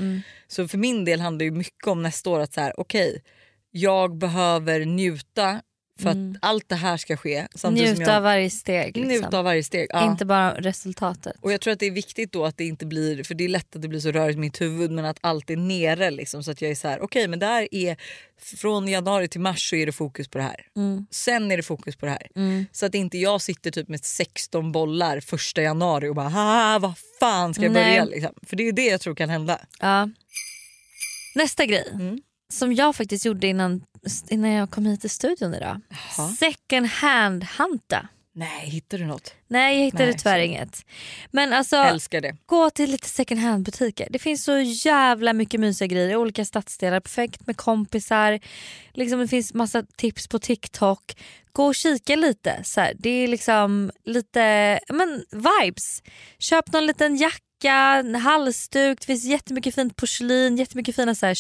Så 0.49 0.69
för 0.69 0.79
min 0.79 1.05
del 1.05 1.21
handlar 1.21 1.45
det 1.45 1.51
mycket 1.51 1.87
om 1.87 2.03
nästa 2.03 2.31
år 2.31 2.41
att 2.41 2.53
så 2.55 2.61
här, 2.61 2.81
okej 2.81 3.23
jag 3.73 4.17
behöver 4.19 4.85
njuta 4.85 5.63
för 6.01 6.09
att 6.11 6.17
allt 6.43 6.69
det 6.69 6.75
här 6.77 6.97
ska 6.97 7.17
ske. 7.17 7.47
Njuta 7.71 8.17
av 8.17 8.23
varje 8.23 8.51
steg. 8.51 8.97
Liksom. 8.97 9.09
Njuta 9.09 9.39
av 9.39 9.45
varje 9.45 9.63
steg. 9.65 9.87
Ja. 9.91 10.11
Inte 10.11 10.25
bara 10.25 10.55
resultatet. 10.55 11.37
Och 11.41 11.53
jag 11.53 11.61
tror 11.61 11.73
att 11.73 11.79
det 11.81 11.87
är 11.87 11.91
viktigt 11.91 12.33
då 12.33 12.45
att 12.45 12.57
det 12.57 12.65
inte 12.67 12.87
blir, 12.87 13.25
för 13.25 13.35
det 13.35 13.45
är 13.45 13.49
lätt 13.49 13.77
att 13.77 13.83
det 13.83 13.89
blir 13.89 14.01
så 14.01 14.13
rörigt 14.13 14.37
i 14.37 14.41
mitt 14.41 14.61
huvud 14.61 14.91
men 14.91 15.05
att 15.05 15.19
allt 15.21 15.51
är 15.51 15.57
nere 15.57 16.11
liksom 16.11 16.45
så 16.45 16.51
att 16.51 16.63
jag 16.63 16.71
är 16.71 16.75
så 16.75 16.89
här: 16.89 17.01
okej 17.01 17.29
men 17.29 17.39
det 17.39 17.47
här 17.47 17.69
är 17.75 17.97
från 18.43 18.89
januari 18.89 19.29
till 19.29 19.41
mars 19.41 19.71
så 19.71 19.77
är 19.77 19.87
det 19.87 19.93
fokus 19.93 20.29
på 20.29 20.39
det 20.39 20.45
här. 20.45 20.67
Sen 21.11 21.51
är 21.53 21.57
det 21.57 21.63
fokus 21.63 21.97
på 21.97 22.07
det 22.07 22.13
här. 22.13 22.29
Så 22.73 22.87
att 22.87 22.95
inte 22.95 23.19
jag 23.19 23.41
sitter 23.43 23.71
typ 23.71 23.89
med 23.89 24.05
16 24.05 24.73
bollar 24.73 25.21
första 25.21 25.63
januari 25.63 26.09
och 26.09 26.15
bara 26.15 26.33
"Ah, 26.35 26.79
vad 26.79 26.95
fan 27.21 27.55
ska 27.55 27.63
jag 27.63 27.73
Nej. 27.73 27.85
börja 27.91 28.05
liksom? 28.05 28.35
För 28.47 28.57
det 28.57 28.69
är 28.69 28.73
det 28.73 28.87
jag 28.87 29.01
tror 29.01 29.15
kan 29.15 29.29
hända. 29.31 29.61
Ja. 29.81 30.09
Nästa 31.35 31.67
grej 31.67 31.89
Mm. 31.93 32.21
Som 32.51 32.75
jag 32.75 32.97
faktiskt 32.97 33.25
gjorde 33.25 33.47
innan, 33.47 33.83
innan 34.29 34.51
jag 34.51 34.71
kom 34.71 34.87
hit 34.87 35.01
till 35.01 35.11
studion 35.11 35.55
idag. 35.55 35.81
Jaha. 35.89 36.29
Second 36.29 36.87
hand 36.87 37.45
hanta. 37.45 38.09
Nej, 38.35 38.67
hittar 38.71 38.99
du 38.99 39.07
något? 39.07 39.35
Nej 39.49 39.77
jag 39.79 39.85
hittade 39.85 40.05
Nej, 40.07 40.19
tyvärr 40.19 40.39
så- 40.39 40.45
inget. 40.45 40.85
Men 41.31 41.53
alltså 41.53 41.77
Älskar 41.77 42.21
det. 42.21 42.37
gå 42.47 42.71
till 42.71 42.91
lite 42.91 43.09
second 43.09 43.41
hand 43.41 43.65
butiker. 43.65 44.09
Det 44.11 44.19
finns 44.19 44.45
så 44.45 44.59
jävla 44.61 45.33
mycket 45.33 45.61
mysiga 45.61 45.87
grejer 45.87 46.11
i 46.11 46.17
olika 46.17 46.45
stadsdelar. 46.45 47.01
Perfekt 47.01 47.47
med 47.47 47.57
kompisar. 47.57 48.41
Liksom 48.95 49.19
det 49.19 49.29
finns 49.29 49.55
massa 49.55 49.83
tips 49.97 50.29
på 50.29 50.39
TikTok. 50.39 51.17
Gå 51.53 51.67
och 51.67 51.75
kika 51.75 52.17
lite. 52.17 52.61
Så 52.65 52.81
här. 52.81 52.95
Det 52.99 53.11
är 53.11 53.29
liksom 53.29 53.91
lite 54.05 54.81
men, 54.89 55.25
vibes. 55.33 56.03
Köp 56.39 56.73
någon 56.73 56.87
liten 56.87 57.17
jacka, 57.17 58.05
halsduk. 58.19 59.01
Det 59.01 59.07
finns 59.07 59.25
jättemycket 59.25 59.75
fint 59.75 59.97
porslin, 59.97 60.57
jättemycket 60.57 60.97
fina 60.97 61.15
så 61.15 61.27
här, 61.27 61.35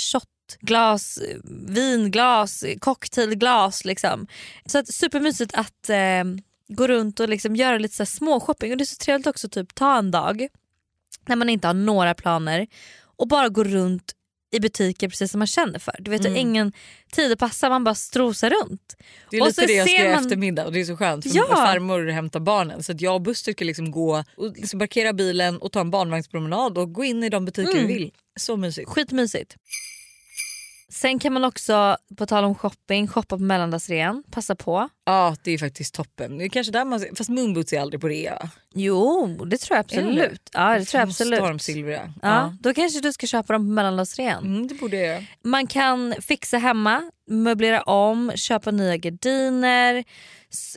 shotglas, 0.52 1.18
eh, 1.18 1.36
vinglas, 1.68 2.64
cocktailglas. 2.80 3.84
Liksom. 3.84 4.26
Så 4.66 4.78
att, 4.78 4.88
supermysigt 4.94 5.54
att 5.54 5.88
eh, 5.90 6.24
gå 6.68 6.86
runt 6.88 7.20
och 7.20 7.28
liksom 7.28 7.56
göra 7.56 7.78
lite 7.78 7.96
så 7.96 8.06
små 8.06 8.40
shopping. 8.40 8.72
Och 8.72 8.78
det 8.78 8.84
är 8.84 8.86
så 8.86 8.96
trevligt 8.96 9.26
också 9.26 9.48
typ 9.48 9.74
ta 9.74 9.98
en 9.98 10.10
dag 10.10 10.46
när 11.28 11.36
man 11.36 11.48
inte 11.48 11.66
har 11.66 11.74
några 11.74 12.14
planer 12.14 12.66
och 13.16 13.28
bara 13.28 13.48
gå 13.48 13.64
runt 13.64 14.12
i 14.52 14.60
butiker 14.60 15.08
precis 15.08 15.30
som 15.30 15.38
man 15.38 15.46
känner 15.46 15.78
för. 15.78 15.96
Du 15.98 16.10
vet, 16.10 16.22
du 16.22 16.28
har 16.28 16.36
ingen 16.36 16.72
tid 17.12 17.32
att 17.32 17.38
passa, 17.38 17.68
man 17.68 17.84
bara 17.84 17.94
strosar 17.94 18.50
runt. 18.50 18.96
Det 19.30 19.36
är 19.36 19.40
Och 19.40 19.46
lite 19.46 19.66
det 19.66 19.72
jag 19.72 19.88
ska 19.88 19.96
ser 19.96 20.04
göra 20.04 20.14
man- 20.14 20.24
eftermiddag 20.24 20.64
och 20.66 20.72
det 20.72 20.80
är 20.80 20.84
så 20.84 20.96
skönt 20.96 21.24
för 21.24 21.36
Ja. 21.36 21.46
farmor 21.48 22.06
hämtar 22.06 22.40
barnen 22.40 22.82
så 22.82 22.92
att 22.92 23.00
jag 23.00 23.14
och 23.14 23.20
Buster 23.22 23.52
kan 23.52 23.66
liksom 23.66 23.90
gå 23.90 24.24
och 24.36 24.52
liksom 24.56 24.80
parkera 24.80 25.12
bilen 25.12 25.58
och 25.58 25.72
ta 25.72 25.80
en 25.80 25.90
barnvagnspromenad 25.90 26.78
och 26.78 26.92
gå 26.92 27.04
in 27.04 27.22
i 27.24 27.28
de 27.28 27.44
butiker 27.44 27.72
Mm. 27.72 27.86
vi 27.86 27.92
vill. 27.94 28.12
Så 28.40 28.56
mysigt. 28.56 28.88
Skitmysigt. 28.90 29.56
Sen 30.90 31.18
kan 31.18 31.32
man 31.32 31.44
också, 31.44 31.96
på 32.16 32.26
tal 32.26 32.44
om 32.44 32.54
shopping, 32.54 33.08
shoppa 33.08 33.36
på 33.36 33.42
mellandagsrean. 33.42 34.22
Passa 34.30 34.54
på. 34.54 34.88
Ja 35.06 35.36
det 35.42 35.50
är 35.50 35.58
faktiskt 35.58 35.94
toppen. 35.94 36.38
Det 36.38 36.44
är 36.44 36.48
kanske 36.48 36.72
där 36.72 36.84
man, 36.84 37.04
fast 37.16 37.30
moonboots 37.30 37.72
är 37.72 37.80
aldrig 37.80 38.00
på 38.00 38.08
rea. 38.08 38.50
Jo, 38.74 39.26
det 39.44 39.56
tror 39.56 39.76
jag 39.76 39.84
absolut. 39.84 40.50
Ja, 40.52 40.78
det 40.78 40.84
tror 40.84 41.00
jag 41.00 41.08
absolut. 41.08 41.40
de 41.40 41.58
silvriga. 41.58 42.14
Ja, 42.22 42.56
då 42.60 42.74
kanske 42.74 43.00
du 43.00 43.12
ska 43.12 43.26
köpa 43.26 43.52
dem 43.52 43.62
på 43.62 43.72
mellandagsrean. 43.72 44.44
Mm, 44.44 44.66
det 44.66 44.74
borde 44.74 44.96
jag. 44.96 45.26
Man 45.44 45.66
kan 45.66 46.14
fixa 46.20 46.58
hemma, 46.58 47.10
möblera 47.26 47.82
om, 47.82 48.32
köpa 48.34 48.70
nya 48.70 48.96
gardiner, 48.96 50.04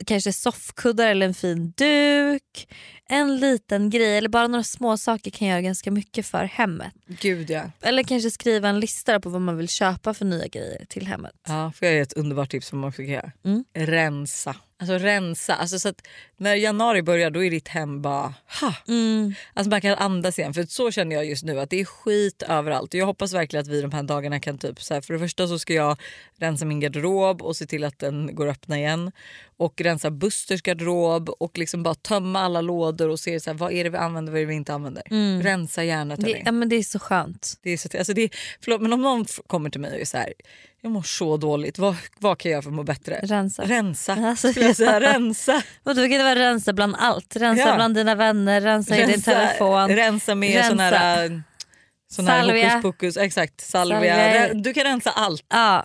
kanske 0.06 0.32
soffkuddar 0.32 1.06
eller 1.08 1.26
en 1.26 1.34
fin 1.34 1.72
duk. 1.76 2.68
En 3.08 3.36
liten 3.40 3.90
grej 3.90 4.18
eller 4.18 4.28
bara 4.28 4.46
några 4.46 4.64
små 4.64 4.96
saker 4.96 5.30
kan 5.30 5.48
göra 5.48 5.60
ganska 5.60 5.90
mycket 5.90 6.26
för 6.26 6.44
hemmet. 6.44 6.92
Gud 7.06 7.50
ja. 7.50 7.70
Eller 7.82 8.02
kanske 8.02 8.30
skriva 8.30 8.68
en 8.68 8.80
lista 8.80 9.20
på 9.20 9.30
vad 9.30 9.40
man 9.40 9.56
vill 9.56 9.68
köpa 9.68 10.14
för 10.14 10.24
nya 10.24 10.46
grejer 10.46 10.84
till 10.88 11.06
hemmet. 11.06 11.32
ja. 11.48 11.72
Får 11.76 11.86
jag 11.86 11.94
ge 11.94 12.00
ett 12.00 12.12
underbart 12.12 12.50
tips 12.50 12.66
som 12.66 12.78
man 12.78 12.88
också 12.88 13.02
kan 13.02 13.10
göra? 13.10 13.32
Mm. 13.44 13.64
Rensa. 13.74 14.56
Alltså 14.90 15.06
rensa. 15.06 15.54
Alltså, 15.54 15.78
så 15.78 15.92
när 16.36 16.54
januari 16.54 17.02
börjar 17.02 17.30
då 17.30 17.44
är 17.44 17.50
ditt 17.50 17.68
hem 17.68 18.02
bara... 18.02 18.34
Ha! 18.60 18.74
Mm. 18.88 19.34
Alltså 19.54 19.70
man 19.70 19.80
kan 19.80 19.94
andas 19.94 20.38
igen 20.38 20.54
för 20.54 20.62
så 20.62 20.90
känner 20.90 21.16
jag 21.16 21.24
just 21.24 21.44
nu 21.44 21.60
att 21.60 21.70
det 21.70 21.80
är 21.80 21.84
skit 21.84 22.42
överallt. 22.48 22.94
Och 22.94 23.00
jag 23.00 23.06
hoppas 23.06 23.32
verkligen 23.32 23.62
att 23.62 23.68
vi 23.68 23.80
de 23.80 23.92
här 23.92 24.02
dagarna 24.02 24.40
kan 24.40 24.58
typ 24.58 24.82
så 24.82 24.94
här, 24.94 25.00
för 25.00 25.12
det 25.12 25.18
första 25.18 25.48
så 25.48 25.58
ska 25.58 25.74
jag 25.74 26.00
rensa 26.38 26.64
min 26.64 26.80
garderob 26.80 27.42
och 27.42 27.56
se 27.56 27.66
till 27.66 27.84
att 27.84 27.98
den 27.98 28.34
går 28.34 28.46
att 28.46 28.56
öppna 28.56 28.78
igen. 28.78 29.12
Och 29.56 29.80
rensa 29.80 30.10
Busters 30.10 30.62
garderob 30.62 31.28
och 31.28 31.58
liksom 31.58 31.82
bara 31.82 31.94
tömma 31.94 32.40
alla 32.40 32.60
lådor 32.60 33.08
och 33.08 33.20
se 33.20 33.40
så 33.40 33.50
här, 33.50 33.58
vad 33.58 33.72
är 33.72 33.84
det 33.84 33.90
vi 33.90 33.96
använder 33.96 34.32
vad 34.32 34.40
är 34.40 34.44
det 34.44 34.48
vi 34.48 34.54
inte 34.54 34.74
använder. 34.74 35.02
Rensa 35.42 35.84
hjärnet. 35.84 36.18
Mm. 36.18 36.32
Det, 36.32 36.42
ja, 36.44 36.52
men 36.52 36.68
det 36.68 36.76
är 36.76 36.82
så 36.82 36.98
skönt. 36.98 37.58
Det 37.62 37.70
är 37.70 37.76
så, 37.76 37.98
alltså 37.98 38.12
det 38.12 38.34
förlåt, 38.60 38.80
men 38.80 38.92
om 38.92 39.02
någon 39.02 39.24
kommer 39.46 39.70
till 39.70 39.80
mig 39.80 39.94
och 39.94 40.00
är 40.00 40.04
så 40.04 40.16
här, 40.16 40.32
jag 40.84 40.92
mår 40.92 41.02
så 41.02 41.36
dåligt, 41.36 41.78
vad, 41.78 41.96
vad 42.18 42.38
kan 42.38 42.50
jag 42.50 42.54
göra 42.56 42.62
för 42.62 42.70
att 42.70 42.74
må 42.74 42.82
bättre? 42.82 43.20
Rensa. 43.22 43.62
Rensa. 43.64 44.12
Alltså, 44.12 44.50
Skulle 44.50 44.66
jag 44.66 44.76
säga, 44.76 45.00
rensa. 45.14 45.62
Och 45.82 45.94
då 45.94 46.02
kan 46.02 46.10
det 46.10 46.22
vara 46.22 46.34
rensa 46.36 46.72
bland 46.72 46.96
allt. 46.98 47.36
Rensa 47.36 47.68
Ja. 47.68 47.74
bland 47.74 47.94
dina 47.94 48.14
vänner, 48.14 48.60
rensa, 48.60 48.98
i 48.98 49.06
din 49.06 49.22
telefon. 49.22 49.88
rensa 49.88 50.34
med 50.34 50.54
Rensa. 50.54 50.68
sån 50.68 50.78
här, 50.80 51.42
sån 52.12 52.26
här 52.26 52.40
Salvia. 52.42 52.68
hokus 52.70 52.82
pokus. 52.82 53.16
Exakt, 53.16 53.60
salvia. 53.60 53.98
Salvia. 53.98 54.54
Du 54.54 54.74
kan 54.74 54.84
rensa 54.84 55.10
allt. 55.10 55.44
Ja. 55.48 55.84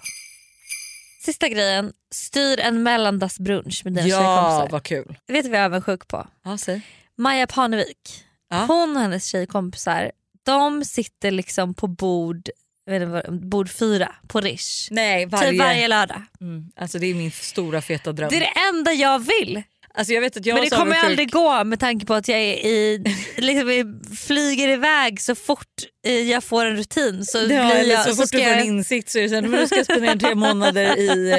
Sista 1.26 1.48
grejen, 1.50 1.94
styr 2.12 2.60
en 2.60 2.84
mellandagsbrunch 2.84 3.82
med 3.84 3.94
dina 3.94 4.08
Ja, 4.08 4.18
tjejkompisar. 4.18 4.68
vad 4.72 4.84
kul. 4.84 5.18
Vet 5.28 5.44
du 5.44 5.50
vad 5.50 5.58
jag 5.60 5.64
är 5.64 5.70
avundsjuk 5.70 6.08
på? 6.08 6.28
Ja, 6.46 6.58
säg. 6.58 6.82
Maja 7.18 7.48
Parnevik. 7.48 8.24
Ja. 8.50 8.66
Hon 8.68 8.96
och 8.96 9.02
hennes 9.02 9.26
tjejkompisar 9.26 10.12
de 10.46 10.86
sitter 10.86 11.32
liksom 11.32 11.74
på 11.74 11.88
bord, 11.88 12.50
jag 12.94 13.00
vet 13.00 13.26
inte 13.28 13.32
bord 13.32 13.70
fyra 13.72 14.16
på 14.28 14.42
Rish. 14.42 14.88
Nej, 14.92 15.26
varje... 15.26 15.50
Typ 15.52 15.60
varje 15.60 15.88
lördag. 15.88 16.22
Mm, 16.42 16.64
alltså 16.76 17.00
det 17.00 17.08
är 17.08 17.14
min 17.14 17.32
stora 17.32 17.82
feta 17.82 18.12
dröm. 18.12 18.30
Det 18.30 18.36
är 18.36 18.40
det 18.40 18.54
enda 18.78 18.94
jag 18.94 19.20
vill. 19.20 19.64
Alltså 19.94 20.14
jag 20.14 20.22
vet 20.22 20.38
att 20.38 20.46
jag 20.46 20.54
Men 20.54 20.64
det 20.64 20.70
så 20.70 20.76
kommer 20.76 20.92
avundsjuk. 20.92 21.10
aldrig 21.10 21.32
gå 21.32 21.64
med 21.64 21.80
tanke 21.80 22.06
på 22.06 22.14
att 22.14 22.28
jag 22.28 22.40
är 22.40 22.66
i, 22.66 23.04
liksom, 23.38 24.00
flyger 24.18 24.68
iväg 24.70 25.22
så 25.22 25.36
fort 25.36 25.66
eh, 26.06 26.14
jag 26.14 26.44
får 26.44 26.66
en 26.66 26.76
rutin. 26.78 27.26
Så, 27.26 27.38
Ja, 27.38 27.46
blir 27.46 27.90
jag, 27.90 28.06
så 28.06 28.16
fort 28.16 28.28
ska 28.28 28.38
du 28.38 28.44
får 28.44 28.52
jag, 28.52 28.60
en 28.62 28.66
insikt 28.68 29.10
så 29.10 29.18
är 29.20 29.24
det 29.24 29.30
sen, 29.30 29.52
du 29.52 29.68
ska 29.68 29.84
spendera 29.84 30.16
tre 30.16 30.36
månader 30.36 30.98
i 30.98 31.30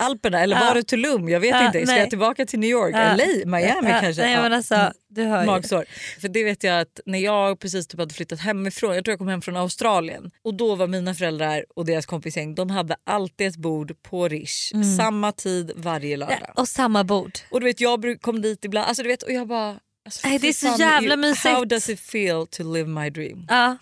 eh, 0.00 0.06
Alperna 0.06 0.40
eller 0.40 0.56
Ja. 0.56 0.64
var 0.64 0.74
det 0.74 0.82
Tulum? 0.82 1.28
Jag 1.28 1.40
vet 1.40 1.50
Ja, 1.50 1.66
inte. 1.66 1.78
Ska 1.78 1.86
nej. 1.92 2.00
jag 2.00 2.10
tillbaka 2.10 2.46
till 2.46 2.58
New 2.58 2.70
York? 2.70 2.94
Ja. 2.94 3.14
LA? 3.16 3.24
Miami 3.58 3.90
kanske? 4.00 4.22
Nej, 4.22 4.36
men 4.36 4.52
alltså, 4.52 4.92
du 5.10 5.24
hör 5.24 5.40
ju. 5.40 5.46
Magsår. 5.46 5.84
För 6.20 6.28
det 6.28 6.44
vet 6.44 6.64
jag 6.64 6.80
att 6.80 7.00
när 7.06 7.18
jag 7.18 7.58
precis 7.58 7.86
typ 7.86 8.00
hade 8.00 8.14
flyttat 8.14 8.40
hemifrån, 8.40 8.94
jag 8.94 9.04
tror 9.04 9.12
jag 9.12 9.18
kom 9.18 9.28
hem 9.28 9.42
från 9.42 9.56
Australien 9.56 10.30
och 10.42 10.54
då 10.54 10.74
var 10.74 10.86
mina 10.86 11.14
föräldrar 11.14 11.64
och 11.76 11.84
deras 11.86 12.06
kompisgäng, 12.06 12.54
de 12.54 12.70
hade 12.70 12.96
alltid 13.04 13.46
ett 13.46 13.56
bord 13.56 14.02
på 14.02 14.28
Rish, 14.28 14.72
samma 14.96 15.32
tid 15.32 15.72
varje 15.76 16.16
lördag. 16.16 16.36
Mm. 16.36 16.48
Ja, 16.56 16.60
och 16.62 16.68
samma 16.68 17.04
bord. 17.04 17.32
Och 17.50 17.60
du 17.60 17.64
vet 17.66 17.80
jag 17.80 18.18
kom 18.20 18.42
dit 18.42 18.64
ibland, 18.64 18.86
alltså 18.88 19.02
du 19.02 19.08
vet 19.08 19.22
och 19.22 19.32
jag 19.32 19.48
bara 19.48 19.80
Alltså, 20.04 20.28
Nej, 20.28 20.38
det 20.38 20.48
är 20.48 20.52
så 20.52 20.76
jävla 20.78 21.14
you- 21.14 21.18
mysigt. 21.18 21.54
How 21.54 21.64
does 21.64 21.88
it 21.88 22.00
feel 22.00 22.46
to 22.46 22.72
live 22.72 22.88
my 22.88 23.10
dream? 23.10 23.46
Ja, 23.48 23.76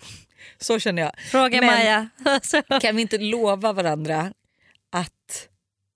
Så 0.59 0.79
känner 0.79 1.01
jag. 1.01 1.11
fråga 1.31 1.61
Men- 1.61 1.65
Maja. 1.67 2.09
Kan 2.81 2.95
vi 2.95 3.01
inte 3.01 3.17
lova 3.17 3.73
varandra 3.73 4.33
att 4.91 5.47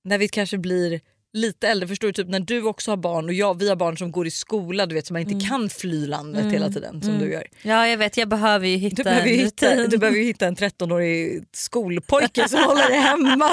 när 0.03 0.17
vi 0.17 0.27
kanske 0.27 0.57
blir 0.57 1.01
lite 1.33 1.67
äldre, 1.67 1.87
förstår 1.87 2.07
du, 2.07 2.13
typ 2.13 2.27
när 2.27 2.39
du 2.39 2.63
också 2.63 2.91
har 2.91 2.97
barn 2.97 3.25
och 3.25 3.33
jag, 3.33 3.59
vi 3.59 3.69
har 3.69 3.75
barn 3.75 3.97
som 3.97 4.11
går 4.11 4.27
i 4.27 4.31
skola, 4.31 4.85
du 4.85 4.95
vet 4.95 5.07
som 5.07 5.13
man 5.13 5.21
Mm. 5.21 5.33
inte 5.33 5.47
kan 5.47 5.69
fly 5.69 6.07
landet 6.07 6.51
hela 6.53 6.69
tiden 6.69 7.01
som 7.01 7.19
du 7.19 7.31
gör. 7.31 7.47
ja 7.63 7.87
jag 7.87 7.97
vet, 7.97 8.17
jag 8.17 8.29
behöver 8.29 8.67
ju 8.67 8.77
hitta 8.77 8.95
Du 8.95 9.03
behöver, 9.03 9.27
ju 9.27 9.33
en 9.33 9.39
hitta, 9.45 9.75
rutin. 9.75 9.89
du 9.89 9.97
behöver 9.97 10.17
ju 10.19 10.23
hitta 10.25 10.47
en 10.47 10.55
13-årig 10.55 11.43
skolpojke 11.53 12.47
som 12.49 12.59
håller 12.63 12.89
dig 12.89 12.99
hemma. 12.99 13.49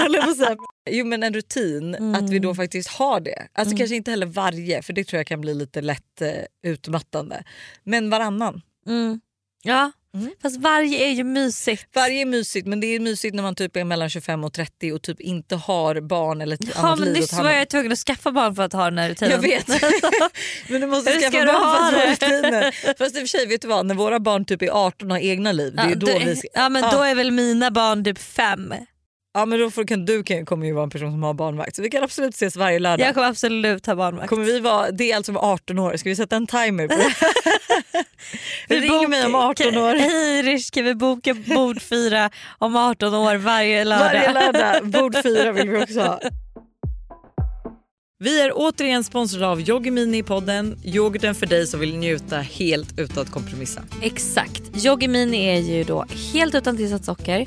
Jo 0.90 1.06
men 1.06 1.22
en 1.22 1.34
rutin, 1.34 2.14
att 2.14 2.30
vi 2.30 2.38
då 2.38 2.54
faktiskt 2.54 2.88
har 2.88 3.20
det. 3.20 3.48
Alltså 3.52 3.76
kanske 3.76 3.96
inte 3.96 4.10
heller 4.10 4.26
varje 4.26 4.82
för 4.82 4.92
det 4.92 5.04
tror 5.04 5.18
jag 5.18 5.26
kan 5.26 5.40
bli 5.40 5.54
lite 5.54 5.80
lätt 5.80 6.20
eh, 6.22 6.30
utmattande. 6.70 7.42
Men 7.84 8.10
varannan. 8.10 8.60
Mm. 8.86 9.20
Ja, 9.62 9.92
Mm. 10.14 10.30
fast 10.42 10.56
varje 10.60 10.98
är 11.06 11.10
ju 11.10 11.24
mysigt. 11.24 11.86
Varje 11.94 12.20
är 12.20 12.24
mysigt 12.26 12.66
men 12.66 12.80
det 12.80 12.86
är 12.86 13.00
mysigt 13.00 13.34
när 13.34 13.42
man 13.42 13.54
typ 13.54 13.76
är 13.76 13.84
mellan 13.84 14.10
25 14.10 14.44
och 14.44 14.52
30 14.52 14.92
och 14.92 15.02
typ 15.02 15.20
inte 15.20 15.56
har 15.56 16.00
barn 16.00 16.40
eller 16.40 16.54
ett 16.54 16.60
Ja, 16.74 16.80
annat 16.80 16.98
men 16.98 17.08
liv 17.08 17.16
nyss 17.20 17.32
var 17.32 17.50
jag 17.50 17.68
tvungen 17.68 17.92
att 17.92 17.98
skaffa 17.98 18.32
barn 18.32 18.54
för 18.54 18.62
att 18.62 18.72
ha 18.72 18.84
den 18.84 18.98
här 18.98 19.08
rutinen. 19.10 19.30
Jag 19.32 19.38
vet. 19.42 19.68
men 20.68 20.80
du 20.80 20.86
måste 20.86 21.10
Hur 21.10 21.20
ska 21.20 21.30
skaffa 21.30 21.52
barn 21.52 21.92
för 21.92 22.06
att 22.06 22.18
få 22.18 22.26
det? 22.26 22.38
rutiner. 22.38 22.94
Fast 22.98 23.14
i 23.16 23.18
och 23.18 23.20
för 23.20 23.26
sig 23.26 23.46
vet 23.46 23.62
du 23.62 23.68
vad, 23.68 23.86
när 23.86 23.94
våra 23.94 24.20
barn 24.20 24.44
typ 24.44 24.62
är 24.62 24.70
18 24.86 25.10
och 25.10 25.16
har 25.16 25.22
egna 25.24 25.52
liv, 25.52 25.74
det 25.76 25.82
är 25.82 25.88
Ja, 25.88 25.94
då 25.94 26.06
du- 26.06 26.18
vi 26.24 26.42
ja 26.54 26.68
men 26.68 26.82
Ja. 26.82 26.90
då 26.92 27.02
är 27.02 27.14
väl 27.14 27.30
mina 27.30 27.70
barn 27.70 28.04
typ 28.04 28.18
fem. 28.18 28.74
Ja 29.38 29.46
men 29.46 29.60
då 29.60 29.70
får, 29.70 29.84
kan, 29.84 30.04
du 30.04 30.22
kan, 30.22 30.46
kommer 30.46 30.66
ju 30.66 30.72
vara 30.72 30.84
en 30.84 30.90
person 30.90 31.10
som 31.10 31.22
har 31.22 31.34
barnvakt 31.34 31.76
så 31.76 31.82
vi 31.82 31.90
kan 31.90 32.02
absolut 32.02 32.34
ses 32.34 32.56
varje 32.56 32.78
lördag. 32.78 33.06
Jag 33.06 33.14
kommer 33.14 33.28
absolut 33.28 33.86
ha 33.86 33.94
barnvakt. 33.94 34.28
Kommer 34.28 34.44
vi 34.44 34.60
vara, 34.60 34.90
det 34.90 35.12
är 35.12 35.16
alltså 35.16 35.32
med 35.32 35.42
18 35.42 35.78
år, 35.78 35.96
ska 35.96 36.08
vi 36.08 36.16
sätta 36.16 36.36
en 36.36 36.46
timer 36.46 36.88
på 36.88 36.94
det? 36.94 37.14
Vi 38.68 38.80
ringer 38.80 39.08
mig 39.08 39.26
om 39.26 39.34
18 39.34 39.76
år. 39.76 39.94
Hej 39.94 40.42
Rish, 40.42 40.70
kan 40.70 40.84
vi 40.84 40.94
boka 40.94 41.34
bord 41.34 41.82
fyra 41.82 42.30
om 42.58 42.76
18 42.76 43.14
år 43.14 43.36
varje 43.36 43.84
lördag? 43.84 44.04
Varje 44.04 44.32
lördag, 44.32 44.90
bord 44.90 45.16
fyra 45.22 45.52
vill 45.52 45.68
vi 45.68 45.82
också 45.82 46.00
ha. 46.00 46.20
Vi 48.20 48.40
är 48.40 48.52
återigen 48.54 49.04
sponsrade 49.04 49.46
av 49.46 49.60
Yoggi 49.60 49.90
Mini 49.90 50.18
i 50.18 50.22
podden. 50.22 50.78
Yoghurten 50.84 51.34
för 51.34 51.46
dig 51.46 51.66
som 51.66 51.80
vill 51.80 51.96
njuta 51.96 52.36
helt 52.38 52.98
utan 52.98 53.22
att 53.22 53.30
kompromissa. 53.30 53.82
Exakt. 54.02 54.62
Yoggi 54.84 55.08
Mini 55.08 55.46
är 55.46 55.60
ju 55.60 55.84
då 55.84 56.04
helt 56.32 56.54
utan 56.54 56.76
tillsatt 56.76 57.04
socker, 57.04 57.46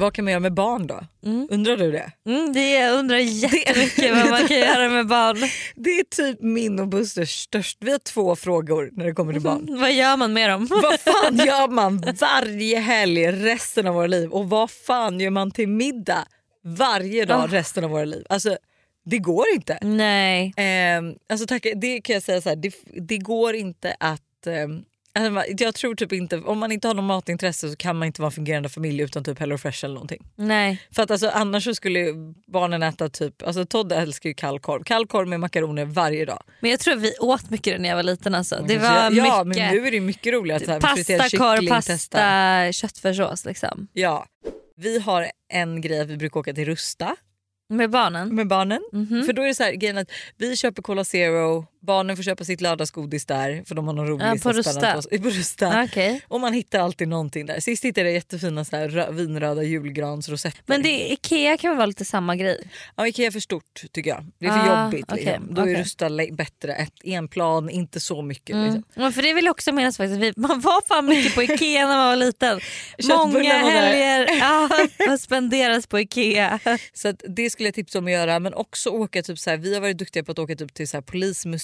Vad 0.00 0.14
kan 0.14 0.24
man 0.24 0.32
göra 0.32 0.40
med 0.40 0.54
barn 0.54 0.86
då? 0.86 1.00
Undrar 1.50 1.76
du 1.76 1.92
det? 1.92 2.12
Mm, 2.26 2.52
det 2.52 2.70
jag 2.70 2.98
undrar 2.98 3.16
jättemycket 3.16 4.14
vad 4.16 4.30
man 4.30 4.48
kan 4.48 4.56
göra 4.58 4.88
med 4.88 5.06
barn. 5.06 5.36
Det 5.76 5.90
är 5.90 6.04
typ 6.04 6.40
min 6.40 6.78
och 6.80 6.88
Busters 6.88 7.30
största... 7.42 7.84
Vi 7.84 7.90
har 7.92 7.98
två 7.98 8.36
frågor 8.36 8.90
när 8.92 9.04
det 9.06 9.12
kommer 9.12 9.32
till 9.32 9.42
barn. 9.42 9.66
Vad 9.80 9.92
gör 9.92 10.16
man 10.16 10.32
med 10.32 10.50
dem? 10.50 10.66
vad 10.82 11.00
fan 11.00 11.36
gör 11.36 11.68
man 11.68 12.04
varje 12.20 12.78
helg 12.78 13.26
resten 13.32 13.86
av 13.86 13.94
våra 13.94 14.06
liv? 14.06 14.30
Och 14.30 14.48
vad 14.50 14.70
fan 14.70 15.20
gör 15.20 15.30
man 15.30 15.50
till 15.50 15.68
middag 15.68 16.24
varje 16.64 17.24
dag 17.24 17.40
Ah. 17.40 17.46
resten 17.46 17.84
av 17.84 17.90
våra 17.90 18.04
liv? 18.04 18.26
Alltså 18.28 18.56
det 19.04 19.18
går 19.18 19.44
inte. 19.54 19.78
Nej. 19.82 20.52
Ehm, 20.56 21.14
alltså, 21.28 21.46
tack, 21.46 21.66
det 21.76 22.00
kan 22.00 22.14
jag 22.14 22.22
säga 22.22 22.40
så 22.40 22.48
här, 22.48 22.56
det, 22.56 22.74
det 23.08 23.18
går 23.18 23.54
inte 23.54 23.96
att... 24.00 24.20
man- 24.46 24.84
jag 25.58 25.74
tror 25.74 25.94
typ 25.94 26.12
inte, 26.12 26.38
om 26.38 26.58
man 26.58 26.72
inte 26.72 26.88
har 26.88 26.94
något 26.94 27.04
matintresse 27.04 27.70
så 27.70 27.76
kan 27.76 27.96
man 27.96 28.06
inte 28.06 28.22
vara 28.22 28.28
en 28.28 28.32
fungerande 28.32 28.68
familj 28.68 29.02
utan 29.02 29.24
typ 29.24 29.38
Hello 29.38 29.58
Fresh 29.58 29.84
eller 29.84 29.94
någonting. 29.94 30.26
Nej. 30.36 30.82
För 30.90 31.02
att 31.02 31.10
alltså, 31.10 31.28
annars 31.28 31.76
skulle 31.76 32.06
barnen 32.46 32.82
äta 32.82 33.08
typ, 33.08 33.42
alltså 33.42 33.64
Todd 33.64 33.92
älskar 33.92 34.28
ju 34.28 34.34
kall 34.34 34.60
korv. 34.60 35.28
Med 35.28 35.40
makaroner 35.40 35.84
varje 35.84 36.24
dag. 36.24 36.42
Men 36.60 36.70
jag 36.70 36.80
tror 36.80 36.96
vi 36.96 37.14
åt 37.20 37.50
mycket 37.50 37.80
när 37.80 37.88
jag 37.88 37.96
var 37.96 38.02
liten. 38.02 38.34
Alltså. 38.34 38.64
Det 38.68 38.78
var 38.78 39.10
ja 39.12 39.44
mycket 39.44 39.46
men 39.46 39.74
nu 39.74 39.86
är 39.86 39.90
det 39.90 40.00
mycket 40.00 40.32
roligare 40.32 40.64
här, 40.66 40.80
pasta, 40.80 41.38
korv, 41.38 41.68
pasta, 41.68 41.92
testa. 41.92 42.72
köttfärssås. 42.72 43.44
Liksom. 43.44 43.88
Ja. 43.92 44.26
Vi 44.76 44.98
har 44.98 45.26
en 45.52 45.80
grej 45.80 46.00
att 46.00 46.08
vi 46.08 46.16
brukar 46.16 46.40
åka 46.40 46.52
till 46.52 46.64
Rusta 46.64 47.16
Med 47.68 47.90
barnen? 47.90 48.34
med 48.34 48.46
barnen. 48.48 48.82
Mhm. 48.92 49.24
För 49.26 49.32
då 49.32 49.42
är 49.42 49.46
det 49.46 49.54
så 49.54 49.62
här, 49.62 49.72
grejen 49.72 49.98
att 49.98 50.10
vi 50.36 50.56
köper 50.56 50.82
Cola 50.82 51.04
Zero, 51.04 51.66
barnen 51.80 52.16
får 52.16 52.22
köpa 52.22 52.44
sitt 52.44 52.60
lördagsgodis 52.60 53.26
där 53.26 53.62
för 53.66 53.74
de 53.74 53.86
har 53.86 53.94
någon 53.94 54.06
rolig 54.06 54.24
Ja, 54.26 54.36
på 54.42 54.52
Rusta. 54.52 55.02
på 55.22 55.28
Rusta. 55.28 55.82
Okej. 55.84 56.20
Och 56.28 56.40
man 56.40 56.52
hittar 56.52 56.80
alltid 56.80 57.08
någonting 57.08 57.46
där. 57.46 57.60
Sist 57.60 57.84
hittade 57.84 58.06
jag 58.06 58.14
jättefina 58.14 58.64
så 58.64 58.76
här 58.76 58.88
rö- 58.88 59.12
vinröda 59.12 59.62
julgransrosetter. 59.62 60.62
Men 60.66 60.82
det, 60.82 61.12
Ikea 61.12 61.56
kan 61.56 61.70
väl 61.70 61.76
vara 61.76 61.86
lite 61.86 62.04
samma 62.04 62.36
grej? 62.36 62.68
Ja, 62.96 63.08
Ikea 63.08 63.26
är 63.26 63.30
för 63.30 63.40
stort 63.40 63.82
tycker 63.92 64.10
jag. 64.10 64.26
Det 64.38 64.46
är 64.46 64.50
för 64.50 64.58
Ah, 64.70 64.84
jobbigt. 64.84 65.04
okej, 65.12 65.24
Liksom. 65.24 65.54
Då 65.54 65.60
är 65.60 65.64
okej. 65.64 65.80
Rusta 65.82 66.08
bättre. 66.32 66.74
Ett, 66.74 66.92
en 67.04 67.28
plan, 67.28 67.70
inte 67.70 68.00
så 68.00 68.22
mycket. 68.22 68.54
Mm. 68.54 68.64
Liksom. 68.64 68.84
Men 68.94 69.12
för 69.12 69.22
det 69.22 69.34
vill 69.34 69.44
jag 69.44 69.50
också 69.52 69.72
minnas 69.72 69.96
faktiskt. 69.96 70.20
Vi, 70.20 70.32
man 70.36 70.60
var 70.60 70.86
fan 70.88 71.06
mycket 71.06 71.34
på 71.34 71.42
Ikea 71.42 71.86
när 71.86 71.96
man 71.96 72.06
var 72.08 72.16
liten. 72.16 72.60
Många 73.08 73.52
helger 73.52 74.28
ja, 75.08 75.18
spenderas 75.18 75.86
på 75.86 76.00
Ikea. 76.00 76.58
Så 76.92 77.12
det 77.28 77.50
skulle 77.50 77.66
jag 77.66 77.74
tipsa 77.74 77.98
om 77.98 78.06
att 78.06 78.12
göra. 78.12 78.38
Men 78.38 78.54
också 78.54 78.90
åka 78.90 79.22
typ 79.22 79.38
så 79.38 79.50
här, 79.50 79.56
vi 79.56 79.74
har 79.74 79.80
varit 79.80 79.98
duktiga 79.98 80.24
på 80.24 80.32
att 80.32 80.38
åka 80.38 80.54
typ 80.56 80.74
till 80.74 80.88
så 80.88 80.96
här, 80.96 81.02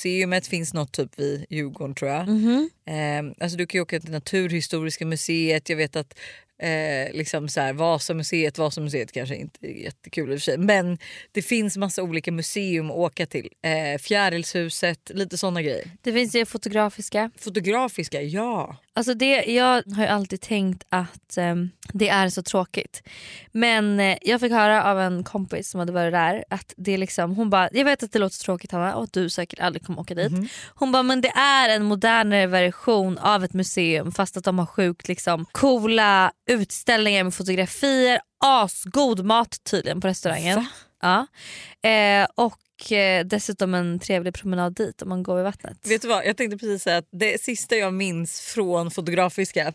polismuseumet. 0.07 0.47
finns 0.47 0.75
något 0.75 0.93
typ 0.93 1.19
vid 1.19 1.47
Djurgården 1.51 1.95
tror 1.95 2.11
jag. 2.11 2.29
Mhm. 2.29 2.71
Eh, 2.87 3.45
alltså 3.45 3.59
du 3.59 3.67
kan 3.67 3.79
ju 3.79 3.83
åka 3.83 4.01
till 4.01 4.11
Naturhistoriska 4.11 5.07
museet. 5.07 5.69
Jag 5.69 5.77
vet 5.77 5.97
att 5.97 6.19
eh, 6.63 7.13
liksom 7.13 7.49
så 7.49 7.61
här, 7.61 7.73
Vasamuseet, 7.73 8.59
Vasamuseet 8.59 9.13
kanske 9.13 9.37
inte 9.37 9.67
är 9.67 9.85
jättekul 9.85 10.33
i 10.33 10.37
och 10.37 10.39
för 10.39 10.45
sig. 10.45 10.59
Men 10.59 10.99
det 11.33 11.43
finns 11.43 11.77
massa 11.77 12.03
olika 12.03 12.33
museum 12.33 12.91
att 12.91 12.97
åka 12.97 13.27
till. 13.27 13.49
Eh, 13.63 13.99
Fjärilshuset, 13.99 15.11
lite 15.15 15.39
såna 15.39 15.63
grejer. 15.63 15.91
Det 16.03 16.13
finns 16.13 16.35
ju 16.35 16.47
fotografiska. 16.47 17.31
Fotografiska, 17.39 18.23
ja. 18.23 18.77
Alltså 18.97 19.15
det, 19.15 19.45
jag 19.45 19.83
har 19.97 20.03
ju 20.03 20.09
alltid 20.09 20.41
tänkt 20.41 20.85
att 20.89 21.37
ehm, 21.37 21.71
det 21.93 22.09
är 22.09 22.29
så 22.29 22.43
tråkigt. 22.43 23.03
Men 23.53 24.01
eh, 24.01 24.19
jag 24.23 24.41
fick 24.41 24.53
höra 24.53 24.85
av 24.85 25.01
en 25.01 25.25
kompis 25.25 25.71
som 25.71 25.81
hade 25.81 25.93
varit 25.93 26.13
där 26.13 26.45
att 26.51 26.75
det 26.77 26.97
liksom, 26.97 27.35
hon 27.35 27.51
bara, 27.51 27.69
jag 27.73 27.85
vet 27.85 28.03
att 28.03 28.13
det 28.13 28.19
låter 28.19 28.39
tråkigt 28.39 28.73
Hanna 28.73 28.95
och 28.95 29.03
att 29.03 29.13
du 29.13 29.31
säkert 29.31 29.61
aldrig 29.61 29.87
kommer 29.87 30.01
åka 30.01 30.15
dit. 30.15 30.33
Hon 30.75 30.93
bara, 30.93 31.03
men 31.03 31.21
det 31.21 31.29
är 31.29 31.69
en 31.69 31.85
modernare 31.85 32.47
version 32.47 33.19
av 33.19 33.45
ett 33.45 33.55
museum 33.55 34.13
fast 34.13 34.37
att 34.37 34.45
de 34.45 34.59
har 34.59 34.67
sjukt 34.67 35.09
liksom, 35.09 35.47
coola 35.53 36.33
utställningar 36.51 37.25
med 37.25 37.35
fotografier, 37.35 38.21
asgod 38.45 39.25
mat 39.25 39.65
tydligen 39.71 40.01
på 40.01 40.09
restaurangen. 40.09 40.57
Va? 40.57 40.67
Ja. 41.83 41.91
Eh, 41.91 42.27
och 42.35 42.59
eh, 42.93 43.25
dessutom 43.25 43.75
en 43.75 43.99
trevlig 43.99 44.35
promenad 44.35 44.75
dit 44.75 45.03
om 45.03 45.09
man 45.09 45.23
går 45.23 45.37
vid 45.37 45.45
vattnet. 45.45 45.79
Vet 45.87 46.03
du 46.03 46.09
vad, 46.09 46.27
jag 46.27 46.37
tänkte 46.37 46.59
precis 46.59 46.83
säga 46.83 46.97
att 46.97 47.09
det 47.11 47.43
sista 47.43 47.77
jag 47.77 47.95
minns 47.95 48.41
från 48.41 48.91
Fotografiska, 48.91 49.73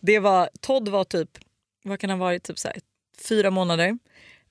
det 0.00 0.18
var, 0.18 0.48
Todd 0.60 0.88
var 0.88 1.04
typ, 1.04 1.30
vad 1.84 2.00
kan 2.00 2.10
han 2.10 2.18
ha 2.18 2.26
varit, 2.26 2.44
typ 2.44 2.58
så 2.58 2.68
här, 2.68 2.76
fyra 3.28 3.50
månader. 3.50 3.98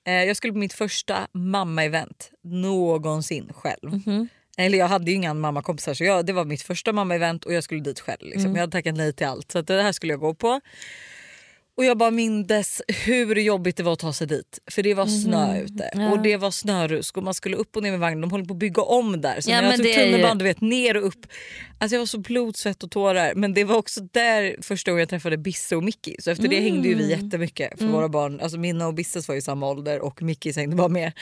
Eh, 0.06 0.24
jag 0.24 0.36
skulle 0.36 0.52
på 0.52 0.58
mitt 0.58 0.72
första 0.72 1.28
mamma-event 1.32 2.30
någonsin 2.42 3.52
själv. 3.54 3.92
Mhm. 4.06 4.28
Eller 4.56 4.78
jag 4.78 4.88
hade 4.88 5.10
ju 5.10 5.16
inga 5.16 5.34
mammakompisar 5.34 5.94
så 5.94 6.04
jag, 6.04 6.26
det 6.26 6.32
var 6.32 6.44
mitt 6.44 6.62
första 6.62 6.92
mamma-event 6.92 7.44
och 7.44 7.52
jag 7.52 7.64
skulle 7.64 7.80
dit 7.80 8.00
själv. 8.00 8.22
Liksom. 8.22 8.44
Mm. 8.44 8.54
Jag 8.54 8.62
hade 8.62 8.72
tackat 8.72 8.96
nej 8.96 9.12
till 9.12 9.26
allt 9.26 9.52
så 9.52 9.62
det 9.62 9.82
här 9.82 9.92
skulle 9.92 10.12
jag 10.12 10.20
gå 10.20 10.34
på. 10.34 10.60
Och 11.76 11.84
jag 11.84 11.98
bara 11.98 12.10
mindes 12.10 12.82
hur 13.04 13.36
jobbigt 13.36 13.76
det 13.76 13.82
var 13.82 13.92
att 13.92 13.98
ta 13.98 14.12
sig 14.12 14.26
dit. 14.26 14.58
För 14.70 14.82
det 14.82 14.94
var 14.94 15.06
snö 15.06 15.46
Mhm. 15.54 15.64
ute 15.64 15.90
Ja. 15.94 16.10
och 16.12 16.22
det 16.22 16.36
var 16.36 16.50
snörusk 16.50 17.16
och 17.16 17.22
man 17.22 17.34
skulle 17.34 17.56
upp 17.56 17.76
och 17.76 17.82
ner 17.82 17.90
med 17.90 18.00
vagnen. 18.00 18.20
De 18.20 18.30
håller 18.30 18.44
på 18.44 18.52
att 18.54 18.58
bygga 18.58 18.82
om 18.82 19.20
där. 19.20 19.40
Så 19.40 19.50
Ja, 19.50 19.54
när 19.54 19.62
men 19.62 19.70
jag 19.70 19.78
tog 19.78 19.86
ju- 19.86 19.94
tunnelbanan 19.94 20.38
vet, 20.38 20.60
ner 20.60 20.96
och 20.96 21.06
upp. 21.06 21.26
Alltså 21.78 21.94
jag 21.94 22.00
var 22.00 22.06
så 22.06 22.18
blod, 22.18 22.56
svett 22.56 22.82
och 22.82 22.90
tårar. 22.90 23.34
Men 23.34 23.54
det 23.54 23.64
var 23.64 23.76
också 23.76 24.00
där 24.12 24.56
första 24.62 24.90
gången 24.90 25.00
jag 25.00 25.08
träffade 25.08 25.36
Bisse 25.38 25.76
och 25.76 25.84
Mickey. 25.84 26.16
Så 26.18 26.30
efter 26.30 26.48
det 26.48 26.60
hängde 26.60 26.88
ju 26.88 26.94
vi 26.94 27.12
Mm. 27.12 27.20
jättemycket 27.24 27.70
för 27.78 27.84
Mm. 27.84 27.92
våra 27.94 28.08
barn. 28.08 28.40
Alltså 28.40 28.58
mina 28.58 28.86
och 28.86 28.94
Bisses 28.94 29.28
var 29.28 29.34
i 29.34 29.42
samma 29.42 29.70
ålder 29.70 30.00
och 30.00 30.22
Mickis 30.22 30.56
hängde 30.56 30.76
bara 30.76 30.88
med. 30.88 31.12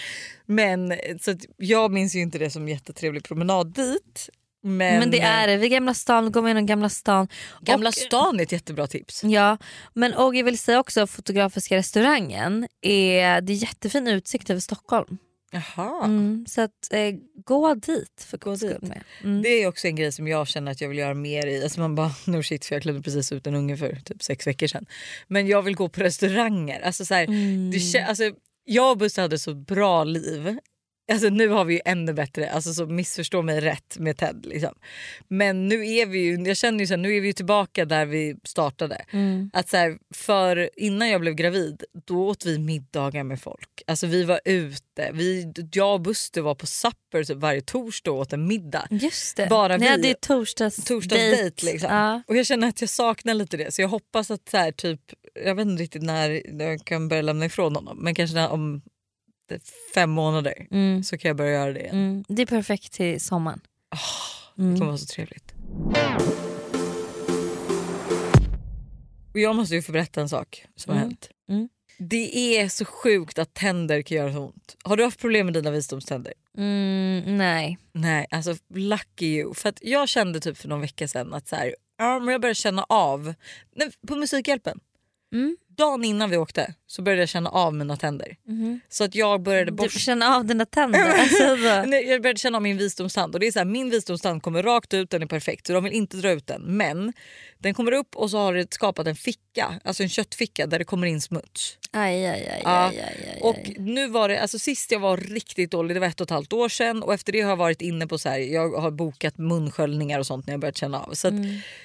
Men 0.47 0.93
så 1.21 1.35
jag 1.57 1.93
minns 1.93 2.15
ju 2.15 2.21
inte 2.21 2.39
det 2.39 2.51
som 2.51 2.69
jättetrevlig 2.69 3.25
promenad 3.25 3.75
dit. 3.75 4.29
Men, 4.65 4.99
Men 4.99 5.11
det 5.11 5.21
är 5.21 5.47
det. 5.49 5.57
Vid 5.57 5.71
Gamla 5.71 5.95
stan, 5.95 6.33
gå 6.33 6.43
med 6.43 6.51
genom 6.51 6.67
Gamla 6.67 6.89
stan. 6.89 7.29
Gamla 7.61 7.89
Och- 7.89 7.95
stan 7.95 8.39
är 8.39 8.43
ett 8.43 8.53
jättebra 8.53 8.87
tips. 8.87 9.25
Ja, 9.25 9.59
men 9.95 10.15
och 10.15 10.35
jag 10.35 10.45
vill 10.45 10.59
säga 10.59 10.81
också 10.81 11.07
Fotografiska 11.07 11.77
restaurangen, 11.77 12.69
är, 12.83 13.41
det 13.41 13.53
är 13.53 13.57
jättefin 13.57 14.09
utsikt 14.09 14.51
över 14.51 14.61
Stockholm. 14.61 15.19
Jaha. 15.55 16.05
Mm, 16.05 16.47
så 16.49 16.61
att 16.61 16.71
eh, 16.93 17.15
gå 17.45 17.75
dit 17.75 18.27
för 18.31 18.39
skull 18.39 18.59
dit. 18.59 18.83
med. 18.83 19.03
Mm. 19.23 19.43
Det 19.43 19.49
är 19.49 19.67
också 19.69 19.87
en 19.87 19.97
grej 19.97 20.13
som 20.13 20.29
jag 20.29 20.49
känner 20.49 20.73
att 20.73 20.81
jag 20.81 20.89
vill 20.89 20.99
göra 20.99 21.15
mer 21.15 21.47
i. 21.47 21.63
Alltså 21.63 21.81
man 21.81 21.95
bara, 21.95 22.11
no 22.27 22.43
shit 22.43 22.65
för 22.65 22.75
jag 22.75 22.83
klädde 22.83 23.03
precis 23.03 23.33
ut 23.33 23.47
en 23.47 23.55
unge 23.55 23.77
för 23.77 23.97
typ 24.05 24.23
sex 24.23 24.47
veckor 24.47 24.67
sedan. 24.67 24.87
Men 25.29 25.47
jag 25.47 25.63
vill 25.63 25.75
gå 25.75 25.89
på 25.89 26.01
restauranger. 26.01 26.81
Alltså 26.81 27.05
så 27.05 27.15
här, 27.15 27.25
Mm. 27.25 27.71
det, 27.71 28.01
alltså, 28.09 28.23
jag 28.65 28.91
och 28.91 28.99
Buster 28.99 29.23
hade 29.23 29.39
så 29.39 29.55
bra 29.55 30.05
liv. 30.05 30.59
Alltså 31.13 31.29
nu 31.29 31.49
har 31.49 31.65
vi 31.65 31.75
ju 31.75 31.81
ännu 31.85 32.13
bättre, 32.13 32.51
alltså 32.51 32.75
så 32.75 32.87
missförstå 32.87 33.43
mig 33.43 33.61
rätt 33.61 33.99
med 33.99 34.17
Ted. 34.17 34.47
Liksom. 34.47 34.75
Men 35.29 35.69
nu 35.69 35.89
är 35.89 36.07
vi 36.07 36.19
ju, 36.19 36.43
jag 36.47 36.57
känner 36.57 36.81
ju 36.81 36.87
så 36.87 36.93
här, 36.93 36.99
nu 36.99 37.17
är 37.17 37.21
vi 37.21 37.27
ju 37.27 37.33
tillbaka 37.33 37.85
där 37.85 38.07
vi 38.07 38.37
startade. 38.45 39.05
Mm. 39.11 39.51
Att 39.53 39.69
så 39.69 39.77
här, 39.77 39.99
för 40.15 40.71
innan 40.77 41.09
jag 41.09 41.21
blev 41.21 41.35
gravid 41.35 41.85
då 42.07 42.29
åt 42.29 42.47
vi 42.47 42.59
middagar 42.59 43.25
med 43.25 43.41
folk. 43.41 43.83
Alltså 43.87 44.07
vi 44.07 44.25
var 44.25 44.41
ute, 44.45 45.11
vi, 45.13 45.53
jag 45.73 45.95
och 45.95 46.01
Buster 46.01 46.41
var 46.41 46.55
på 46.55 46.67
supper 46.67 47.25
typ 47.25 47.37
varje 47.37 47.61
torsdag 47.61 48.11
och 48.11 48.19
åt 48.19 48.33
en 48.33 48.47
middag. 48.47 48.87
Just 48.91 49.37
det, 49.37 49.47
Bara 49.47 49.77
ni 49.77 49.85
vi. 49.85 49.91
hade 49.91 50.09
ju 50.09 50.15
torsdags 50.21 50.85
Torsdagsdejt 50.85 51.63
liksom. 51.63 51.91
Ja. 51.91 52.23
Och 52.27 52.37
jag 52.37 52.47
känner 52.47 52.69
att 52.69 52.81
jag 52.81 52.91
saknar 52.91 53.35
lite 53.35 53.57
det 53.57 53.75
så 53.75 53.83
jag 53.83 53.89
hoppas 53.89 54.31
att 54.31 54.49
så 54.49 54.57
här, 54.57 54.73
typ, 54.73 55.01
jag 55.45 55.55
vet 55.55 55.67
inte 55.67 55.83
riktigt 55.83 56.03
när 56.03 56.43
jag 56.63 56.85
kan 56.85 57.09
börja 57.09 57.23
lämna 57.23 57.45
ifrån 57.45 57.77
honom 57.77 57.99
men 57.99 58.15
kanske 58.15 58.37
när, 58.37 58.51
om 58.51 58.83
fem 59.95 60.11
månader 60.11 60.66
Mm. 60.70 61.03
så 61.03 61.18
kan 61.18 61.28
jag 61.28 61.36
börja 61.36 61.51
göra 61.53 61.72
det 61.72 61.80
igen. 61.80 61.95
Mm. 61.97 62.24
Det 62.28 62.43
är 62.43 62.47
perfekt 62.47 62.93
till 62.93 63.20
sommaren. 63.20 63.61
Det 64.57 64.62
Mm. 64.62 64.74
kommer 64.74 64.86
vara 64.86 64.99
så 64.99 65.07
trevligt. 65.07 65.55
Och 69.32 69.38
jag 69.40 69.57
måste 69.57 69.74
ju 69.74 69.82
få 69.82 69.93
berätta 69.93 70.20
en 70.20 70.28
sak 70.28 70.64
som 70.76 70.90
har 70.90 70.97
Mm. 70.97 71.09
hänt. 71.09 71.28
Mm. 71.49 71.68
Det 71.99 72.57
är 72.59 72.68
så 72.68 72.84
sjukt 72.84 73.38
att 73.38 73.55
tänder 73.55 74.03
kan 74.03 74.16
göra 74.16 74.32
så 74.32 74.38
ont. 74.38 74.76
Har 74.84 74.97
du 74.97 75.05
haft 75.05 75.20
problem 75.20 75.47
med 75.47 75.55
dina 75.55 75.70
visdomständer? 75.70 76.32
Mm, 76.59 77.38
nej. 77.38 77.78
Nej, 77.93 78.26
alltså 78.30 78.57
lucky 78.74 79.26
you. 79.26 79.55
För 79.55 79.72
jag 79.80 80.09
kände 80.09 80.40
typ 80.40 80.57
för 80.59 80.68
någon 80.68 80.80
vecka 80.80 81.09
sedan 81.09 81.34
att 81.34 81.49
så 81.49 81.57
här, 81.57 81.74
ja, 81.99 82.18
men 82.18 82.32
jag 82.32 82.40
började 82.40 82.55
känna 82.55 82.84
av, 82.88 83.34
på 84.07 84.16
Musikhjälpen, 84.16 84.80
Mm. 85.34 85.57
Dagen 85.83 86.05
innan 86.05 86.30
vi 86.30 86.37
åkte 86.37 86.74
så 86.87 87.03
började 87.03 87.22
jag 87.22 87.28
känna 87.28 87.51
av 87.51 87.74
mina 87.74 87.97
tänder. 87.97 88.37
Mhm. 88.49 88.80
Så 88.89 89.05
att 89.05 89.14
jag 89.14 89.43
började 89.43 89.70
Du 89.70 89.76
borsta 89.76 89.99
känner 89.99 90.37
av 90.37 90.45
dina 90.45 90.66
tänder. 90.66 91.01
alltså. 91.18 91.57
Nej, 91.87 92.09
jag 92.09 92.22
började 92.22 92.39
känna 92.41 92.59
av 92.59 92.62
min 92.62 92.76
visdomstand 92.78 93.35
och 93.35 93.41
det 93.41 93.47
är 93.47 93.53
så 93.53 93.59
här, 93.59 93.66
min 93.66 93.91
visdomstand 93.91 94.43
kommer 94.43 94.62
rakt 94.62 94.95
ut, 94.95 95.11
den 95.11 95.22
är 95.22 95.26
perfekt 95.26 95.66
så 95.66 95.72
de 95.72 95.85
vill 95.85 95.93
inte 95.93 96.16
dra 96.16 96.30
ut 96.30 96.47
den. 96.47 96.62
Men 96.62 97.12
den 97.59 97.74
kommer 97.74 97.93
upp 97.93 98.16
och 98.16 98.30
så 98.30 98.39
har 98.39 98.55
det 98.55 98.74
skapat 98.74 99.07
en 99.07 99.16
ficka, 99.16 99.80
alltså 99.85 100.03
en 100.03 100.09
köttficka 100.09 100.66
där 100.66 100.78
det 100.78 100.85
kommer 100.85 101.07
in 101.07 101.20
smuts. 101.20 101.78
Aj, 101.93 102.26
aj, 102.26 102.49
aj, 102.49 102.61
Ja, 102.64 102.89
aj, 102.89 102.99
aj, 102.99 103.30
aj. 103.35 103.41
Och 103.43 103.70
nu 103.76 104.09
var 104.09 104.28
det, 104.28 104.41
alltså 104.41 104.59
sist 104.59 104.93
jag 104.93 105.01
var 105.01 105.16
riktigt 105.16 105.70
dålig, 105.70 105.97
det 105.97 106.01
var 106.01 106.07
ett 106.07 106.20
och 106.20 106.24
ett 106.24 106.30
halvt 106.30 106.53
år 106.53 106.68
sedan 106.68 107.03
och 107.03 107.14
efter 107.14 107.33
det 107.33 107.41
har 107.41 107.49
jag 107.49 107.57
varit 107.57 107.83
inne 107.83 108.07
på 108.07 108.18
så 108.18 108.28
här, 108.28 108.39
jag 108.39 108.80
har 108.80 108.91
bokat 108.91 109.39
munsköljningar 109.39 110.18
och 110.18 110.26
sånt 110.26 110.47
när 110.47 110.55
jag 110.55 110.61
börjat 110.61 110.76
känna 110.76 111.01
av. 111.01 111.14
Så 111.14 111.28
Mm. 111.28 111.43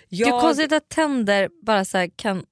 Det 0.09 0.15
är 0.15 0.29
jag 0.29 0.41
konstigt 0.41 0.71
att 0.71 0.89
tänder 0.89 1.49
bara 1.65 1.85
så 1.85 1.97
här 1.97 2.09
kan... 2.15 2.45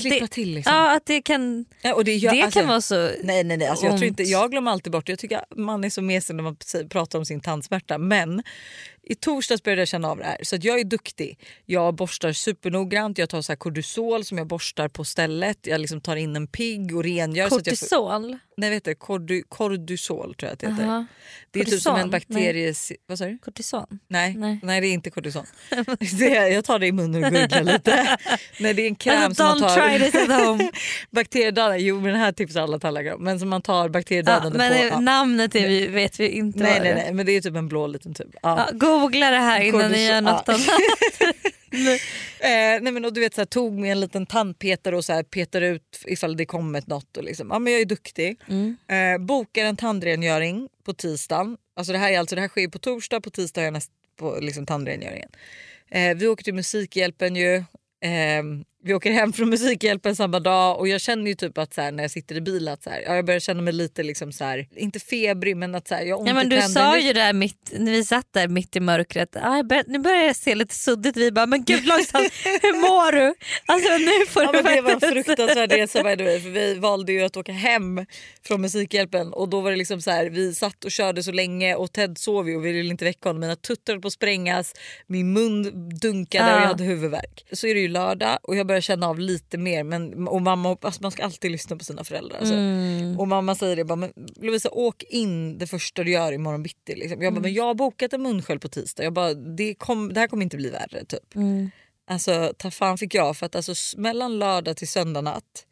klippa 0.00 0.20
det, 0.20 0.28
till 0.28 0.54
liksom. 0.54 0.74
Ja, 0.74 0.96
att 0.96 1.06
det 1.06 1.22
kan, 1.22 1.64
Ja, 1.82 1.94
och 1.94 2.04
det 2.04 2.14
gör- 2.16 2.32
det 2.32 2.42
alltså- 2.42 2.60
kan 2.60 2.68
vara 2.68 2.80
så 2.80 2.94
Nej 3.22 3.44
nej 3.44 3.56
nej, 3.56 3.66
alltså, 3.66 3.86
jag, 3.86 3.96
tror 3.96 4.08
inte, 4.08 4.22
jag 4.22 4.50
glömmer 4.50 4.70
alltid 4.70 4.92
bort 4.92 5.06
det. 5.06 5.12
Jag 5.12 5.18
tycker 5.18 5.40
man 5.56 5.84
är 5.84 5.90
så 5.90 6.02
mesig 6.02 6.34
när 6.36 6.42
man 6.42 6.56
pratar 6.90 7.18
om 7.18 7.24
sin 7.24 7.40
tandsmärta. 7.40 7.98
Men 7.98 8.42
i 9.08 9.14
torsdags 9.14 9.62
började 9.62 9.80
jag 9.80 9.88
känna 9.88 10.08
av 10.10 10.18
det 10.18 10.24
här. 10.24 10.38
Så 10.42 10.56
att 10.56 10.64
jag 10.64 10.80
är 10.80 10.84
duktig. 10.84 11.38
Jag 11.66 11.94
borstar 11.94 12.32
supernoggrant. 12.32 13.18
Jag 13.18 13.28
tar 13.28 13.42
så 13.42 13.52
här 13.52 13.56
cortisol 13.56 14.24
som 14.24 14.38
jag 14.38 14.46
borstar 14.46 14.88
på 14.88 15.04
stället. 15.04 15.58
Jag 15.66 15.80
liksom 15.80 16.00
tar 16.00 16.16
in 16.16 16.36
en 16.36 16.46
pigg 16.46 16.96
och 16.96 17.02
rengör. 17.04 17.48
Så 17.48 17.56
att 17.56 17.66
jag 17.66 17.78
får, 17.78 17.86
kortisol. 17.86 18.38
nej 18.56 18.70
vet 18.70 18.84
du, 18.84 18.94
cordu, 18.94 19.42
cortisol 19.48 20.34
tror 20.34 20.48
jag 20.48 20.52
att 20.52 20.58
det 20.58 20.70
heter. 20.70 20.84
Aha. 20.84 21.06
Det 21.50 21.60
är 21.60 21.64
typ 21.64 21.80
som 21.82 21.96
en 21.96 22.10
Kortison? 22.10 22.34
bakterie... 22.34 22.74
Vad 23.06 23.18
sa 23.18 23.24
du? 23.24 23.38
Kortison. 23.38 23.86
Nej, 24.08 24.34
Nej. 24.36 24.60
nej. 24.62 24.80
det 24.80 24.86
är 24.86 24.92
inte 24.92 25.10
kortison. 25.10 25.46
det, 26.18 26.48
jag 26.48 26.64
tar 26.64 26.78
det 26.78 26.86
i 26.86 26.92
munnen 26.92 27.24
och 27.24 27.30
gurglar 27.30 27.62
lite. 27.62 28.16
nej, 28.60 28.74
det 28.74 28.82
är 28.82 28.86
en 28.86 28.94
kräm 28.94 29.22
Alltså, 29.24 29.46
som 29.46 29.60
man 29.60 29.70
don't 29.70 29.74
tar... 29.76 29.88
try 29.98 30.10
this 30.10 30.14
at 30.30 30.46
home. 30.46 30.70
bakteriedödande, 31.10 31.78
jo 31.78 31.96
men 32.00 32.04
den 32.12 32.20
här 32.20 32.32
tipsar 32.32 32.62
alla 32.62 32.78
tandläkare 32.78 33.14
om. 33.14 33.24
Men 33.24 33.40
som 33.40 33.48
man 33.48 33.62
tar 33.62 33.82
Ja, 33.82 33.88
bakteriedödande 33.88 34.58
men 34.58 34.72
på. 34.72 34.78
det- 34.78 34.86
ja. 34.88 35.00
namnet 35.00 35.54
är 35.54 35.68
vi, 35.68 35.86
vet 35.86 36.20
vi 36.20 36.28
inte 36.28 36.58
Nej 36.58 36.72
vad 36.72 36.82
nej 36.82 36.94
det 36.94 37.00
är. 37.00 37.04
nej 37.04 37.12
men 37.14 37.26
det 37.26 37.32
är 37.32 37.40
typ 37.40 37.56
en 37.56 37.68
blå 37.68 37.86
liten 37.86 38.14
tub. 38.14 38.34
Ja. 38.42 38.68
Ja, 38.70 38.76
googla 39.00 39.30
det 39.30 39.36
här 39.36 39.60
innan 39.60 39.90
ni 39.90 40.06
gör 40.06 40.20
något 40.20 40.48
annat. 40.48 40.68
Eh, 42.40 42.82
nej 42.82 42.92
men 42.92 43.04
och 43.04 43.12
du 43.12 43.20
vet 43.20 43.34
så 43.34 43.40
här, 43.40 43.46
tog 43.46 43.72
med 43.72 43.92
en 43.92 44.00
liten 44.00 44.26
tandpetare 44.26 44.96
och 44.96 45.04
så 45.04 45.12
här, 45.12 45.22
petar 45.22 45.60
ut 45.60 46.04
ifall 46.06 46.36
det 46.36 46.46
kommit 46.46 46.86
något. 46.86 47.16
Och 47.16 47.24
liksom. 47.24 47.48
ja, 47.50 47.58
men 47.58 47.72
jag 47.72 47.82
är 47.82 47.86
duktig. 47.86 48.40
Mm. 48.48 48.76
Eh, 48.88 49.26
bokar 49.26 49.64
en 49.64 49.76
tandrengöring 49.76 50.68
på 50.84 50.92
tisdagen. 50.92 51.56
Alltså 51.76 51.92
det 51.92 51.98
här, 51.98 52.12
är 52.12 52.18
alltså, 52.18 52.34
det 52.34 52.40
här 52.40 52.48
sker 52.48 52.68
på 52.68 52.78
torsdag, 52.78 53.20
på 53.20 53.30
tisdag 53.30 53.60
har 53.60 53.64
jag 53.64 53.72
näst 53.72 53.90
på 54.18 54.38
liksom, 54.40 54.66
tandrengöringen. 54.66 55.28
Eh, 55.90 56.16
vi 56.16 56.28
åker 56.28 56.44
till 56.44 56.54
Musikhjälpen 56.54 57.36
ju. 57.36 57.56
Eh, 58.00 58.42
vi 58.84 58.94
åker 58.94 59.10
hem 59.12 59.32
från 59.32 59.50
Musikhjälpen 59.50 60.16
samma 60.16 60.40
dag 60.40 60.78
och 60.78 60.88
jag 60.88 61.00
känner 61.00 61.26
ju 61.26 61.34
typ 61.34 61.58
att 61.58 61.74
så 61.74 61.80
här, 61.80 61.92
när 61.92 62.04
jag 62.04 62.10
sitter 62.10 62.34
i 62.36 62.40
bilen 62.40 62.74
att 62.74 62.82
så 62.82 62.90
här, 62.90 63.00
ja, 63.00 63.16
jag 63.16 63.24
börjar 63.26 63.40
känna 63.40 63.62
mig 63.62 63.72
lite 63.72 64.02
liksom 64.02 64.32
så 64.32 64.44
här, 64.44 64.66
inte 64.76 65.00
febrig 65.00 65.56
men 65.56 65.74
att 65.74 65.88
så 65.88 65.94
här, 65.94 66.02
jag 66.02 66.16
har 66.16 66.20
ont 66.20 66.28
Ja, 66.28 66.34
men 66.34 66.48
du 66.48 66.62
sa 66.62 66.98
ju 66.98 67.12
där 67.12 67.32
mitt, 67.32 67.72
när 67.78 67.92
vi 67.92 68.04
satt 68.04 68.26
där 68.32 68.48
mitt 68.48 68.76
i 68.76 68.80
mörkret, 68.80 69.36
ah, 69.36 69.62
bör, 69.62 69.82
nu 69.86 69.98
börjar 69.98 70.22
jag 70.22 70.36
se 70.36 70.54
lite 70.54 70.74
suddigt 70.74 71.16
vi 71.16 71.32
bara 71.32 71.46
men 71.46 71.64
gud 71.64 71.86
långsamt, 71.86 72.32
hur 72.62 72.80
mår 72.80 73.12
du? 73.12 73.34
Alltså 73.66 73.92
nu 73.98 74.26
får 74.26 74.42
Ja, 74.42 74.52
du 74.52 74.62
men 74.62 74.76
det 74.76 74.80
var 74.80 74.90
en 74.90 75.24
fruktansvärd 75.24 75.72
resa 75.72 76.02
by 76.02 76.16
the 76.16 76.24
way, 76.24 76.40
för 76.40 76.50
vi 76.50 76.74
valde 76.74 77.12
ju 77.12 77.22
att 77.22 77.36
åka 77.36 77.52
hem 77.52 78.06
från 78.46 78.60
Musikhjälpen 78.60 79.32
och 79.32 79.48
då 79.48 79.60
var 79.60 79.70
det 79.70 79.76
liksom 79.76 80.00
så 80.00 80.10
här, 80.10 80.26
vi 80.30 80.54
satt 80.54 80.84
och 80.84 80.90
körde 80.90 81.22
så 81.22 81.32
länge 81.32 81.74
och 81.74 81.92
Ted 81.92 82.18
sov 82.18 82.48
ju 82.48 82.56
och 82.56 82.64
vi 82.66 82.72
ville 82.72 82.90
inte 82.90 83.04
väcka 83.04 83.28
honom. 83.28 83.40
Mina 83.40 83.56
tuttar 83.56 83.98
på 83.98 84.06
att 84.06 84.12
sprängas, 84.12 84.74
min 85.06 85.32
mun 85.32 85.62
dunkade 86.02 86.44
och 86.44 86.50
Ja. 86.50 86.60
jag 86.60 86.66
hade 86.66 86.84
huvudvärk. 86.84 87.44
Så 87.52 87.66
är 87.66 87.74
det 87.74 87.80
ju 87.80 87.88
lördag 87.88 88.38
och 88.42 88.56
jag 88.56 88.67
börjar 88.68 88.80
känna 88.80 89.08
av 89.08 89.18
lite 89.18 89.58
mer 89.58 89.84
men, 89.84 90.28
och 90.28 90.42
mamma, 90.42 90.76
alltså 90.82 91.02
man 91.02 91.10
ska 91.10 91.24
alltid 91.24 91.50
lyssna 91.50 91.76
på 91.76 91.84
sina 91.84 92.04
föräldrar. 92.04 92.38
Alltså. 92.38 92.54
Mm. 92.54 93.18
Och 93.20 93.28
mamma 93.28 93.54
säger 93.54 93.76
det 93.76 93.84
bara, 93.84 93.96
men 93.96 94.12
Lovisa 94.36 94.68
åk 94.72 95.02
in 95.02 95.58
det 95.58 95.66
första 95.66 96.04
du 96.04 96.10
gör 96.10 96.32
imorgon 96.32 96.62
bitti. 96.62 96.94
Liksom. 96.94 97.22
Jag 97.22 97.32
bara, 97.32 97.38
Mm. 97.38 97.42
men 97.42 97.52
jag 97.54 97.64
har 97.64 97.74
bokat 97.74 98.12
en 98.12 98.22
munskölj 98.22 98.60
på 98.60 98.68
tisdag. 98.68 99.04
Jag 99.04 99.12
bara, 99.12 99.34
det, 99.34 99.74
kom, 99.74 100.12
det 100.12 100.20
här 100.20 100.28
kommer 100.28 100.42
inte 100.42 100.56
bli 100.56 100.70
värre 100.70 101.04
typ. 101.04 101.34
Mm. 101.34 101.70
Alltså 102.10 102.52
ta 102.58 102.70
fan 102.70 102.98
fick 102.98 103.14
jag 103.14 103.36
för 103.36 103.46
att 103.46 103.56
alltså, 103.56 104.00
mellan 104.00 104.38
lördag 104.38 104.76
till 104.76 104.88
söndag 104.88 105.20
natt 105.20 105.64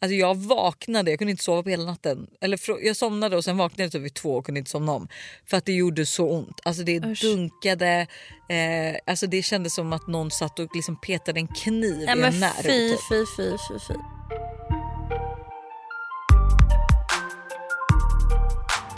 Alltså 0.00 0.14
jag 0.14 0.34
vaknade, 0.36 1.10
jag 1.10 1.18
kunde 1.18 1.30
inte 1.30 1.42
sova 1.44 1.62
på 1.62 1.68
hela 1.70 1.84
natten. 1.84 2.26
Eller 2.40 2.58
jag 2.86 2.96
somnade 2.96 3.36
och 3.36 3.44
sen 3.44 3.56
vaknade 3.56 3.82
jag 3.82 3.92
typ 3.92 4.02
vid 4.02 4.14
två 4.14 4.34
och 4.36 4.44
kunde 4.46 4.58
inte 4.58 4.70
somna 4.70 4.92
om. 4.92 5.08
För 5.46 5.56
att 5.56 5.64
det 5.64 5.72
gjorde 5.72 6.06
så 6.06 6.30
ont. 6.30 6.60
Alltså 6.64 6.82
det 6.82 7.04
Usch. 7.04 7.22
dunkade, 7.22 8.06
eh, 8.48 8.96
alltså 9.06 9.26
det 9.26 9.42
kändes 9.42 9.74
som 9.74 9.92
att 9.92 10.06
någon 10.06 10.30
satt 10.30 10.58
och 10.58 10.74
liksom 10.76 11.00
petade 11.00 11.40
en 11.40 11.48
kniv 11.48 12.02
Ja, 12.06 12.16
i 12.16 12.22
en 12.22 12.40
nerv. 12.40 12.62
fy, 12.62 12.90
typ. 12.90 13.00
fy, 13.08 13.24
fy, 13.36 13.50
fy, 13.68 13.78
fy. 13.88 13.94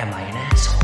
Am 0.01 0.09
I 0.09 0.13
an 0.13 0.37
asshole? 0.53 0.78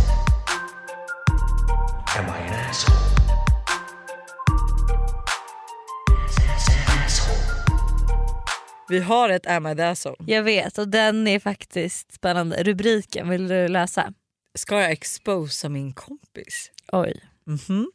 Vi 8.88 9.00
har 9.00 9.28
ett 9.28 9.46
Am 9.46 9.66
I 9.66 9.76
the 9.76 9.82
asshole? 9.82 10.16
Jag 10.26 10.42
vet 10.42 10.78
och 10.78 10.88
den 10.88 11.26
är 11.26 11.38
faktiskt 11.38 12.12
spännande. 12.12 12.62
Rubriken, 12.62 13.28
vill 13.28 13.48
du 13.48 13.68
läsa? 13.68 14.12
Ska 14.58 14.80
jag 14.80 14.90
exposa 14.90 15.68
min 15.68 15.92
kompis? 15.92 16.70
Oj. 16.92 17.20
Mhm. 17.46 17.90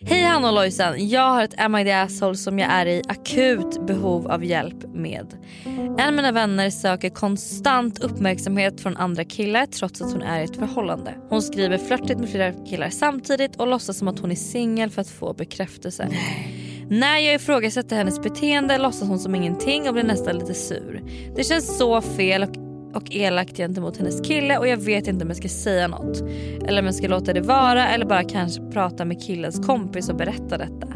Hej 0.00 0.22
Hanna 0.22 0.48
och 0.48 0.54
Lojsan, 0.54 1.08
jag 1.08 1.30
har 1.30 1.44
ett 1.44 1.60
Am 1.60 1.76
I 1.76 1.84
the 1.84 1.92
asshole 1.92 2.36
som 2.36 2.58
jag 2.58 2.70
är 2.70 2.86
i 2.86 3.02
akut 3.08 3.86
behov 3.86 4.30
av 4.30 4.44
hjälp 4.44 4.84
med. 4.94 5.26
En 5.98 6.08
av 6.08 6.12
mina 6.12 6.32
vänner 6.32 6.70
söker 6.70 7.10
konstant 7.10 7.98
uppmärksamhet 7.98 8.80
från 8.80 8.96
andra 8.96 9.24
killar 9.24 9.66
trots 9.66 10.02
att 10.02 10.12
hon 10.12 10.22
är 10.22 10.40
i 10.40 10.44
ett 10.44 10.56
förhållande. 10.56 11.14
Hon 11.28 11.42
skriver 11.42 11.78
flörtigt 11.78 12.20
med 12.20 12.30
flera 12.30 12.52
killar 12.52 12.90
samtidigt 12.90 13.56
och 13.56 13.66
låtsas 13.66 13.98
som 13.98 14.08
att 14.08 14.18
hon 14.18 14.30
är 14.30 14.36
singel 14.36 14.90
för 14.90 15.00
att 15.00 15.10
få 15.10 15.32
bekräftelse. 15.34 16.08
När 16.88 17.18
jag 17.18 17.34
ifrågasätter 17.34 17.96
hennes 17.96 18.22
beteende 18.22 18.78
låtsas 18.78 19.08
hon 19.08 19.18
som 19.18 19.34
ingenting 19.34 19.88
och 19.88 19.94
blir 19.94 20.04
nästan 20.04 20.38
lite 20.38 20.54
sur. 20.54 21.02
Det 21.36 21.44
känns 21.44 21.78
så 21.78 22.00
fel 22.00 22.42
och, 22.42 22.56
och 22.96 23.14
elakt 23.14 23.56
gentemot 23.56 23.96
hennes 23.96 24.20
kille 24.20 24.58
och 24.58 24.68
jag 24.68 24.76
vet 24.76 25.06
inte 25.06 25.24
om 25.24 25.30
jag 25.30 25.36
ska 25.36 25.48
säga 25.48 25.88
något. 25.88 26.20
Eller 26.68 26.78
om 26.78 26.86
jag 26.86 26.94
ska 26.94 27.08
låta 27.08 27.32
det 27.32 27.40
vara 27.40 27.88
eller 27.88 28.06
bara 28.06 28.24
kanske 28.24 28.70
prata 28.70 29.04
med 29.04 29.22
killens 29.22 29.66
kompis 29.66 30.08
och 30.08 30.16
berätta 30.16 30.58
detta. 30.58 30.86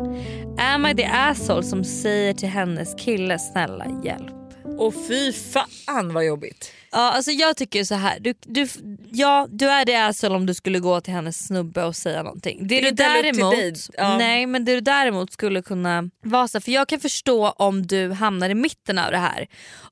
Am 0.75 0.87
I 0.87 0.95
the 0.95 1.05
asshole 1.05 1.63
som 1.63 1.85
säger 1.85 2.35
till 2.35 2.49
hennes 2.49 2.95
kille 2.95 3.39
snälla 3.39 3.87
hjälp? 4.05 4.35
Och 4.79 4.95
fy 5.09 5.33
fan 5.33 6.15
vad 6.15 6.27
jobbigt. 6.27 6.73
Ja, 6.91 7.11
alltså 7.11 7.31
jag 7.31 7.57
tycker 7.57 7.85
så 7.85 7.95
här. 7.95 8.21
Du, 8.21 8.35
du, 8.41 8.69
ja, 9.13 9.47
du 9.51 9.67
är 9.69 9.85
det 9.85 9.95
asshole 9.95 10.35
om 10.35 10.47
du 10.47 10.55
skulle 10.55 10.79
gå 10.79 11.01
till 11.01 11.13
hennes 11.13 11.47
snubbe 11.47 11.85
och 11.85 11.97
säga 11.97 12.23
någonting. 12.23 12.67
Det 12.67 12.81
du 12.81 12.89
upp 12.89 12.97
till 12.97 13.07
däremot. 13.07 13.55
Ja. 13.97 14.19
nej, 14.19 14.47
men 14.47 14.65
det 14.65 14.75
du 14.75 14.81
däremot 14.81 15.33
skulle 15.33 15.63
kunna 15.63 16.11
vara 16.23 16.49
så 16.49 16.61
för 16.61 16.73
jag 16.73 16.89
kan 16.89 17.01
förstå 17.01 17.51
om 17.51 17.87
du 17.87 18.13
hamnar 18.13 18.51
i 18.51 18.55
mitten 18.55 18.99
av 18.99 19.11
det 19.11 19.19
här. 19.19 19.47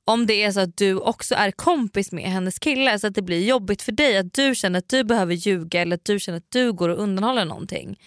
Om 0.05 0.25
det 0.25 0.43
är 0.43 0.51
så 0.51 0.59
att 0.59 0.77
du 0.77 0.95
också 0.95 1.35
är 1.35 1.51
kompis 1.51 2.11
med 2.11 2.23
hennes 2.23 2.59
kille 2.59 2.99
så 2.99 3.07
att 3.07 3.15
det 3.15 3.21
blir 3.21 3.45
jobbigt 3.45 3.81
för 3.81 3.91
dig 3.91 4.17
att 4.17 4.33
du 4.33 4.55
känner 4.55 4.79
att 4.79 4.89
du 4.89 5.03
behöver 5.03 5.33
ljuga 5.33 5.81
eller 5.81 5.95
att 5.95 6.05
du 6.05 6.19
känner 6.19 6.37
att 6.37 6.51
du 6.51 6.73
går 6.73 6.89
och 6.89 6.99
undanhåller 6.99 7.45
någonting. 7.45 7.97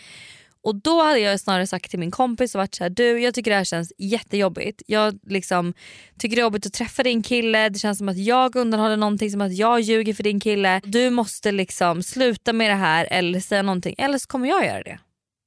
Och 0.62 0.74
då 0.82 1.02
hade 1.02 1.18
jag 1.18 1.40
snarare 1.40 1.66
sagt 1.66 1.90
till 1.90 1.98
min 1.98 2.10
kompis 2.10 2.54
och 2.54 2.58
varit 2.58 2.74
så 2.74 2.84
här, 2.84 2.90
du 2.90 3.20
jag 3.20 3.34
tycker 3.34 3.50
det 3.50 3.56
här 3.56 3.64
känns 3.64 3.92
jättejobbigt. 3.98 4.82
Jag 4.86 5.18
liksom 5.26 5.74
tycker 6.18 6.36
det 6.36 6.40
är 6.40 6.44
jobbigt 6.44 6.66
att 6.66 6.72
träffa 6.72 7.02
din 7.02 7.22
kille, 7.22 7.68
det 7.68 7.78
känns 7.78 7.98
som 7.98 8.08
att 8.08 8.18
jag 8.18 8.56
undanhåller 8.56 8.96
någonting, 8.96 9.30
som 9.30 9.40
att 9.40 9.54
jag 9.56 9.80
ljuger 9.80 10.14
för 10.14 10.22
din 10.22 10.40
kille. 10.40 10.80
Du 10.84 11.10
måste 11.10 11.52
liksom 11.52 12.02
sluta 12.02 12.52
med 12.52 12.70
det 12.70 12.74
här 12.74 13.08
eller 13.10 13.40
säga 13.40 13.62
någonting 13.62 13.94
eller 13.98 14.18
så 14.18 14.26
kommer 14.28 14.48
jag 14.48 14.66
göra 14.66 14.82
det. 14.82 14.98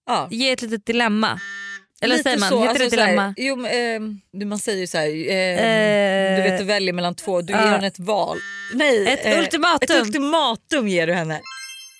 Ja. 0.07 0.27
Ge 0.31 0.51
ett 0.51 0.61
litet 0.61 0.85
dilemma. 0.85 1.39
Eller 2.01 2.15
Lite 2.17 2.23
säger 2.29 2.39
man, 2.39 2.49
så, 2.49 2.59
heter 2.59 2.69
alltså 2.69 2.83
det 2.83 2.89
så 2.89 3.01
här, 3.01 3.07
dilemma? 3.07 3.33
jo, 3.37 4.39
du- 4.39 4.45
man 4.45 4.59
säger 4.59 4.79
ju 4.79 4.87
så 4.87 4.97
här, 4.97 5.07
ehm, 5.07 5.57
Eh, 5.59 6.35
du 6.43 6.49
vet 6.49 6.59
du 6.59 6.65
väljer 6.65 6.93
mellan 6.93 7.15
två, 7.15 7.41
du 7.41 7.53
ger 7.53 7.59
henne 7.59 7.87
ett 7.87 7.99
val. 7.99 8.37
Nej, 8.73 9.07
Ett 9.07 9.25
eh, 9.25 9.39
ultimatum. 9.39 9.97
Ett 9.97 10.05
ultimatum 10.07 10.87
ger 10.87 11.07
du 11.07 11.13
henne. 11.13 11.41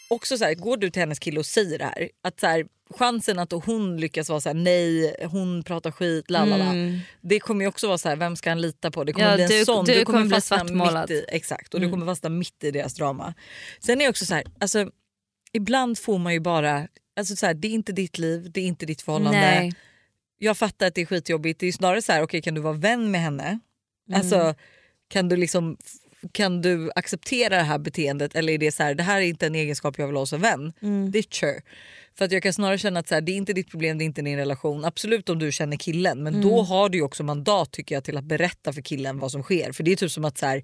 Också 0.09 0.37
så 0.37 0.45
här, 0.45 0.53
går 0.53 0.77
du 0.77 0.89
till 0.89 0.99
hennes 0.99 1.19
kille 1.19 1.39
och 1.39 1.45
säger 1.45 1.79
det 1.79 1.85
här, 1.85 2.09
att 2.23 2.39
så 2.39 2.47
här, 2.47 2.65
chansen 2.93 3.39
att 3.39 3.51
hon 3.51 3.97
lyckas 3.97 4.29
vara 4.29 4.39
så 4.41 4.49
här, 4.49 4.53
nej, 4.53 5.15
hon 5.31 5.63
pratar 5.63 5.91
skit, 5.91 6.29
lalala. 6.29 6.63
Mm. 6.65 6.99
Det 7.21 7.39
kommer 7.39 7.61
ju 7.65 7.67
också 7.69 7.87
vara 7.87 7.97
så 7.97 8.09
här, 8.09 8.15
vem 8.15 8.35
ska 8.35 8.49
han 8.49 8.61
lita 8.61 8.91
på? 8.91 9.03
Det 9.03 9.13
kommer 9.13 9.29
Ja, 9.29 9.35
bli 9.35 9.43
en 9.43 9.49
du- 9.49 9.65
sån, 9.65 9.85
du 9.85 10.05
kommer 10.05 10.21
bli 10.25 10.29
fastna 10.35 10.63
mitt 11.01 11.11
i, 11.11 11.25
exakt, 11.27 11.73
och 11.73 11.79
du 11.79 11.85
Mm. 11.85 11.93
kommer 11.99 12.11
fastna 12.11 12.29
mitt 12.29 12.63
i 12.63 12.71
deras 12.71 12.93
drama. 12.93 13.33
Sen 13.79 14.01
är 14.01 14.05
det 14.05 14.09
också 14.09 14.25
så 14.25 14.33
här, 14.33 14.43
alltså, 14.59 14.89
ibland 15.53 15.97
får 15.99 16.17
man 16.19 16.33
ju 16.33 16.39
bara, 16.39 16.87
alltså 17.19 17.35
så 17.35 17.45
här, 17.45 17.53
det 17.53 17.67
är 17.67 17.71
inte 17.71 17.91
ditt 17.91 18.17
liv, 18.17 18.51
det 18.51 18.61
är 18.61 18.65
inte 18.65 18.85
ditt 18.85 19.01
förhållande. 19.01 19.39
Nej. 19.39 19.73
jag 20.37 20.57
fattar 20.57 20.87
att 20.87 20.95
det 20.95 21.01
är 21.01 21.05
skitjobbigt. 21.05 21.59
Det 21.59 21.63
är 21.65 21.67
ju 21.67 21.71
snarare 21.73 22.01
så 22.01 22.11
här, 22.11 22.21
okej 22.23 22.41
kan 22.41 22.53
du 22.53 22.61
vara 22.61 22.73
vän 22.73 23.11
med 23.11 23.21
henne? 23.21 23.59
Mm. 24.09 24.19
Alltså 24.19 24.55
kan 25.07 25.29
du 25.29 25.35
liksom 25.35 25.77
kan 26.31 26.61
du 26.61 26.91
acceptera 26.95 27.57
det 27.57 27.63
här 27.63 27.77
beteendet 27.77 28.35
eller 28.35 28.53
är 28.53 28.57
det 28.57 28.71
så 28.71 28.83
här, 28.83 28.95
det 28.95 29.03
här 29.03 29.17
är 29.21 29.25
inte 29.25 29.47
en 29.47 29.55
egenskap 29.55 29.97
jag 29.97 30.07
vill 30.07 30.15
ha 30.15 30.25
som 30.25 30.41
vän? 30.41 30.73
Mm. 30.81 31.11
Ditcher. 31.11 31.61
För 32.17 32.25
att 32.25 32.31
jag 32.31 32.43
kan 32.43 32.53
snarare 32.53 32.77
känna 32.77 32.99
att 32.99 33.07
så 33.07 33.13
här, 33.13 33.21
det 33.21 33.31
är 33.31 33.35
inte 33.35 33.53
ditt 33.53 33.71
problem, 33.71 33.97
det 33.97 34.03
är 34.03 34.05
inte 34.05 34.21
din 34.21 34.37
relation. 34.37 34.85
Absolut 34.85 35.29
om 35.29 35.39
du 35.39 35.51
känner 35.51 35.77
killen 35.77 36.23
men 36.23 36.33
Mm. 36.35 36.49
då 36.49 36.61
har 36.61 36.89
du 36.89 37.01
också 37.01 37.23
mandat 37.23 37.71
tycker 37.71 37.95
jag 37.95 38.03
till 38.03 38.17
att 38.17 38.23
berätta 38.23 38.73
för 38.73 38.81
killen 38.81 39.19
vad 39.19 39.31
som 39.31 39.43
sker. 39.43 39.71
För 39.71 39.83
det 39.83 39.91
är 39.91 39.95
typ 39.95 40.11
som 40.11 40.25
att 40.25 40.37
så 40.37 40.45
här, 40.45 40.63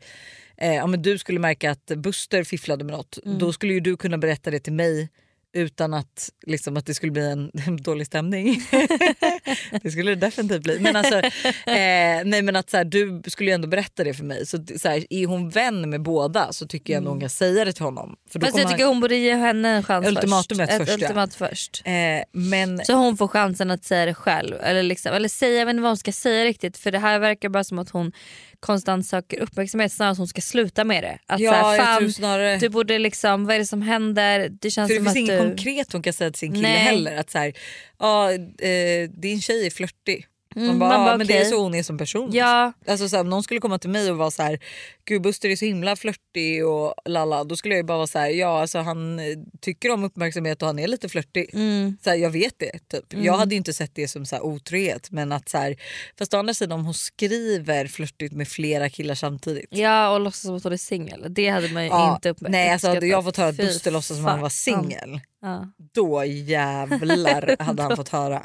eh, 0.57 0.75
ja, 0.75 0.87
men 0.87 1.01
du 1.01 1.17
skulle 1.17 1.39
märka 1.39 1.71
att 1.71 1.85
Buster 1.85 2.43
fifflade 2.43 2.83
med 2.83 2.91
något. 2.93 3.19
Mm. 3.25 3.39
Då 3.39 3.53
skulle 3.53 3.73
ju 3.73 3.79
du 3.79 3.97
kunna 3.97 4.17
berätta 4.17 4.51
det 4.51 4.59
till 4.59 4.73
mig 4.73 5.09
utan 5.53 5.93
att, 5.93 6.29
liksom, 6.45 6.77
att 6.77 6.85
det 6.85 6.93
skulle 6.93 7.11
bli 7.11 7.31
en, 7.31 7.51
en 7.67 7.77
dålig 7.83 8.07
stämning. 8.07 8.61
det 9.83 9.91
skulle 9.91 10.11
det 10.11 10.15
definitivt 10.15 10.63
bli. 10.63 10.79
Men, 10.79 10.95
alltså, 10.95 11.15
eh, 11.15 12.23
nej, 12.25 12.41
men 12.41 12.55
att, 12.55 12.69
så 12.69 12.77
här, 12.77 12.83
du 12.83 13.21
skulle 13.27 13.49
ju 13.49 13.53
ändå 13.55 13.67
berätta 13.67 14.03
det 14.03 14.13
för 14.13 14.23
mig. 14.23 14.45
Så, 14.45 14.57
så 14.77 14.89
här, 14.89 15.05
är 15.09 15.27
hon 15.27 15.49
vän 15.49 15.89
med 15.89 16.01
båda 16.01 16.53
så 16.53 16.67
tycker 16.67 16.93
jag 16.93 16.97
ändå 16.97 17.11
hon 17.11 17.19
kan 17.19 17.29
säga 17.29 17.65
det 17.65 17.73
till 17.73 17.83
honom. 17.83 18.15
För 18.29 18.39
då 18.39 18.49
Mm. 18.49 18.51
Fast 18.51 18.63
jag 18.63 18.71
tycker 18.71 18.85
hon 18.85 18.99
borde 18.99 19.15
ge 19.15 19.35
henne 19.35 19.69
en 19.69 19.83
chans 19.83 20.07
Ultimatumet 20.07 20.69
först. 20.69 20.79
först, 20.79 20.89
Ett 20.91 21.01
ja. 21.01 21.07
ultimat 21.07 21.35
först. 21.35 21.81
Eh, 21.85 21.93
men 22.31 22.85
Så 22.85 22.93
hon 22.93 23.17
får 23.17 23.27
chansen 23.27 23.71
att 23.71 23.83
säga 23.83 24.05
det 24.05 24.13
själv. 24.13 24.55
Eller, 24.61 24.83
liksom, 24.83 25.13
eller 25.13 25.29
säga, 25.29 25.59
jag 25.59 25.65
vet 25.65 25.73
inte 25.73 25.81
vad 25.81 25.89
hon 25.89 25.97
ska 25.97 26.11
säga 26.11 26.45
riktigt. 26.45 26.77
För 26.77 26.91
det 26.91 26.99
här 26.99 27.19
verkar 27.19 27.49
bara 27.49 27.63
som 27.63 27.79
att 27.79 27.89
hon 27.89 28.11
konstant 28.59 29.05
söker 29.05 29.39
uppmärksamhet 29.39 29.91
snarare 29.91 30.11
att 30.11 30.17
hon 30.17 30.27
ska 30.27 30.41
sluta 30.41 30.83
med 30.83 31.03
det. 31.03 31.19
Att 31.25 31.39
Ja, 31.39 31.51
så 31.51 31.81
här, 31.83 32.09
snarare- 32.09 32.57
Du 32.57 32.69
borde 32.69 32.99
liksom, 32.99 33.45
vad 33.45 33.55
är 33.55 33.59
det 33.59 33.65
som 33.65 33.81
händer? 33.81 34.49
Det 34.61 34.71
känns 34.71 34.89
För 34.91 34.99
det 34.99 35.03
finns 35.03 35.15
inget 35.15 35.39
du... 35.41 35.47
konkret 35.47 35.93
hon 35.93 36.01
kan 36.01 36.13
säga 36.13 36.31
till 36.31 36.39
sin 36.39 36.53
kille 36.53 36.67
Nej. 36.67 36.77
heller. 36.77 37.15
Att 37.17 37.29
så 37.29 37.37
här, 37.37 37.53
ja, 37.99 38.31
eh, 38.31 39.09
din 39.09 39.41
tjej 39.41 39.65
är 39.65 39.69
flörtig. 39.69 40.25
Mm, 40.55 40.67
man 40.67 40.79
bara, 40.79 40.89
man 40.89 40.99
bara, 40.99 41.11
ja, 41.11 41.17
men 41.17 41.27
det 41.27 41.37
är 41.37 41.45
så 41.45 41.61
hon 41.61 41.75
är 41.75 41.83
som 41.83 41.97
person. 41.97 42.29
Ja. 42.33 42.73
Alltså, 42.87 43.09
så 43.09 43.15
här, 43.15 43.21
om 43.23 43.29
någon 43.29 43.43
skulle 43.43 43.59
komma 43.59 43.79
till 43.79 43.89
mig 43.89 44.11
och 44.11 44.17
vara 44.17 44.31
så 44.31 44.43
här, 44.43 44.59
gud 45.05 45.21
Buster 45.21 45.49
är 45.49 45.55
så 45.55 45.65
himla 45.65 45.95
flörtig 45.95 46.67
och 46.67 46.93
lalla. 47.05 47.43
Då 47.43 47.55
skulle 47.55 47.75
jag 47.75 47.85
bara 47.85 47.97
vara 47.97 48.07
så 48.07 48.19
här, 48.19 48.29
ja 48.29 48.61
alltså 48.61 48.79
han 48.79 49.19
eh, 49.19 49.25
tycker 49.61 49.91
om 49.91 50.03
uppmärksamhet 50.03 50.61
och 50.61 50.67
han 50.67 50.79
är 50.79 50.87
lite 50.87 51.09
flörtig. 51.09 51.49
Mm. 51.53 51.97
Så 52.03 52.09
här, 52.09 52.17
jag 52.17 52.29
vet 52.29 52.53
det. 52.57 52.79
Typ. 52.87 53.13
Mm. 53.13 53.25
Jag 53.25 53.33
hade 53.33 53.55
ju 53.55 53.57
inte 53.57 53.73
sett 53.73 53.95
det 53.95 54.07
som 54.07 54.25
så 54.25 54.35
här, 54.35 54.43
otrohet. 54.43 55.11
Men 55.11 55.31
att 55.31 55.49
så 55.49 55.57
här, 55.57 55.75
fast 56.17 56.33
å 56.33 56.37
andra 56.37 56.53
sidan 56.53 56.79
om 56.79 56.85
hon 56.85 56.93
skriver 56.93 57.87
flörtigt 57.87 58.33
med 58.33 58.47
flera 58.47 58.89
killar 58.89 59.15
samtidigt. 59.15 59.67
Ja 59.69 60.09
och 60.13 60.19
låtsas 60.19 60.41
som 60.41 60.55
att 60.55 60.63
hon 60.63 60.73
är 60.73 60.77
singel. 60.77 61.25
Det 61.29 61.49
hade 61.49 61.69
man 61.69 61.83
ju 61.83 61.89
Ja, 61.89 62.15
inte 62.15 62.29
upp 62.29 62.37
nej 62.41 62.69
alltså 62.69 62.87
hade 62.87 63.07
jag 63.07 63.23
fått 63.23 63.37
höra 63.37 63.49
att 63.49 63.57
Buster 63.57 63.91
låtsas 63.91 64.17
som 64.17 64.25
att 64.25 64.31
han 64.31 64.41
var 64.41 64.49
singel. 64.49 65.19
Ja. 65.41 65.67
Då 65.93 66.25
jävlar 66.25 67.55
hade 67.63 67.83
han 67.83 67.95
fått 67.95 68.09
höra. 68.09 68.43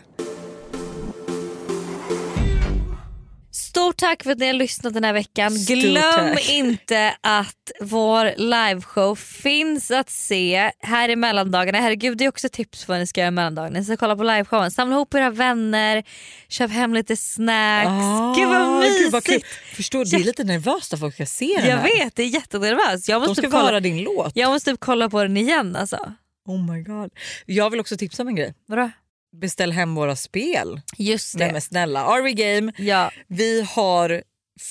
Stort 3.74 3.96
tack 3.96 4.22
för 4.22 4.30
att 4.32 4.38
ni 4.38 4.46
har 4.46 4.52
lyssnat 4.52 4.94
den 4.94 5.04
här 5.04 5.12
veckan. 5.12 5.50
Stort 5.50 5.76
Glöm 5.78 6.02
tack. 6.34 6.48
inte 6.50 7.14
att 7.20 7.72
vår 7.80 8.32
liveshow 8.36 9.14
finns 9.16 9.90
att 9.90 10.10
se 10.10 10.70
här 10.80 11.08
i 11.08 11.16
mellandagarna. 11.16 11.78
Herregud 11.80 12.18
det 12.18 12.24
är 12.24 12.28
också 12.28 12.48
tips 12.48 12.84
på 12.84 12.92
vad 12.92 13.00
ni 13.00 13.06
ska 13.06 13.20
göra 13.20 13.28
i 13.28 13.30
mellandagarna. 13.30 13.78
Ni 13.78 13.84
ska 13.84 13.96
kolla 13.96 14.16
på 14.16 14.22
liveshowen. 14.22 14.70
Samla 14.70 14.94
ihop 14.96 15.14
era 15.14 15.30
vänner, 15.30 16.04
köp 16.48 16.70
hem 16.70 16.94
lite 16.94 17.16
snacks. 17.16 17.90
gud 18.38 18.48
vad 18.48 18.80
mysigt! 18.80 18.98
gud 19.02 19.12
vad 19.12 19.24
kul. 19.24 19.42
Förstår, 19.76 20.04
det 20.04 20.16
är 20.16 20.24
lite 20.24 20.44
nervöst 20.44 20.94
att 20.94 21.00
folk 21.00 21.14
ska 21.14 21.26
se 21.26 21.54
den 21.60 21.70
Jag 21.70 21.76
här. 21.76 21.82
vet, 22.04 22.16
det 22.16 22.22
är 22.22 22.26
jättenervöst. 22.26 23.08
Jag 23.08 23.22
De 23.22 23.26
måste 23.28 23.42
ska 23.42 23.50
typ 23.50 23.60
kolla, 23.60 23.80
din 23.80 24.02
låt. 24.02 24.32
jag 24.34 24.50
måste 24.52 24.70
typ 24.70 24.80
kolla 24.80 25.08
på 25.10 25.22
den 25.22 25.36
igen 25.36 25.76
alltså. 25.76 26.12
Oh 26.48 26.72
my 26.72 26.82
god. 26.82 27.10
Jag 27.46 27.70
vill 27.70 27.80
också 27.80 27.96
tipsa 27.96 28.22
om 28.22 28.28
en 28.28 28.36
grej. 28.36 28.54
Vadå? 28.66 28.90
Beställ 29.40 29.72
hem 29.72 29.94
våra 29.94 30.16
spel. 30.16 30.80
Just 30.98 31.34
Nej 31.38 31.46
det. 31.46 31.52
men 31.52 31.60
snälla, 31.62 32.00
Are 32.04 32.22
We 32.22 32.32
Game. 32.32 32.72
Ja, 32.78 33.10
Vi 33.28 33.62
har 33.62 34.22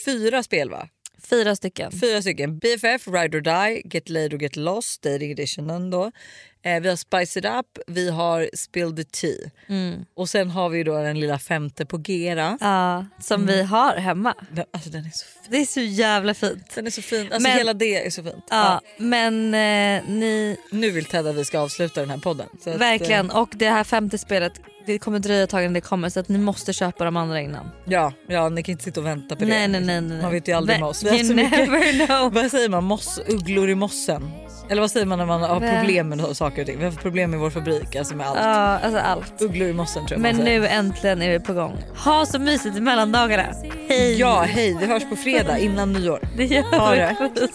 fyra 0.05 0.43
spel 0.43 0.69
va? 0.69 0.87
fyra 1.29 1.55
stycken. 1.55 1.91
Fyra 1.91 2.21
stycken. 2.21 2.59
BFF, 2.59 3.07
Ride 3.07 3.37
or 3.37 3.41
Die, 3.41 3.81
Get 3.85 4.09
Laid 4.09 4.33
och 4.33 4.41
Get 4.41 4.55
Lost, 4.55 5.01
Dating 5.01 5.31
Editionen 5.31 5.89
då. 5.89 6.11
Eh, 6.65 6.81
vi 6.81 6.89
har 6.89 6.95
Spice 6.95 7.39
It 7.39 7.45
Up, 7.45 7.65
vi 7.87 8.09
har 8.09 8.49
Spill 8.53 8.95
the 8.95 9.03
Tea. 9.03 9.49
Mm. 9.69 10.05
Och 10.15 10.29
sen 10.29 10.49
har 10.49 10.69
vi 10.69 10.83
då 10.83 11.01
den 11.03 11.19
lilla 11.19 11.39
femte 11.39 11.85
på 11.85 11.97
Gera. 12.05 12.57
Ja, 12.61 13.05
som 13.21 13.41
Mm. 13.43 13.55
vi 13.55 13.63
har 13.63 13.95
hemma. 13.95 14.33
Den, 14.51 14.65
alltså 14.73 14.89
den 14.89 15.05
är 15.05 15.09
så 15.09 15.25
fin. 15.25 15.41
Det 15.51 15.57
är 15.57 15.65
så 15.65 15.79
jävla 15.81 16.33
fint. 16.33 16.75
Den 16.75 16.85
är 16.87 16.91
så 16.91 17.01
fin. 17.01 17.21
Alltså 17.33 17.39
Men- 17.49 17.57
hela 17.57 17.73
det 17.73 18.05
är 18.05 18.09
så 18.09 18.23
fint. 18.23 18.45
Ja, 18.49 18.81
men 18.97 19.53
eh, 19.53 20.03
ni... 20.09 20.57
Nu 20.71 20.91
vill 20.91 21.05
Ted 21.05 21.27
att 21.27 21.35
vi 21.35 21.45
ska 21.45 21.59
avsluta 21.59 21.99
den 22.01 22.09
här 22.09 22.17
podden. 22.17 22.47
Så 22.63 22.69
att, 22.69 22.77
Verkligen. 22.81 23.29
eh, 23.29 23.37
Och 23.37 23.49
det 23.55 23.69
här 23.69 23.83
femte 23.83 24.17
spelet 24.17 24.53
det 24.85 24.99
kommer 24.99 25.19
dröja 25.19 25.43
ett 25.43 25.49
tag 25.49 25.61
innan 25.61 25.73
det 25.73 25.81
kommer 25.81 26.09
så 26.09 26.19
att 26.19 26.29
ni 26.29 26.37
måste 26.39 26.73
köpa 26.73 27.05
de 27.05 27.17
andra 27.17 27.41
innan. 27.41 27.69
ja, 27.85 28.11
ja, 28.27 28.49
ni 28.49 28.63
kan 28.63 28.71
inte 28.71 28.83
sitta 28.83 28.99
och 28.99 29.05
vänta 29.05 29.35
på 29.35 29.43
det. 29.45 29.49
Nej, 29.49 29.67
nej, 29.67 29.81
nej, 29.81 30.01
nej. 30.01 30.21
Man 30.21 30.31
vet 30.31 30.47
ju 30.47 30.51
aldrig 30.53 30.79
med 30.79 30.89
oss. 30.89 31.03
Vi 31.03 31.09
you 31.25 31.35
never 31.35 32.05
know. 32.07 32.33
vad 32.33 32.51
säger 32.51 32.69
man? 32.69 32.83
Moss, 32.83 33.19
ugglor 33.27 33.69
i 33.69 33.75
mossen? 33.75 34.31
Eller 34.69 34.81
vad 34.81 34.91
säger 34.91 35.05
man 35.05 35.17
när 35.19 35.25
man 35.25 35.41
har 35.41 35.59
problem 35.77 36.09
med 36.09 36.37
saker 36.37 36.61
och 36.61 36.67
ting? 36.67 36.79
Vi 36.79 36.85
har 36.85 36.91
problem 36.91 37.31
med 37.31 37.39
vår 37.39 37.49
fabrik, 37.49 37.95
alltså 37.95 38.15
med 38.15 38.27
allt. 38.27 38.39
Ja, 38.39 38.45
alltså 38.79 38.99
allt. 38.99 39.41
Ugglor 39.41 39.67
i 39.69 39.73
mossen 39.73 40.05
tror 40.05 40.11
jag 40.11 40.21
Men 40.21 40.35
man 40.37 40.45
säger. 40.45 40.59
nu 40.59 40.67
äntligen 40.67 41.21
är 41.21 41.31
vi 41.31 41.39
på 41.39 41.53
gång. 41.53 41.77
Ha 42.05 42.25
så 42.25 42.39
mysigt 42.39 42.77
i 42.77 42.81
mellandagarna. 42.81 43.43
Hej! 43.89 44.19
Ja, 44.19 44.41
hej, 44.47 44.77
vi 44.79 44.85
hörs 44.85 45.09
på 45.09 45.15
fredag 45.15 45.57
innan 45.57 45.93
nyår. 45.93 46.19
Det 46.37 46.45
gör 46.45 46.61
Ha 46.79 46.91
vi. 46.91 46.97
det. 46.97 47.47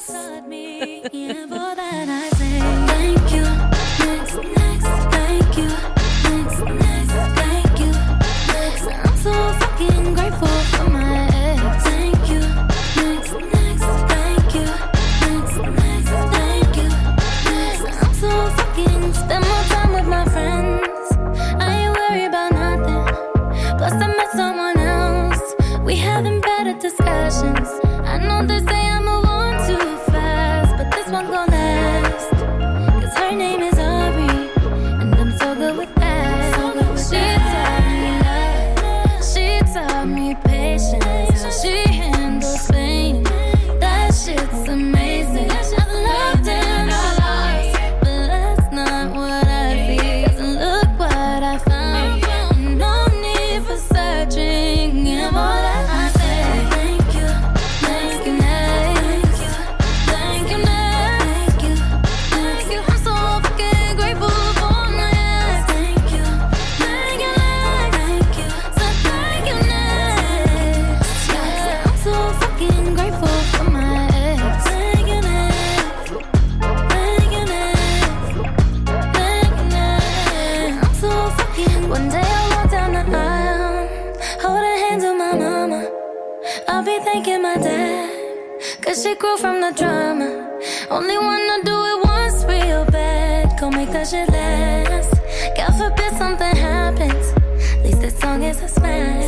a 98.62 98.68
smile. 98.68 99.27